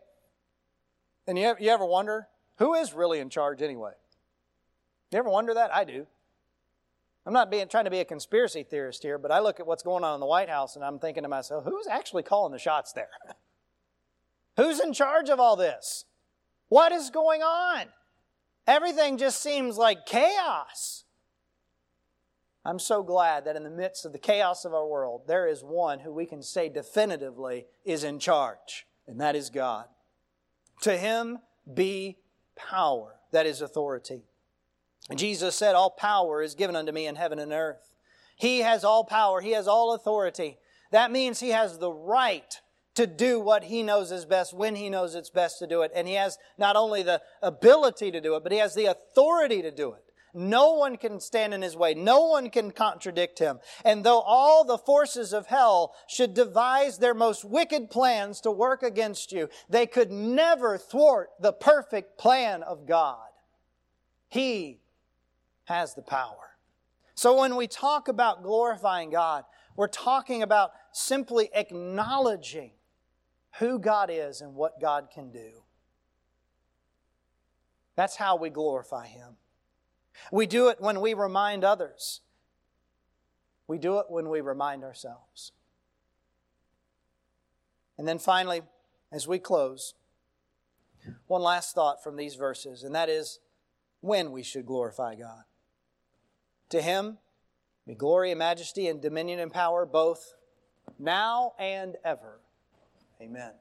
and 1.28 1.38
you, 1.38 1.54
you 1.60 1.70
ever 1.70 1.86
wonder 1.86 2.30
who 2.58 2.74
is 2.74 2.94
really 2.94 3.20
in 3.20 3.30
charge 3.30 3.62
anyway? 3.62 3.92
You 5.12 5.20
ever 5.20 5.30
wonder 5.30 5.54
that? 5.54 5.74
I 5.74 5.84
do. 5.84 6.06
I'm 7.26 7.34
not 7.34 7.52
being, 7.52 7.68
trying 7.68 7.86
to 7.86 7.92
be 7.92 8.00
a 8.00 8.06
conspiracy 8.06 8.64
theorist 8.64 9.04
here, 9.04 9.18
but 9.18 9.32
I 9.32 9.40
look 9.40 9.60
at 9.60 9.68
what's 9.68 9.84
going 9.84 10.04
on 10.04 10.14
in 10.14 10.20
the 10.20 10.26
White 10.26 10.50
House 10.50 10.76
and 10.76 10.86
I'm 10.86 11.00
thinking 11.00 11.24
to 11.24 11.30
myself, 11.30 11.66
who's 11.66 11.88
actually 11.88 12.24
calling 12.24 12.52
the 12.52 12.60
shots 12.60 12.94
there? 12.94 13.10
Who's 14.58 14.80
in 14.80 14.92
charge 14.92 15.30
of 15.30 15.40
all 15.40 15.56
this? 15.56 16.06
What 16.70 16.92
is 16.92 17.12
going 17.12 17.44
on? 17.44 17.86
Everything 18.66 19.20
just 19.20 19.42
seems 19.42 19.78
like 19.78 20.08
chaos. 20.08 21.04
I'm 22.66 22.80
so 22.80 23.04
glad 23.04 23.46
that 23.46 23.56
in 23.56 23.64
the 23.64 23.70
midst 23.70 24.04
of 24.04 24.12
the 24.12 24.18
chaos 24.18 24.66
of 24.66 24.74
our 24.74 24.86
world, 24.86 25.22
there 25.28 25.48
is 25.48 25.64
one 25.64 26.00
who 26.00 26.12
we 26.12 26.26
can 26.26 26.42
say 26.42 26.70
definitively 26.70 27.68
is 27.86 28.04
in 28.04 28.20
charge, 28.20 28.88
and 29.08 29.22
that 29.22 29.36
is 29.36 29.50
God. 29.50 29.86
To 30.82 30.98
him 30.98 31.40
be 31.72 32.18
power, 32.58 33.16
that 33.32 33.46
is 33.46 33.62
authority. 33.62 34.24
Jesus 35.16 35.56
said, 35.56 35.76
All 35.76 35.92
power 35.92 36.42
is 36.42 36.56
given 36.56 36.76
unto 36.76 36.92
me 36.92 37.08
in 37.08 37.16
heaven 37.16 37.40
and 37.40 37.54
earth. 37.54 37.94
He 38.36 38.60
has 38.60 38.84
all 38.84 39.04
power, 39.04 39.42
He 39.42 39.52
has 39.52 39.68
all 39.68 39.94
authority. 39.94 40.58
That 40.92 41.12
means 41.12 41.40
He 41.40 41.50
has 41.50 41.78
the 41.78 41.92
right 41.92 42.60
to 42.96 43.08
do 43.08 43.40
what 43.40 43.66
He 43.66 43.84
knows 43.84 44.12
is 44.12 44.26
best 44.26 44.54
when 44.54 44.76
He 44.76 44.90
knows 44.90 45.16
it's 45.16 45.30
best 45.30 45.60
to 45.60 45.68
do 45.68 45.82
it. 45.82 45.92
And 45.96 46.08
He 46.08 46.16
has 46.16 46.38
not 46.58 46.76
only 46.76 47.04
the 47.04 47.22
ability 47.42 48.12
to 48.12 48.22
do 48.22 48.36
it, 48.36 48.44
but 48.44 48.52
He 48.52 48.58
has 48.58 48.76
the 48.76 48.86
authority 48.86 49.62
to 49.62 49.72
do 49.72 49.94
it. 49.94 50.04
No 50.38 50.74
one 50.74 50.98
can 50.98 51.20
stand 51.20 51.56
in 51.56 51.64
his 51.64 51.76
way. 51.76 51.96
No 51.96 52.28
one 52.28 52.52
can 52.52 52.70
contradict 52.70 53.40
him. 53.40 53.60
And 53.84 54.04
though 54.04 54.22
all 54.22 54.64
the 54.64 54.78
forces 54.78 55.34
of 55.34 55.48
hell 55.48 55.96
should 56.08 56.36
devise 56.36 57.00
their 57.00 57.16
most 57.16 57.44
wicked 57.44 57.90
plans 57.90 58.40
to 58.42 58.52
work 58.52 58.84
against 58.84 59.32
you, 59.32 59.50
they 59.68 59.88
could 59.88 60.12
never 60.12 60.78
thwart 60.78 61.30
the 61.40 61.54
perfect 61.54 62.20
plan 62.20 62.62
of 62.62 62.86
God. 62.86 63.30
He 64.30 64.80
has 65.64 65.96
the 65.96 66.04
power. 66.04 66.58
So 67.16 67.40
when 67.40 67.56
we 67.56 67.66
talk 67.66 68.08
about 68.08 68.44
glorifying 68.44 69.10
God, 69.10 69.44
we're 69.76 69.88
talking 69.88 70.44
about 70.44 70.70
simply 70.92 71.50
acknowledging 71.52 72.74
who 73.58 73.80
God 73.80 74.12
is 74.14 74.42
and 74.42 74.54
what 74.54 74.80
God 74.80 75.08
can 75.12 75.32
do. 75.32 75.64
That's 77.96 78.16
how 78.16 78.36
we 78.36 78.52
glorify 78.52 79.08
Him. 79.08 79.38
We 80.32 80.48
do 80.48 80.70
it 80.70 80.80
when 80.80 81.02
we 81.02 81.14
remind 81.14 81.64
others. 81.64 82.22
We 83.68 83.78
do 83.78 84.00
it 84.00 84.06
when 84.10 84.30
we 84.30 84.42
remind 84.42 84.84
ourselves. 84.84 85.52
And 87.98 88.08
then 88.08 88.20
finally, 88.20 88.62
as 89.12 89.28
we 89.28 89.40
close, 89.40 89.94
one 91.28 91.42
last 91.42 91.74
thought 91.74 92.04
from 92.04 92.16
these 92.16 92.36
verses, 92.36 92.84
and 92.84 92.94
that 92.96 93.10
is 93.10 93.40
when 94.02 94.32
we 94.32 94.44
should 94.44 94.66
glorify 94.66 95.16
God. 95.16 95.44
To 96.70 96.82
him 96.82 97.18
be 97.86 97.96
glory 97.96 98.32
and 98.32 98.40
majesty 98.40 98.88
and 98.88 99.02
dominion 99.02 99.40
and 99.40 99.52
power 99.52 99.86
both 99.86 100.34
now 101.00 101.54
and 101.58 101.96
ever. 102.04 102.40
Amen. 103.22 103.54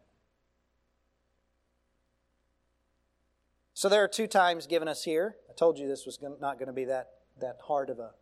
So 3.76 3.90
there 3.90 4.02
are 4.02 4.08
two 4.08 4.26
times 4.26 4.66
given 4.66 4.88
us 4.88 5.04
here. 5.04 5.36
I 5.50 5.52
told 5.52 5.78
you 5.78 5.86
this 5.86 6.06
was 6.06 6.18
not 6.40 6.58
going 6.58 6.68
to 6.68 6.72
be 6.72 6.86
that, 6.86 7.10
that 7.42 7.58
hard 7.62 7.90
of 7.90 7.98
a 7.98 8.12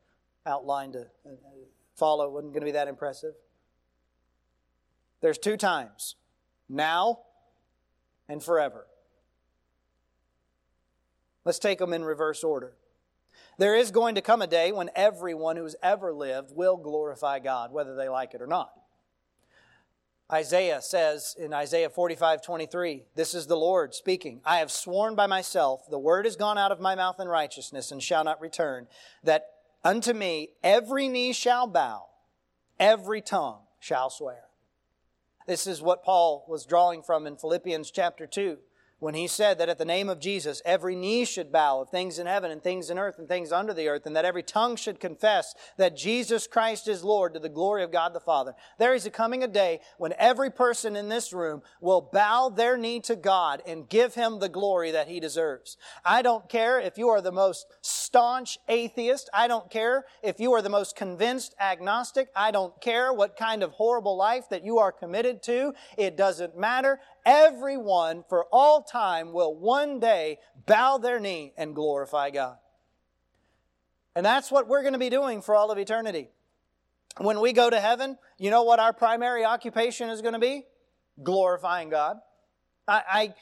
outline 0.45 0.91
to 0.95 1.03
uh, 1.25 1.31
follow. 1.95 2.27
It 2.27 2.33
wasn't 2.33 2.55
going 2.55 2.63
to 2.63 2.67
be 2.67 2.73
that 2.73 2.89
impressive. 2.89 3.35
There's 5.21 5.39
two 5.39 5.57
times. 5.57 6.17
Now 6.69 7.21
and 8.29 8.43
forever. 8.43 8.89
Let's 11.45 11.61
take 11.61 11.79
them 11.79 11.93
in 11.93 12.03
reverse 12.03 12.43
order. 12.43 12.73
There 13.57 13.77
is 13.77 13.93
going 13.93 14.17
to 14.17 14.23
come 14.23 14.43
a 14.43 14.49
day 14.49 14.73
when 14.73 14.91
everyone 14.97 15.57
who's 15.57 15.77
ever 15.85 16.13
lived 16.13 16.51
will 16.53 16.77
glorify 16.77 17.39
God, 17.39 17.71
whether 17.71 17.95
they 17.95 18.09
like 18.09 18.35
it 18.35 18.43
or 18.43 18.49
not. 18.49 18.73
Isaiah 20.33 20.81
says 20.81 21.37
in 21.39 21.53
Isaiah 21.53 21.91
45 21.91 22.43
23, 22.43 23.05
This 23.15 23.35
is 23.35 23.47
the 23.47 23.57
Lord 23.57 23.95
speaking. 23.95 24.41
I 24.45 24.59
have 24.59 24.71
sworn 24.71 25.15
by 25.15 25.27
myself, 25.27 25.83
the 25.91 25.99
word 25.99 26.25
has 26.25 26.37
gone 26.37 26.57
out 26.57 26.73
of 26.73 26.81
my 26.81 26.95
mouth 26.95 27.21
in 27.21 27.29
righteousness 27.29 27.93
and 27.93 28.03
shall 28.03 28.25
not 28.25 28.41
return, 28.41 28.87
that 29.23 29.47
unto 29.85 30.15
me 30.15 30.51
every 30.63 31.09
knee 31.09 31.33
shall 31.33 31.67
bow, 31.67 32.07
every 32.81 33.21
tongue 33.21 33.61
shall 33.79 34.09
swear. 34.09 34.45
This 35.47 35.67
is 35.67 35.83
what 35.83 36.03
Paul 36.03 36.47
was 36.49 36.65
drawing 36.65 37.03
from 37.03 37.27
in 37.27 37.37
Philippians 37.37 37.91
chapter 37.91 38.27
2 38.27 38.57
when 39.05 39.13
he 39.13 39.27
said 39.27 39.59
that 39.59 39.69
at 39.69 39.77
the 39.77 39.85
name 39.85 40.09
of 40.09 40.19
Jesus, 40.19 40.63
every 40.65 40.97
knee 40.97 41.27
should 41.27 41.53
bow 41.53 41.83
of 41.83 41.91
things 41.91 42.19
in 42.19 42.27
heaven 42.27 42.51
and 42.51 42.63
things 42.63 42.89
in 42.89 42.99
earth 42.99 43.19
and 43.19 43.29
things 43.29 43.53
under 43.53 43.75
the 43.75 43.87
earth, 43.87 44.07
and 44.07 44.17
that 44.17 44.25
every 44.25 44.43
tongue 44.43 44.77
should 44.77 44.99
confess 44.99 45.55
that 45.77 45.95
Jesus 45.95 46.47
Christ 46.47 46.89
is 46.89 47.05
Lord 47.05 47.35
to 47.35 47.39
the 47.39 47.51
glory 47.51 47.85
of 47.85 47.93
God 47.93 48.15
the 48.15 48.19
Father. 48.19 48.55
There 48.79 48.95
is 48.95 49.05
a 49.05 49.11
coming 49.11 49.45
a 49.45 49.47
day 49.47 49.81
when 49.99 50.15
every 50.19 50.51
person 50.51 50.97
in 50.97 51.11
this 51.11 51.35
room 51.35 51.61
will 51.83 52.09
bow 52.15 52.49
their 52.49 52.79
knee 52.79 52.99
to 53.01 53.15
God 53.15 53.61
and 53.67 53.91
give 53.91 54.15
him 54.15 54.39
the 54.39 54.49
glory 54.49 54.91
that 54.93 55.09
he 55.09 55.21
deserves. 55.21 55.77
I 56.03 56.23
don't 56.23 56.49
care 56.49 56.81
if 56.81 56.97
you 56.97 57.11
are 57.11 57.21
the 57.21 57.31
most 57.31 57.67
staunch 57.83 58.59
atheist. 58.71 59.29
I 59.35 59.49
don't 59.49 59.71
care 59.71 60.07
if 60.23 60.41
you 60.41 60.55
are 60.55 60.63
the 60.63 60.71
most 60.71 60.97
convinced 60.97 61.55
agnostic. 61.61 62.31
I 62.35 62.51
don't 62.53 62.81
care 62.81 63.13
what 63.13 63.37
kind 63.37 63.63
of 63.63 63.73
horrible 63.73 64.17
life 64.17 64.49
that 64.49 64.65
you 64.65 64.79
are 64.79 64.93
committed 64.93 65.43
to. 65.43 65.75
It 65.99 66.17
doesn't 66.17 66.57
matter 66.57 67.01
everyone 67.25 68.25
for 68.29 68.47
all 68.53 68.83
time 68.83 69.33
will 69.33 69.55
one 69.55 70.01
day 70.01 70.39
bow 70.67 70.99
their 70.99 71.21
knee 71.21 71.53
and 71.57 71.75
glorify 71.75 72.31
God. 72.31 72.57
And 74.17 74.25
that's 74.25 74.51
what 74.51 74.69
we're 74.69 74.83
going 74.83 74.93
to 74.93 74.99
be 74.99 75.11
doing 75.11 75.43
for 75.43 75.55
all 75.55 75.71
of 75.71 75.79
eternity. 75.79 76.29
When 77.19 77.41
we 77.41 77.53
go 77.53 77.71
to 77.71 77.81
heaven, 77.81 78.19
you 78.39 78.51
know 78.51 78.63
what 78.63 78.81
our 78.81 78.93
primary 78.93 79.45
occupation 79.45 80.11
is 80.11 80.21
going 80.21 80.35
to 80.35 80.41
be? 80.41 80.65
Glorifying 81.23 81.91
God. 81.91 82.19
I, 82.87 83.03
I 83.09 83.35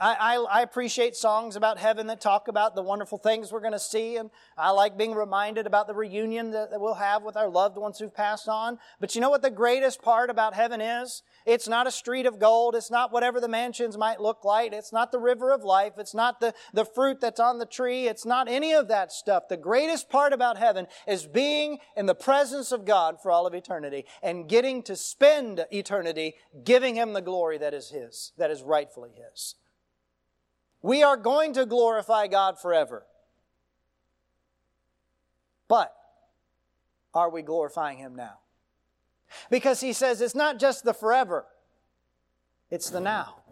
I, 0.00 0.36
I, 0.48 0.62
appreciate 0.62 1.16
songs 1.16 1.56
about 1.56 1.78
heaven 1.78 2.06
that 2.06 2.20
talk 2.20 2.46
about 2.46 2.76
the 2.76 2.82
wonderful 2.82 3.18
things 3.18 3.50
we're 3.50 3.60
going 3.60 3.72
to 3.72 3.80
see, 3.80 4.16
and 4.16 4.30
I 4.56 4.70
like 4.70 4.96
being 4.96 5.12
reminded 5.12 5.66
about 5.66 5.88
the 5.88 5.94
reunion 5.94 6.52
that, 6.52 6.70
that 6.70 6.80
we'll 6.80 6.94
have 6.94 7.24
with 7.24 7.36
our 7.36 7.48
loved 7.48 7.76
ones 7.76 7.98
who've 7.98 8.14
passed 8.14 8.48
on. 8.48 8.78
But 9.00 9.16
you 9.16 9.20
know 9.20 9.30
what 9.30 9.42
the 9.42 9.50
greatest 9.50 10.00
part 10.00 10.30
about 10.30 10.54
heaven 10.54 10.80
is? 10.80 11.22
It's 11.46 11.66
not 11.66 11.88
a 11.88 11.90
street 11.90 12.26
of 12.26 12.38
gold. 12.38 12.76
It's 12.76 12.92
not 12.92 13.12
whatever 13.12 13.40
the 13.40 13.48
mansions 13.48 13.98
might 13.98 14.20
look 14.20 14.44
like. 14.44 14.72
It's 14.72 14.92
not 14.92 15.10
the 15.10 15.18
river 15.18 15.50
of 15.50 15.64
life. 15.64 15.94
It's 15.98 16.14
not 16.14 16.38
the, 16.38 16.54
the 16.72 16.84
fruit 16.84 17.20
that's 17.20 17.40
on 17.40 17.58
the 17.58 17.66
tree. 17.66 18.06
It's 18.06 18.26
not 18.26 18.48
any 18.48 18.74
of 18.74 18.86
that 18.88 19.10
stuff. 19.10 19.48
The 19.48 19.56
greatest 19.56 20.08
part 20.10 20.32
about 20.32 20.58
heaven 20.58 20.86
is 21.08 21.26
being 21.26 21.78
in 21.96 22.06
the 22.06 22.14
presence 22.14 22.70
of 22.70 22.84
God 22.84 23.20
for 23.20 23.32
all 23.32 23.48
of 23.48 23.54
eternity 23.54 24.04
and 24.22 24.48
getting 24.48 24.82
to 24.84 24.94
spend 24.94 25.66
eternity 25.72 26.34
giving 26.62 26.94
Him 26.94 27.14
the 27.14 27.22
glory 27.22 27.58
that 27.58 27.74
is 27.74 27.90
His, 27.90 28.32
that 28.38 28.52
is 28.52 28.62
rightfully 28.62 29.10
His. 29.10 29.56
We 30.88 31.02
are 31.02 31.18
going 31.18 31.52
to 31.52 31.66
glorify 31.66 32.28
God 32.28 32.58
forever. 32.58 33.04
But 35.68 35.94
are 37.12 37.28
we 37.28 37.42
glorifying 37.42 37.98
Him 37.98 38.16
now? 38.16 38.38
Because 39.50 39.82
He 39.82 39.92
says 39.92 40.22
it's 40.22 40.34
not 40.34 40.58
just 40.58 40.84
the 40.84 40.94
forever, 40.94 41.44
it's 42.70 42.88
the 42.88 43.00
now. 43.00 43.42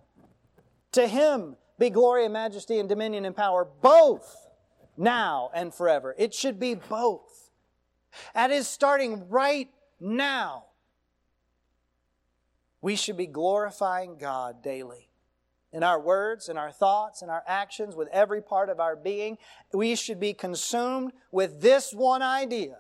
To 0.93 1.07
Him 1.07 1.57
be 1.78 1.91
glory 1.91 2.24
and 2.24 2.32
majesty 2.32 2.78
and 2.78 2.89
dominion 2.89 3.26
and 3.26 3.37
power, 3.37 3.68
both 3.82 4.49
now 4.97 5.51
and 5.53 5.74
forever. 5.74 6.14
It 6.16 6.32
should 6.32 6.59
be 6.59 6.72
both. 6.72 7.51
That 8.32 8.51
is 8.51 8.66
starting 8.66 9.28
right 9.28 9.68
now. 10.01 10.64
We 12.80 12.97
should 12.97 13.18
be 13.18 13.26
glorifying 13.26 14.16
God 14.16 14.62
daily 14.62 15.11
in 15.77 15.83
our 15.83 16.01
words, 16.01 16.49
in 16.49 16.57
our 16.57 16.72
thoughts, 16.72 17.20
in 17.20 17.29
our 17.29 17.43
actions, 17.47 17.95
with 17.95 18.09
every 18.11 18.41
part 18.41 18.70
of 18.70 18.81
our 18.81 18.97
being, 18.97 19.37
we 19.74 19.95
should 19.95 20.18
be 20.18 20.33
consumed 20.33 21.12
with 21.31 21.61
this 21.61 21.93
one 21.93 22.22
idea 22.22 22.79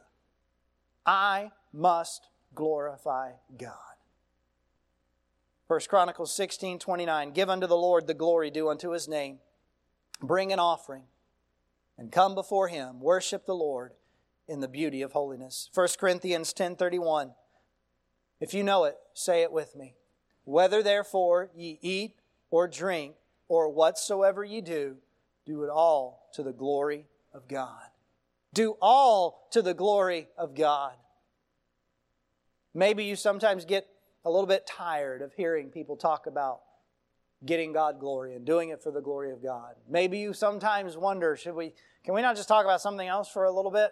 I 1.04 1.50
must 1.74 2.30
glorify 2.54 3.32
God. 3.58 3.74
1 5.66 5.80
Chronicles 5.90 6.34
16 6.34 6.78
29. 6.78 7.32
Give 7.32 7.50
unto 7.50 7.66
the 7.66 7.76
Lord 7.76 8.06
the 8.06 8.14
glory 8.14 8.50
due 8.50 8.70
unto 8.70 8.92
his 8.92 9.06
name. 9.06 9.40
Bring 10.22 10.50
an 10.50 10.58
offering 10.58 11.04
and 11.98 12.10
come 12.10 12.34
before 12.34 12.68
him. 12.68 13.00
Worship 13.00 13.44
the 13.44 13.54
Lord 13.54 13.92
in 14.48 14.60
the 14.60 14.68
beauty 14.68 15.02
of 15.02 15.12
holiness. 15.12 15.68
1 15.74 15.88
Corinthians 16.00 16.54
10 16.54 16.76
31. 16.76 17.32
If 18.40 18.54
you 18.54 18.62
know 18.62 18.84
it, 18.84 18.96
say 19.12 19.42
it 19.42 19.52
with 19.52 19.76
me. 19.76 19.96
Whether 20.44 20.82
therefore 20.82 21.50
ye 21.54 21.78
eat 21.82 22.14
or 22.50 22.68
drink 22.68 23.14
or 23.48 23.68
whatsoever 23.68 24.44
ye 24.44 24.60
do, 24.60 24.96
do 25.44 25.62
it 25.62 25.70
all 25.70 26.28
to 26.34 26.42
the 26.42 26.52
glory 26.52 27.06
of 27.32 27.48
God. 27.48 27.82
Do 28.52 28.76
all 28.80 29.48
to 29.52 29.62
the 29.62 29.74
glory 29.74 30.28
of 30.36 30.54
God. 30.54 30.94
Maybe 32.74 33.04
you 33.04 33.16
sometimes 33.16 33.64
get 33.64 33.86
a 34.24 34.30
little 34.30 34.46
bit 34.46 34.66
tired 34.66 35.22
of 35.22 35.32
hearing 35.34 35.70
people 35.70 35.96
talk 35.96 36.26
about 36.26 36.60
getting 37.44 37.72
God 37.72 38.00
glory 38.00 38.34
and 38.34 38.44
doing 38.44 38.70
it 38.70 38.82
for 38.82 38.90
the 38.90 39.00
glory 39.00 39.30
of 39.30 39.42
God. 39.42 39.74
Maybe 39.88 40.18
you 40.18 40.32
sometimes 40.32 40.96
wonder, 40.96 41.36
should 41.36 41.54
we 41.54 41.74
can 42.04 42.14
we 42.14 42.22
not 42.22 42.36
just 42.36 42.48
talk 42.48 42.64
about 42.64 42.80
something 42.80 43.06
else 43.06 43.28
for 43.28 43.44
a 43.44 43.50
little 43.50 43.70
bit? 43.70 43.90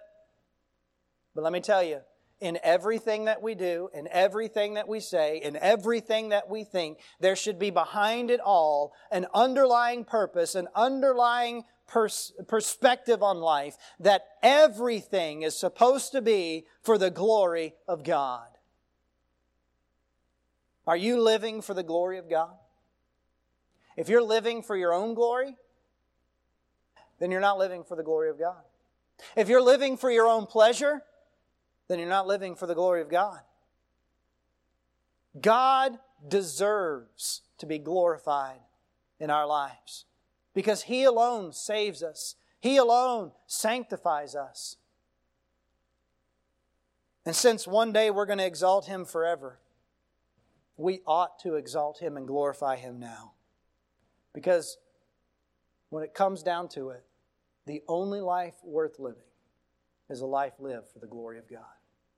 But 1.35 1.43
let 1.43 1.53
me 1.53 1.61
tell 1.61 1.83
you, 1.83 2.01
in 2.41 2.59
everything 2.63 3.25
that 3.27 3.43
we 3.43 3.55
do, 3.55 3.89
in 3.95 4.09
everything 4.09 4.75
that 4.75 4.89
we 4.89 5.01
say, 5.01 5.39
in 5.39 5.57
everything 5.57 6.31
that 6.31 6.49
we 6.49 6.65
think, 6.65 6.99
there 7.21 7.37
should 7.37 7.59
be 7.59 7.71
behind 7.71 8.31
it 8.31 8.41
all 8.41 8.93
an 9.11 9.27
underlying 9.33 10.05
purpose, 10.05 10.55
an 10.55 10.69
underlying 10.75 11.65
pers- 11.87 12.33
perspective 12.49 13.23
on 13.23 13.39
life 13.39 13.77
that 14.01 14.27
everything 14.43 15.43
is 15.43 15.57
supposed 15.57 16.13
to 16.13 16.21
be 16.21 16.67
for 16.83 16.99
the 16.99 17.11
glory 17.11 17.75
of 17.89 18.05
God. 18.05 18.47
Are 20.87 20.97
you 20.97 21.21
living 21.21 21.63
for 21.63 21.73
the 21.73 21.83
glory 21.83 22.19
of 22.19 22.29
God? 22.29 22.55
If 23.97 24.09
you're 24.09 24.23
living 24.23 24.63
for 24.63 24.77
your 24.77 24.93
own 24.93 25.15
glory, 25.15 25.57
then 27.21 27.31
you're 27.31 27.41
not 27.41 27.59
living 27.59 27.85
for 27.85 27.97
the 27.97 28.03
glory 28.03 28.29
of 28.29 28.39
God. 28.39 28.63
If 29.37 29.49
you're 29.49 29.63
living 29.63 29.97
for 29.97 30.11
your 30.11 30.27
own 30.27 30.47
pleasure, 30.47 31.03
then 31.89 31.99
you're 31.99 32.09
not 32.09 32.27
living 32.27 32.55
for 32.55 32.67
the 32.67 32.75
glory 32.75 33.01
of 33.01 33.11
God. 33.11 33.41
God 35.41 35.99
deserves 36.27 37.43
to 37.59 37.67
be 37.67 37.79
glorified 37.79 38.61
in 39.19 39.31
our 39.31 39.47
lives 39.47 40.05
because 40.55 40.85
He 40.85 41.05
alone 41.05 41.53
saves 41.53 42.03
us, 42.03 42.37
He 42.61 42.77
alone 42.77 43.33
sanctifies 43.47 44.35
us. 44.35 44.77
And 47.27 47.35
since 47.35 47.67
one 47.67 47.93
day 47.93 48.11
we're 48.11 48.27
going 48.27 48.39
to 48.39 48.47
exalt 48.47 48.87
Him 48.87 49.05
forever, 49.05 49.59
we 50.77 51.01
ought 51.07 51.39
to 51.41 51.55
exalt 51.55 51.99
Him 52.01 52.17
and 52.17 52.27
glorify 52.27 52.77
Him 52.77 52.99
now. 52.99 53.33
Because 54.33 54.79
when 55.91 56.03
it 56.03 56.15
comes 56.15 56.43
down 56.43 56.69
to 56.71 56.91
it, 56.91 57.05
the 57.67 57.83
only 57.89 58.21
life 58.21 58.55
worth 58.63 58.99
living 58.99 59.23
is 60.11 60.21
a 60.21 60.27
life 60.27 60.55
lived 60.59 60.89
for 60.93 60.99
the 60.99 61.07
glory 61.07 61.39
of 61.39 61.49
God. 61.49 61.61